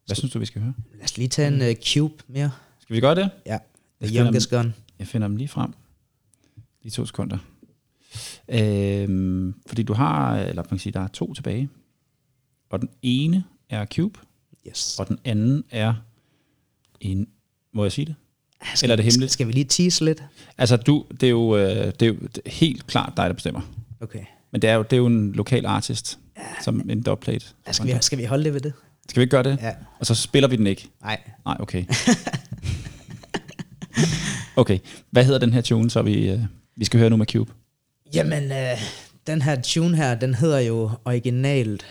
[0.05, 0.73] hvad synes du, vi skal høre?
[0.93, 2.51] Lad os lige tage en uh, cube mere.
[2.79, 3.29] Skal vi gøre det?
[3.45, 3.51] Ja.
[3.51, 3.61] Jeg
[4.01, 4.73] The finder Youngest Gun.
[4.99, 5.73] Jeg finder dem lige frem.
[6.83, 7.37] Lige to sekunder.
[8.49, 11.69] Øhm, fordi du har, eller man kan sige, der er to tilbage.
[12.69, 14.19] Og den ene er Cube,
[14.67, 14.99] Yes.
[14.99, 15.93] og den anden er
[17.01, 17.27] en,
[17.73, 18.15] må jeg sige det?
[18.75, 19.31] Skal, eller er det hemmeligt?
[19.31, 20.23] Skal vi lige tease lidt?
[20.57, 22.15] Altså du, det er jo, øh, det er jo
[22.45, 23.61] helt klart dig, der bestemmer.
[24.01, 24.23] Okay.
[24.51, 26.19] Men det er jo, det er jo en lokal artist,
[26.61, 27.45] som en dubplate.
[27.67, 28.73] Ja, skal, vi, skal vi holde det ved det?
[29.09, 29.57] Skal vi ikke gøre det?
[29.61, 29.73] Ja.
[29.99, 30.87] Og så spiller vi den ikke?
[31.01, 31.19] Nej.
[31.45, 31.85] Nej, okay.
[34.55, 34.79] okay,
[35.11, 36.39] hvad hedder den her tune, så vi, øh,
[36.75, 37.51] vi skal høre nu med Cube?
[38.13, 38.77] Jamen, øh,
[39.27, 41.85] den her tune her, den hedder jo originalt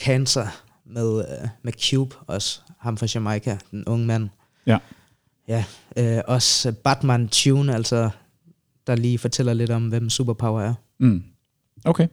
[0.00, 2.60] Cancer med, øh, med Cube også.
[2.78, 4.28] Ham fra Jamaica, den unge mand.
[4.66, 4.78] Ja.
[5.48, 5.64] Ja,
[5.96, 8.10] øh, også Batman Tune, altså,
[8.86, 10.74] der lige fortæller lidt om, hvem Superpower er.
[10.98, 11.22] Mm.
[11.84, 12.08] Okay.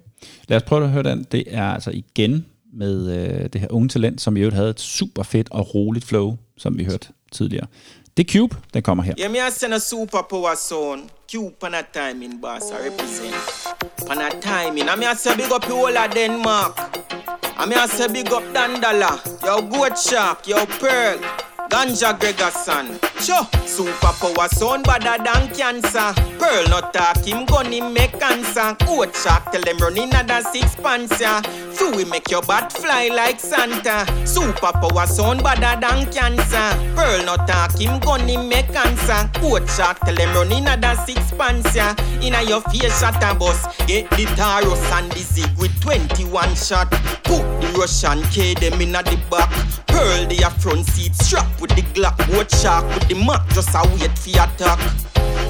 [0.48, 1.24] Lad os prøve at høre den.
[1.32, 4.80] Det er altså igen med øh, det her unge talent, som i øvrigt havde et
[4.80, 7.68] super fedt og roligt flow, som vi hørte tidligere.
[8.20, 9.14] Det er Cube, den kommer her.
[9.18, 11.04] Yeah, me I send a superpower zone.
[11.32, 13.36] Cube pan a timing, boss, I represent.
[14.08, 14.90] Pan a timing.
[14.90, 16.74] I me I say big up you all of Denmark.
[17.58, 19.12] I me I say big up Dandala.
[19.46, 21.18] Yo, Goat Shark, yo, Pearl.
[21.70, 23.00] Ganja Gregerson.
[23.24, 23.46] Sure.
[23.70, 26.14] Superpower zone better than cancer.
[26.40, 28.76] Pearl not talk him gun him make cancer.
[28.86, 31.41] Goat Shark tell them running another six pants, yeah.
[31.41, 34.06] Few we make your bat fly like Santa.
[34.24, 36.96] Superpower zone better than cancer.
[36.96, 39.30] Pearl not talk him gun him make cancer.
[39.40, 41.96] Goat Shark tell them running another six pants, yeah.
[42.22, 43.68] Inna your face shot a bus.
[43.86, 46.90] Get the Taurus and the Zig with 21 shot.
[47.24, 49.50] Put the Russian K them inna the back.
[49.88, 52.18] Pearl the front seat strap with the Glock.
[52.27, 54.80] Goat Shark with the Mac just a wait for attack.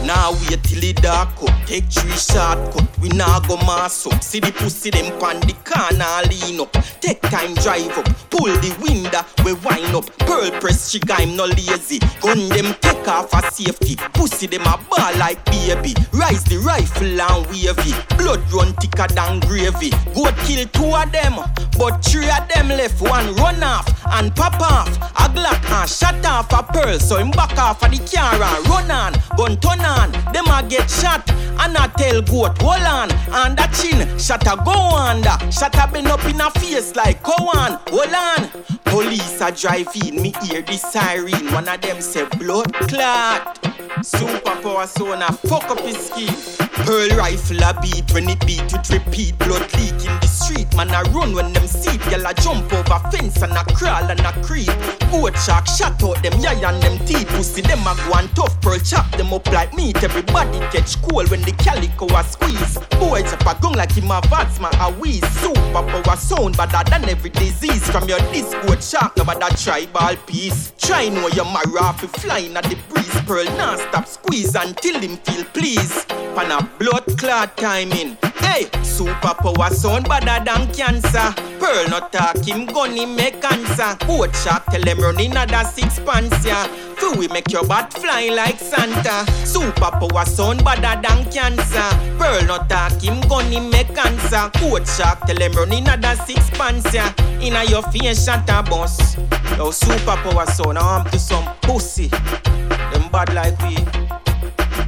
[0.06, 1.68] Now wait till it dark up.
[1.68, 2.88] Take three shortcut.
[3.00, 4.24] We now go mass up.
[4.24, 6.72] See the pussy them pan the corner lean up.
[7.02, 8.08] Take time drive up.
[8.30, 9.22] Pull the window.
[9.44, 10.06] We wind up.
[10.20, 12.00] Pearl press she I'm no lazy.
[12.22, 13.98] Gun them take off a safety.
[14.14, 15.94] Pussy them a ball like baby.
[16.14, 17.94] Rise the rifle and wavy.
[18.18, 19.92] Blood run thicker than gravy.
[20.16, 21.36] Goat kill two of them.
[21.78, 23.02] But three of them left.
[23.02, 24.90] One run off and pop off.
[25.20, 27.00] A Glock and shut off a pearl.
[27.00, 29.14] So him back off of the car and run on.
[29.38, 30.12] Gun turn on.
[30.34, 31.30] Them a get shot.
[31.62, 33.12] And I tell goat hold on.
[33.12, 34.18] And that chin.
[34.18, 35.36] Shot a go under.
[35.52, 37.80] Shot a been up in a face like go on.
[37.90, 38.64] Hold on.
[38.86, 40.22] Police a drive in.
[40.22, 41.52] Me hear the siren.
[41.54, 43.62] One of them say blood clot.
[44.02, 46.69] Superpower zone a fuck up his skin.
[46.86, 49.38] Pearl rifle a beat when it beat it repeat.
[49.40, 50.68] Blood leak in the street.
[50.76, 52.02] Man a run when them it.
[52.12, 54.72] Y'all a jump over fence and a crawl and a creep.
[55.12, 57.28] Goat shark shot out them yeah and them teeth.
[57.30, 58.60] Pussy them a go and tough.
[58.62, 60.02] Pearl chop them up like meat.
[60.04, 62.78] Everybody catch cold when the calico a squeeze.
[63.00, 65.22] Boy chop a gun like him a vats man a wheeze.
[65.42, 67.88] Superpower sound better than every disease.
[67.90, 70.74] From your disc goat shark no matter tribal piece.
[70.78, 73.22] Try know your marafi flying at the breeze.
[73.28, 76.06] Pearl non stop squeeze until him feel please.
[76.36, 78.18] Pan a blood clot timing.
[78.40, 81.34] Hey, superpower sound better than cancer.
[81.60, 83.98] Pearl not talk him gun him make cancer.
[84.06, 86.66] Goat shark tell them running another six pants yeah.
[86.96, 89.26] Feel we make your bat fly like Santa.
[89.44, 91.90] Superpower sound better than cancer.
[92.18, 94.50] Pearl not talk him gun him make cancer.
[94.60, 97.14] Goat shark tell them running another six pants yeah.
[97.42, 99.16] Inna your face shot a bus.
[99.58, 102.08] Yo superpower sound arm to some pussy.
[102.08, 103.78] Them bad like we.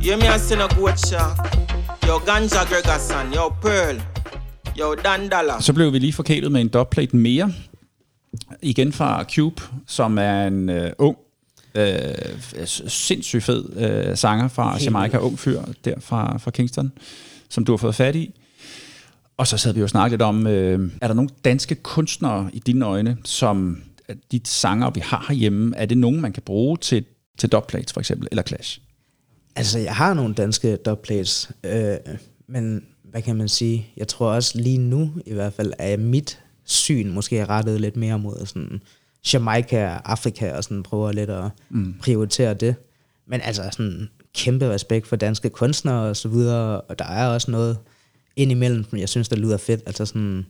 [0.01, 1.37] You me a send a goat shark.
[2.07, 4.01] Yo Ganja Gregerson, yo Pearl,
[4.79, 5.53] yo Dandala.
[5.59, 7.53] Så blev vi lige forkælet med en dubplate mere.
[8.61, 11.17] Igen fra Cube, som er en øh, ung,
[11.75, 16.91] øh, sindssygt fed øh, sanger fra Jamaica, ung fyr der fra, fra Kingston,
[17.49, 18.33] som du har fået fat i.
[19.37, 22.49] Og så sad vi jo og snakkede lidt om, øh, er der nogle danske kunstnere
[22.53, 26.43] i dine øjne, som at de sanger, vi har herhjemme, er det nogen, man kan
[26.43, 27.05] bruge til,
[27.37, 28.79] til dubplates for eksempel, eller Clash?
[29.55, 31.97] Altså, jeg har nogle danske dubplates, øh,
[32.47, 33.87] men hvad kan man sige?
[33.97, 37.97] Jeg tror også lige nu, i hvert fald, er mit syn måske er rettet lidt
[37.97, 38.81] mere mod sådan
[39.33, 41.95] Jamaica Afrika, og sådan prøver lidt at mm.
[42.01, 42.75] prioritere det.
[43.27, 47.51] Men altså sådan kæmpe respekt for danske kunstnere og så videre, og der er også
[47.51, 47.77] noget
[48.35, 49.81] indimellem, som jeg synes, der lyder fedt.
[49.85, 50.45] Altså sådan,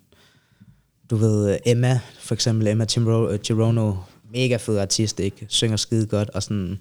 [1.09, 3.95] du ved, Emma, for eksempel Emma Timro- Tirono,
[4.33, 5.45] mega fed artist, ikke?
[5.49, 6.79] Synger skide godt, og sådan,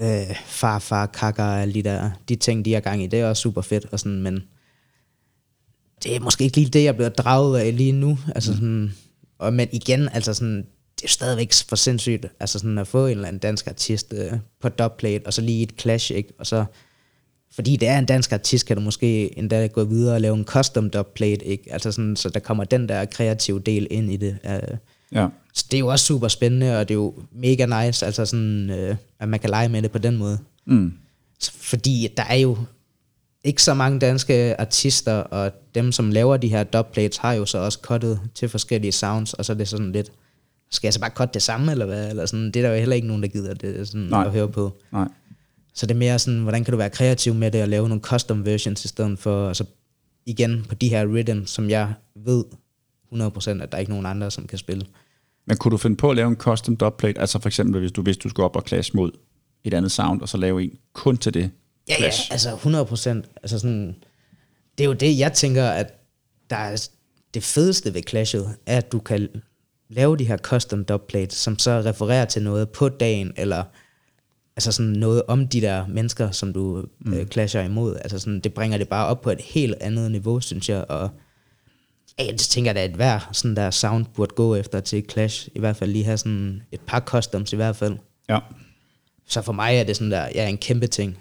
[0.00, 3.28] øh, farfar, kakker og alle de der, de ting, de har gang i, det er
[3.28, 4.42] også super fedt, og sådan, men
[6.02, 8.92] det er måske ikke lige det, jeg bliver draget af lige nu, altså sådan,
[9.38, 10.66] og, men igen, altså sådan,
[10.96, 14.32] det er stadigvæk for sindssygt, altså sådan at få en eller anden dansk artist øh,
[14.60, 16.64] på dubplate, og så lige et clash, ikke, og så,
[17.52, 20.44] fordi det er en dansk artist, kan du måske endda gå videre og lave en
[20.44, 24.38] custom dubplate, ikke, altså sådan, så der kommer den der kreative del ind i det,
[24.44, 24.76] øh,
[25.12, 25.28] Ja.
[25.54, 28.70] så det er jo også super spændende, og det er jo mega nice, altså sådan,
[28.70, 30.38] øh, at man kan lege med det på den måde.
[30.66, 30.92] Mm.
[31.50, 32.58] Fordi der er jo
[33.44, 37.58] ikke så mange danske artister, og dem, som laver de her dubplates, har jo så
[37.58, 40.12] også cuttet til forskellige sounds, og så er det sådan lidt,
[40.70, 42.10] skal jeg så bare cutte det samme, eller hvad?
[42.10, 44.24] Eller sådan, det er der jo heller ikke nogen, der gider det sådan Nej.
[44.24, 44.72] at høre på.
[44.92, 45.08] Nej.
[45.74, 48.02] Så det er mere sådan, hvordan kan du være kreativ med det, og lave nogle
[48.02, 49.64] custom versions i stedet for, altså
[50.26, 52.44] igen på de her rhythm, som jeg ved
[53.22, 54.86] 100% at der er ikke nogen andre, som kan spille.
[55.46, 57.20] Men kunne du finde på at lave en custom dubplate?
[57.20, 59.10] Altså for eksempel, hvis du vidste, du skulle op og clash mod
[59.64, 61.50] et andet sound, og så lave en kun til det
[61.88, 63.26] Ja, ja, altså 100 procent.
[63.42, 63.96] Altså sådan,
[64.78, 65.94] det er jo det, jeg tænker, at
[66.50, 66.88] der er
[67.34, 69.28] det fedeste ved Clashet, er, at du kan
[69.88, 73.64] lave de her custom dubplates, som så refererer til noget på dagen, eller
[74.56, 77.14] altså sådan noget om de der mennesker, som du mm.
[77.14, 77.96] øh, clasher imod.
[77.96, 81.10] Altså sådan, det bringer det bare op på et helt andet niveau, synes jeg, og
[82.18, 85.58] ja, jeg tænker da, at hver sådan der sound burde gå efter til clash, i
[85.58, 87.96] hvert fald lige have sådan et par customs i hvert fald.
[88.28, 88.38] Ja.
[89.28, 91.18] Så for mig er det sådan der, ja, en kæmpe ting.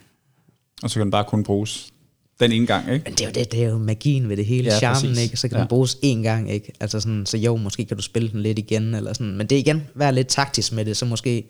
[0.84, 1.92] Og så kan den bare kun bruges
[2.40, 3.04] den ene gang, ikke?
[3.04, 5.24] Men det er jo, det, det er jo magien ved det hele, Ja, charmen, præcis.
[5.24, 5.38] ikke?
[5.38, 5.62] Så kan ja.
[5.62, 6.74] den bruges én gang, ikke?
[6.80, 9.38] Altså sådan, så jo, måske kan du spille den lidt igen, eller sådan.
[9.38, 11.50] Men det er igen, vær lidt taktisk med det, så måske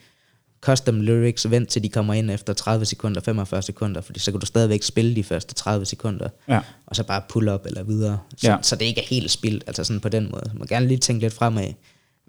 [0.65, 4.39] custom lyrics, vent til de kommer ind efter 30 sekunder, 45 sekunder, fordi så kan
[4.39, 6.59] du stadigvæk spille de første 30 sekunder, Ja.
[6.85, 8.57] og så bare pull up eller videre, så, Ja.
[8.61, 10.43] så det ikke er helt spildt, altså sådan på den måde.
[10.47, 11.73] Man må gerne lige tænke lidt fremad.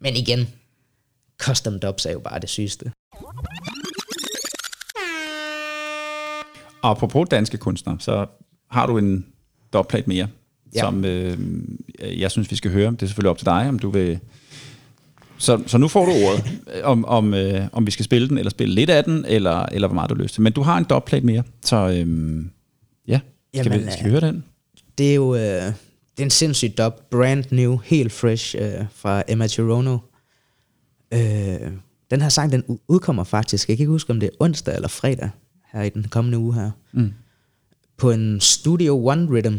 [0.02, 0.48] Men igen,
[1.42, 2.92] custom dubs er jo bare det sygeste.
[6.82, 8.26] Og apropos danske kunstnere, så
[8.70, 9.26] har du en
[9.72, 10.28] dubplate mere.
[10.74, 10.80] Ja.
[10.80, 11.38] som øh,
[12.20, 12.90] jeg synes, vi skal høre.
[12.90, 14.18] Det er selvfølgelig op til dig, om du vil...
[15.38, 16.44] Så, så nu får du ordet,
[16.84, 19.88] om, om, øh, om vi skal spille den, eller spille lidt af den, eller, eller
[19.88, 20.42] hvor meget du har lyst til.
[20.42, 22.44] Men du har en dubplate mere, så øh,
[23.08, 23.20] ja,
[23.54, 24.44] skal, Jamen, vi, skal vi øh, høre den?
[24.98, 25.72] Det er jo øh,
[26.16, 29.98] det er en sindssyg dub, brand new, helt fresh øh, fra Emma Chirono.
[31.14, 31.70] Øh,
[32.10, 34.88] den her sang, den udkommer faktisk, jeg kan ikke huske, om det er onsdag eller
[34.88, 35.30] fredag,
[35.72, 36.70] her i den kommende uge her.
[36.92, 37.12] Mm.
[37.96, 39.56] På en Studio One Rhythm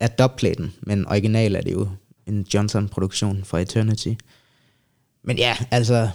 [0.00, 1.88] af dubplaten, men original er det jo
[2.26, 4.14] en Johnson-produktion fra Eternity.
[5.24, 6.08] Men ja, altså,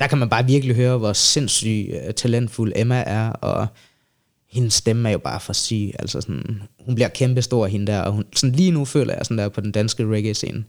[0.00, 3.66] der kan man bare virkelig høre, hvor sindssygt uh, talentfuld Emma er, og
[4.50, 5.90] hendes stemme er jo bare for syg.
[5.98, 9.38] Altså sådan, hun bliver kæmpestor, hende der, og hun, sådan lige nu føler jeg sådan
[9.38, 10.64] der på den danske reggae-scene,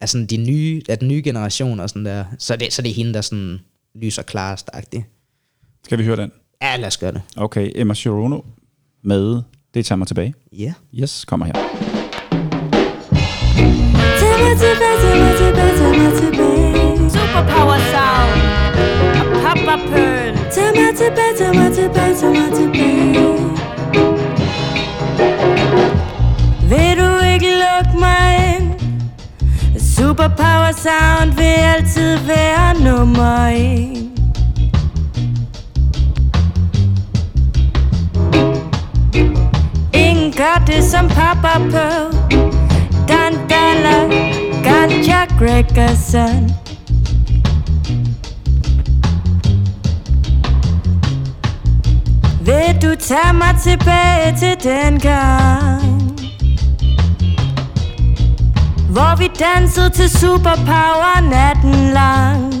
[0.00, 2.82] at sådan de nye, at den nye generation og sådan der, så er det, så
[2.82, 3.58] er det hende, der sådan
[3.94, 5.02] lyser klarest -agtig.
[5.84, 6.32] Skal vi høre den?
[6.62, 7.22] Ja, lad os gøre det.
[7.36, 8.40] Okay, Emma Chirono
[9.04, 9.42] med
[9.74, 10.34] Det tager mig tilbage.
[10.52, 10.74] Ja.
[10.94, 11.52] Yes, kommer her.
[14.18, 16.51] Tag mig tilbage, tag mig tilbage, tag mig tilbage
[17.14, 18.40] Superpower Sound
[19.20, 20.32] og Papa Pearl.
[20.54, 23.12] Tag mig tilbage, tag mig tilbage, tag mig tilbage
[26.70, 28.68] Vil du ikke lukke mig ind?
[29.80, 31.44] Superpower Sound vil
[31.76, 34.12] altid være nummer en
[39.94, 42.12] Ingen gør det som Papa Pearl
[43.08, 43.98] Dan Dalla
[44.64, 46.61] Ganja Gregerson
[52.52, 55.82] Vil du tage mig tilbage til den gang
[58.90, 62.54] Hvor vi dansede til superpower natten lang.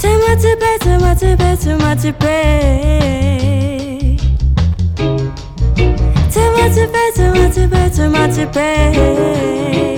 [0.00, 3.00] Tag mig tilbage, tag mig tilbage, tag mig tilbage.
[6.30, 9.95] Tag mig tilbage, tag mig tilbage, tag mig tilbage.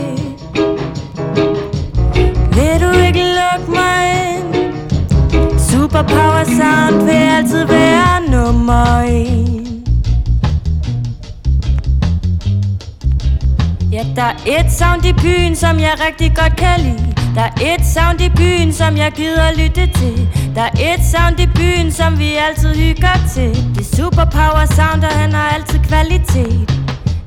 [5.99, 9.85] For Power sound vil altid være nummer en.
[13.93, 17.15] Ja, der er et sound i byen, som jeg rigtig godt kan lide.
[17.35, 20.29] Der er et sound i byen, som jeg gider lytte til.
[20.55, 23.55] Der er et sound i byen, som vi altid hygger til.
[23.75, 26.71] Det er superpower sound, og han har altid kvalitet.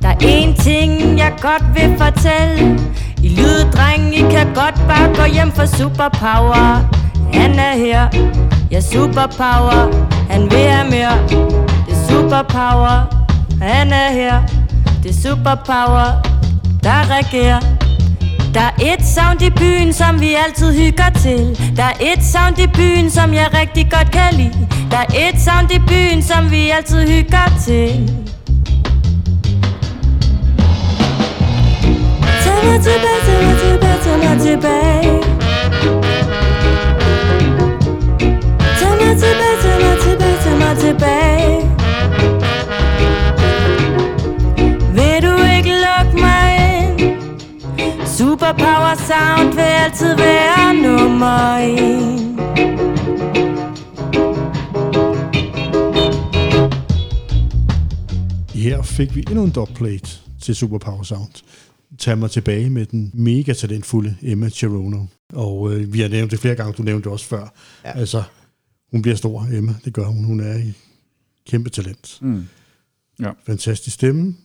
[0.01, 2.79] Der er én ting, jeg godt vil fortælle.
[3.23, 7.01] I lyddreng, I kan godt bare gå hjem for superpower
[7.33, 8.07] Han er her,
[8.71, 10.07] ja superpower.
[10.29, 11.27] Han vil have mere,
[11.87, 13.25] det er superpower.
[13.61, 14.41] Han er her,
[15.03, 16.21] det er superpower
[16.83, 17.59] Der regerer.
[18.53, 21.73] Der er et sound i byen, som vi altid hygger til.
[21.75, 24.67] Der er et sound i byen, som jeg rigtig godt kan lide.
[24.91, 28.11] Der er et sound i byen, som vi altid hygger til.
[32.43, 35.20] Tag mig tilbage, tag mig tilbage, tag mig tilbage.
[39.11, 41.61] Tag mig tilbage, tag mig tilbage, tag mig tilbage
[44.97, 46.47] Vil du ikke lukke mig
[46.77, 46.99] ind?
[48.05, 52.39] Superpower sound vil altid være nummer en
[58.53, 60.09] Her fik vi endnu en dubplate
[60.41, 61.43] til Superpower Sound.
[61.99, 65.05] Tag mig tilbage med den mega talentfulde Emma Cherono.
[65.33, 67.53] Og øh, vi har nævnt det flere gange, du nævnte det også før.
[67.85, 67.99] Ja.
[67.99, 68.23] Altså,
[68.91, 69.75] hun bliver stor, Emma.
[69.85, 70.23] Det gør hun.
[70.23, 70.73] Hun er i
[71.45, 72.19] kæmpe talent.
[72.21, 72.47] Mm.
[73.19, 73.31] Ja.
[73.45, 74.35] Fantastisk stemme,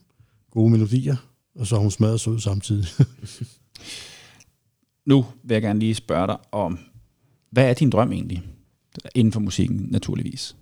[0.50, 1.16] gode melodier,
[1.54, 2.86] og så er hun smadret sød samtidig.
[5.06, 6.78] Nu vil jeg gerne lige spørge dig om,
[7.50, 8.42] hvad er din drøm egentlig?
[9.14, 10.56] Inden for musikken, naturligvis.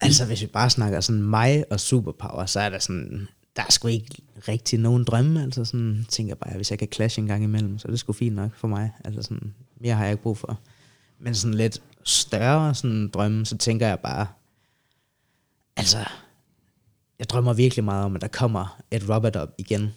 [0.00, 3.70] Altså, hvis vi bare snakker sådan mig og superpower, så er der sådan, der er
[3.72, 5.42] sgu ikke rigtig nogen drømme.
[5.42, 8.00] Altså sådan, tænker jeg bare, hvis jeg kan clash en gang imellem, så er det
[8.00, 8.90] sgu fint nok for mig.
[9.04, 10.60] Altså sådan, mere har jeg ikke brug for.
[11.18, 14.26] Men sådan lidt større sådan drømme, så tænker jeg bare,
[15.76, 15.98] altså,
[17.18, 19.94] jeg drømmer virkelig meget om, at der kommer et Robert op igen,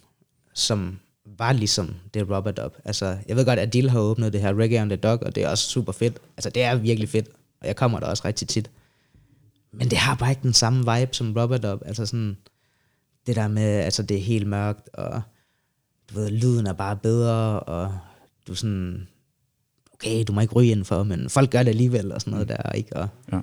[0.54, 2.78] som var ligesom det Robert op.
[2.86, 5.36] Altså, jeg ved godt, at Dill har åbnet det her Reggae on the Dog, og
[5.36, 6.20] det er også super fedt.
[6.38, 7.30] Altså, det er virkelig fedt,
[7.62, 8.72] og jeg kommer der også rigtig tit.
[9.72, 11.82] Men det har bare ikke den samme vibe som Robert op.
[11.86, 12.38] Altså sådan,
[13.28, 15.22] det der med, altså det er helt mørkt, og
[16.10, 17.98] du ved, lyden er bare bedre, og
[18.48, 19.08] du sådan,
[20.00, 22.72] okay, du må ikke ryge indenfor, men folk gør det alligevel, og sådan noget der,
[22.72, 22.96] ikke?
[22.96, 23.40] Og, Ja.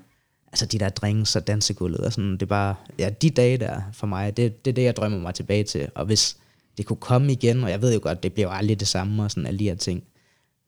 [0.54, 3.80] Altså de der drinks og dansegulvet, og sådan, det er bare, ja, de dage der
[3.92, 5.88] for mig, det, det er det, jeg drømmer mig tilbage til.
[5.94, 6.36] Og hvis
[6.78, 9.22] det kunne komme igen, og jeg ved jo godt, det bliver jo aldrig det samme,
[9.22, 10.02] og sådan alle de her ting,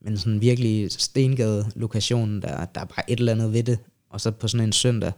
[0.01, 3.79] men sådan virkelig stengade lokationen, der, der er bare et eller andet ved det,
[4.11, 5.13] og så på sådan en søndag,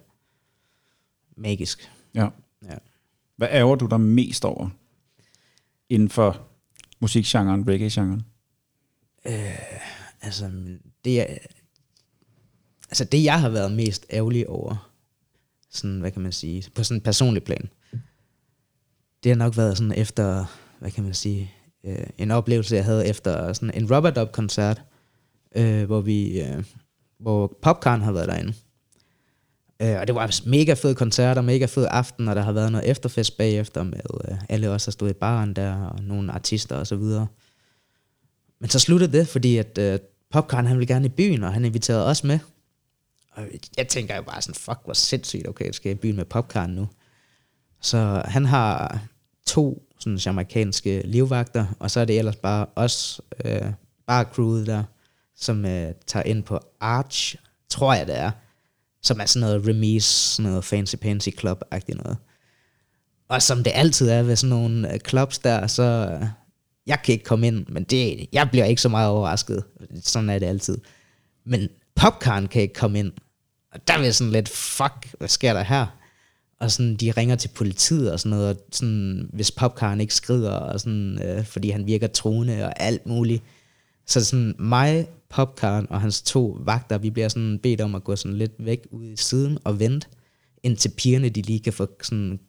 [1.36, 1.90] magisk.
[2.14, 2.28] Ja.
[2.64, 2.76] Ja.
[3.36, 4.68] Hvad ærger du dig mest over
[5.88, 6.40] inden for
[7.00, 8.22] musikgenren, reggae-genren?
[10.28, 10.50] Altså,
[11.04, 11.38] det er,
[12.88, 14.90] altså det jeg har været mest ærgerlig over,
[15.70, 17.68] sådan, hvad kan man sige, på sådan en personlig plan,
[19.24, 20.44] det har nok været sådan efter,
[20.78, 21.52] hvad kan man sige,
[21.84, 24.82] øh, en oplevelse, jeg havde efter sådan en Robert Up koncert,
[25.56, 26.64] øh, hvor vi, øh,
[27.18, 28.54] hvor Popcorn har været derinde.
[29.82, 32.52] Øh, og det var altså mega fed koncert og mega fed aften, og der har
[32.52, 34.00] været noget efterfest bagefter med
[34.30, 37.26] øh, alle os, der stod i baren der, og nogle artister og så videre.
[38.60, 39.98] Men så sluttede det, fordi at øh,
[40.30, 42.38] Popcorn, han ville gerne i byen, og han inviterede os med.
[43.32, 43.44] Og
[43.76, 46.70] jeg tænker jo bare sådan, fuck, hvor sindssygt, okay, skal jeg i byen med Popcorn
[46.70, 46.88] nu?
[47.80, 49.00] Så han har
[49.46, 53.72] to sådan jamaikanske livvagter, og så er det ellers bare os, øh,
[54.06, 54.84] bare crewet der,
[55.36, 57.36] som øh, tager ind på Arch,
[57.68, 58.30] tror jeg det er,
[59.02, 62.16] som er sådan noget remise, sådan noget fancy pansy club-agtigt noget.
[63.28, 66.28] Og som det altid er ved sådan nogle øh, clubs der, så øh,
[66.88, 69.64] jeg kan ikke komme ind, men det, jeg bliver ikke så meget overrasket.
[70.02, 70.78] Sådan er det altid.
[71.44, 73.12] Men Popcorn kan ikke komme ind.
[73.72, 75.86] Og der vil jeg sådan lidt, fuck, hvad sker der her?
[76.60, 80.52] Og sådan, de ringer til politiet og sådan noget, og sådan, hvis Popcorn ikke skrider,
[80.52, 83.42] og sådan, øh, fordi han virker troende og alt muligt.
[84.06, 88.16] Så sådan mig, Popcorn og hans to vagter, vi bliver sådan bedt om at gå
[88.16, 90.06] sådan lidt væk ud i siden og vente,
[90.62, 92.40] indtil pigerne de lige kan få sådan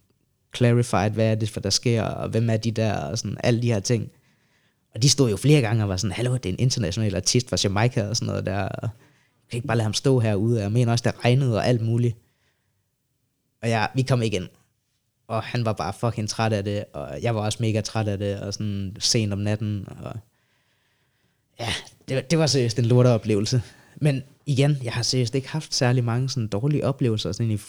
[0.56, 3.62] clarified, hvad er det for der sker, og hvem er de der, og sådan alle
[3.62, 4.10] de her ting.
[4.96, 7.50] Og de stod jo flere gange og var sådan, hallo, det er en international artist
[7.50, 8.90] fra Jamaica og sådan noget der, jeg
[9.50, 12.18] kan ikke bare lade ham stå herude, jeg mener også, der regnede og alt muligt.
[13.62, 14.48] Og ja, vi kom ikke ind.
[15.28, 18.18] Og han var bare fucking træt af det, og jeg var også mega træt af
[18.18, 20.16] det, og sådan sent om natten, og
[21.60, 21.74] ja,
[22.08, 23.62] det, det var seriøst en lorteoplevelse.
[23.96, 27.60] Men igen, jeg har seriøst ikke haft særlig mange sådan dårlige oplevelser sådan i,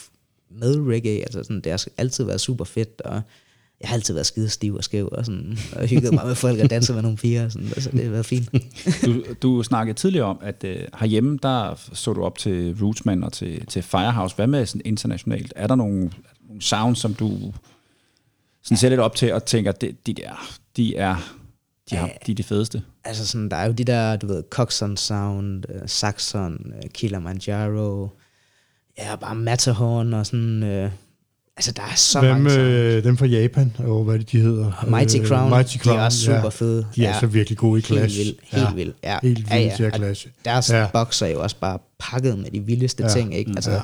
[0.50, 1.20] med reggae.
[1.20, 3.22] Altså sådan, det har altid været super fedt, og
[3.80, 6.60] jeg har altid været skide stiv og skæv, og, sådan, og hygget mig med folk
[6.60, 7.44] og danset med nogle piger.
[7.44, 8.48] Og sådan, altså, det har været fint.
[9.06, 13.32] Du, du snakkede tidligere om, at øh, herhjemme, der så du op til Rootsman og
[13.32, 14.36] til, til Firehouse.
[14.36, 15.52] Hvad med sådan internationalt?
[15.56, 16.12] Er der nogle,
[16.48, 17.52] nogle sounds, som du
[18.62, 21.16] sådan ser lidt op til og tænker, de, de der, de er
[21.90, 22.82] de, har, de er de fedeste?
[23.04, 28.08] altså sådan, der er jo de der, du ved, Coxon Sound, uh, Saxon, uh, Kilimanjaro,
[28.98, 30.90] ja, bare Matterhorn og sådan, uh,
[31.60, 34.86] altså der er så Hvem, mange øh, dem fra Japan, og hvad det, de hedder?
[34.88, 36.48] Mighty Øh, Crown, Mighty de er også super ja.
[36.48, 36.86] fede.
[36.96, 37.20] De er Ja.
[37.20, 38.16] så virkelig gode i clash.
[38.16, 38.96] Helt vildt, helt vildt.
[39.02, 39.18] Ja.
[39.22, 40.30] Helt vildt til at Og clashe.
[40.44, 40.80] Deres Ja.
[40.80, 40.86] ja.
[40.92, 43.08] boxer er jo også bare pakket med de vildeste Ja.
[43.08, 43.14] ja.
[43.14, 43.52] ting, ikke?
[43.56, 43.76] Altså, Ja.
[43.76, 43.82] ja.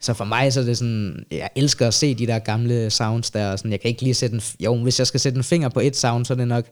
[0.00, 3.30] Så for mig så er det sådan, jeg elsker at se de der gamle sounds
[3.30, 5.44] der, og sådan, jeg kan ikke lige sætte en, jo, hvis jeg skal sætte en
[5.44, 6.64] finger på et sound, så er det nok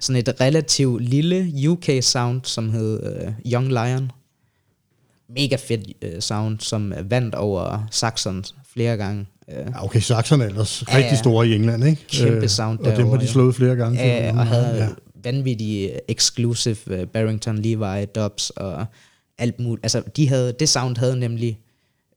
[0.00, 4.10] sådan et relativt lille UK-sound, som hed øh, Young Lion.
[5.36, 9.26] Mega fedt øh, sound, som vandt over Saxons flere gange.
[9.48, 11.16] Øh, Ja, okay, Saxon er ellers Ja, rigtig ja.
[11.16, 12.06] store i England, ikke?
[12.08, 13.30] Kæmpe sound Og dem har de ja.
[13.30, 14.00] slået flere gange.
[14.00, 14.84] Ja, og havde ja.
[14.84, 14.88] ja.
[15.24, 18.86] vanvittige exclusive uh, Barrington Levi dubs og
[19.38, 19.84] alt muligt.
[19.84, 21.58] Altså, de havde, det sound havde nemlig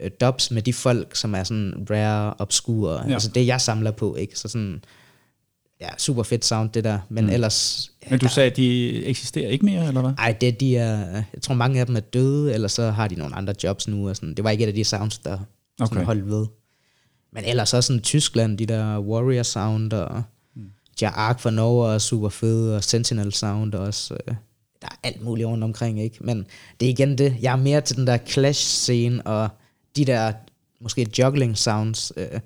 [0.03, 3.01] uh, dubs med de folk, som er sådan rare, obscure.
[3.01, 3.07] Ja.
[3.07, 3.13] Ja.
[3.13, 4.39] Altså det, jeg samler på, ikke?
[4.39, 4.84] Så sådan,
[5.81, 6.99] ja, super fedt sound, det der.
[7.09, 7.30] Men mm.
[7.30, 7.89] ellers...
[8.09, 10.11] Men du ja, sagde, at de eksisterer ikke mere, eller hvad?
[10.17, 10.97] ej, det, de er,
[11.34, 14.09] jeg tror mange af dem er døde, eller så har de nogle andre jobs nu.
[14.09, 14.34] Og sådan.
[14.34, 15.38] Det var ikke et af de sounds, der
[15.79, 15.89] okay.
[15.89, 16.45] Sådan holdt ved.
[17.31, 20.23] Men ellers også sådan Tyskland, de der Warrior Sound, og
[20.55, 20.71] mm.
[21.01, 24.13] Ja Ark fra Norge er super fede, og Sentinel Sound også.
[24.13, 24.35] Øh,
[24.81, 26.17] der er alt muligt rundt omkring, ikke?
[26.21, 26.47] Men
[26.79, 29.49] det er igen det, jeg er mere til den der clash-scene, og
[29.95, 30.33] de der
[30.81, 32.11] måske juggling sounds.
[32.17, 32.39] Øh,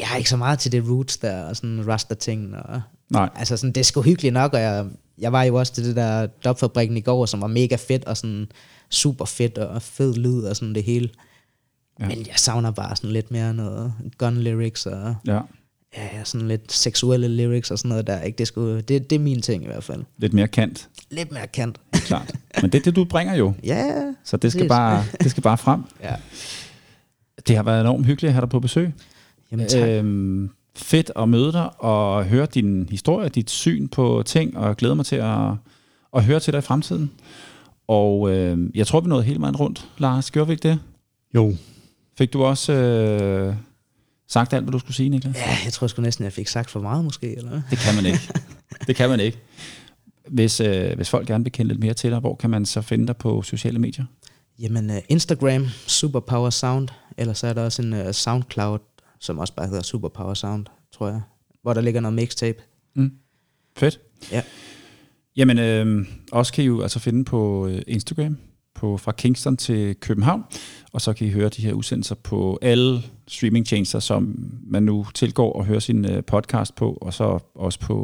[0.00, 2.82] jeg er ikke så meget til det roots der, og sådan rasta-ting, og
[3.12, 3.28] Nej.
[3.36, 4.86] Altså sådan, det er sgu hyggeligt nok, og jeg,
[5.18, 8.16] jeg var jo også til det der dubfabrikken i går, som var mega fedt, og
[8.16, 8.52] sådan
[8.90, 11.08] super fedt, og fed lyd, og sådan det hele.
[12.02, 12.08] Ja.
[12.08, 15.40] Men jeg savner bare sådan lidt mere noget gun lyrics, og Ja,
[15.96, 18.20] ja, sådan lidt seksuelle lyrics, og sådan noget der.
[18.20, 18.36] Ikke?
[18.38, 20.02] Det, er sgu, det, det er min ting i hvert fald.
[20.18, 21.80] lidt mere kant, Lidt mere kant.
[21.92, 22.32] klart.
[22.62, 23.52] Men det er det, du bringer jo.
[23.64, 23.92] ja,
[24.24, 25.82] Så det skal, bare, det skal bare frem.
[26.02, 26.14] ja.
[27.46, 28.92] Det har været enormt hyggeligt at have dig på besøg.
[29.52, 29.88] Jamen tak.
[29.88, 34.66] Øh, Øhm, fedt at møde dig og høre din historie, dit syn på ting, og
[34.68, 35.48] jeg glæder mig til at,
[36.16, 37.10] at høre til dig i fremtiden.
[37.88, 39.88] Og øh, jeg tror, vi nåede hele vejen rundt.
[39.98, 40.78] Lars, gjorde vi ikke det?
[41.34, 41.54] Jo,
[42.22, 43.54] Fik du også øh,
[44.28, 45.36] sagt alt, hvad du skulle sige, Niklas?
[45.36, 47.62] ja, jeg tror sgu næsten, jeg fik sagt for meget måske, eller?
[47.70, 48.20] Det kan man ikke.
[48.86, 49.38] det kan man ikke.
[50.28, 52.80] Hvis, øh, hvis folk gerne vil kende lidt mere til dig, hvor kan man så
[52.80, 54.04] finde dig på sociale medier?
[54.58, 58.78] Jamen, uh, Instagram, Superpower Sound, eller så er der også en uh, Soundcloud,
[59.20, 61.20] som også bare hedder Superpower Sound, tror jeg,
[61.62, 62.62] hvor der ligger noget mixtape.
[63.76, 64.00] Fedt.
[64.32, 64.42] Ja.
[65.36, 68.38] Jamen, øh, også kan I jo altså finde på øh, Instagram,
[68.82, 70.42] på fra Kingston til København,
[70.92, 75.52] og så kan I høre de her udsendelser på alle streamingtjenester, som man nu tilgår
[75.52, 77.94] og hører sin øh, podcast på, og så også på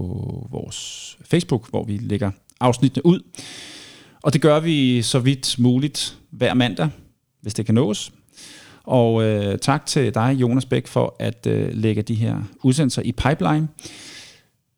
[0.51, 2.31] vores Facebook, hvor vi lægger
[2.61, 3.21] afsnittene ud.
[4.23, 6.89] Og det gør vi så vidt muligt hver mandag,
[7.43, 8.13] hvis det kan nås.
[8.85, 13.13] Og øh, tak til dig, Jonas Bæk, for at øh, lægge de her udsendelser i
[13.13, 13.69] pipeline.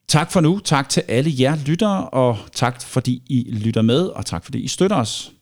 [0.08, 0.58] Tak for nu.
[0.58, 4.68] Tak til alle jer lyttere, og tak fordi I lytter med, og tak fordi I
[4.68, 5.32] støtter os.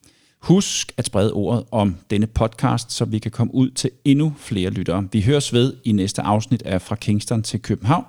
[0.41, 4.71] Husk at sprede ordet om denne podcast, så vi kan komme ud til endnu flere
[4.71, 5.09] lyttere.
[5.13, 8.05] Vi høres ved i næste afsnit af Fra Kingston til København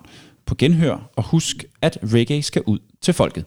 [0.45, 3.45] på genhør, og husk, at reggae skal ud til folket.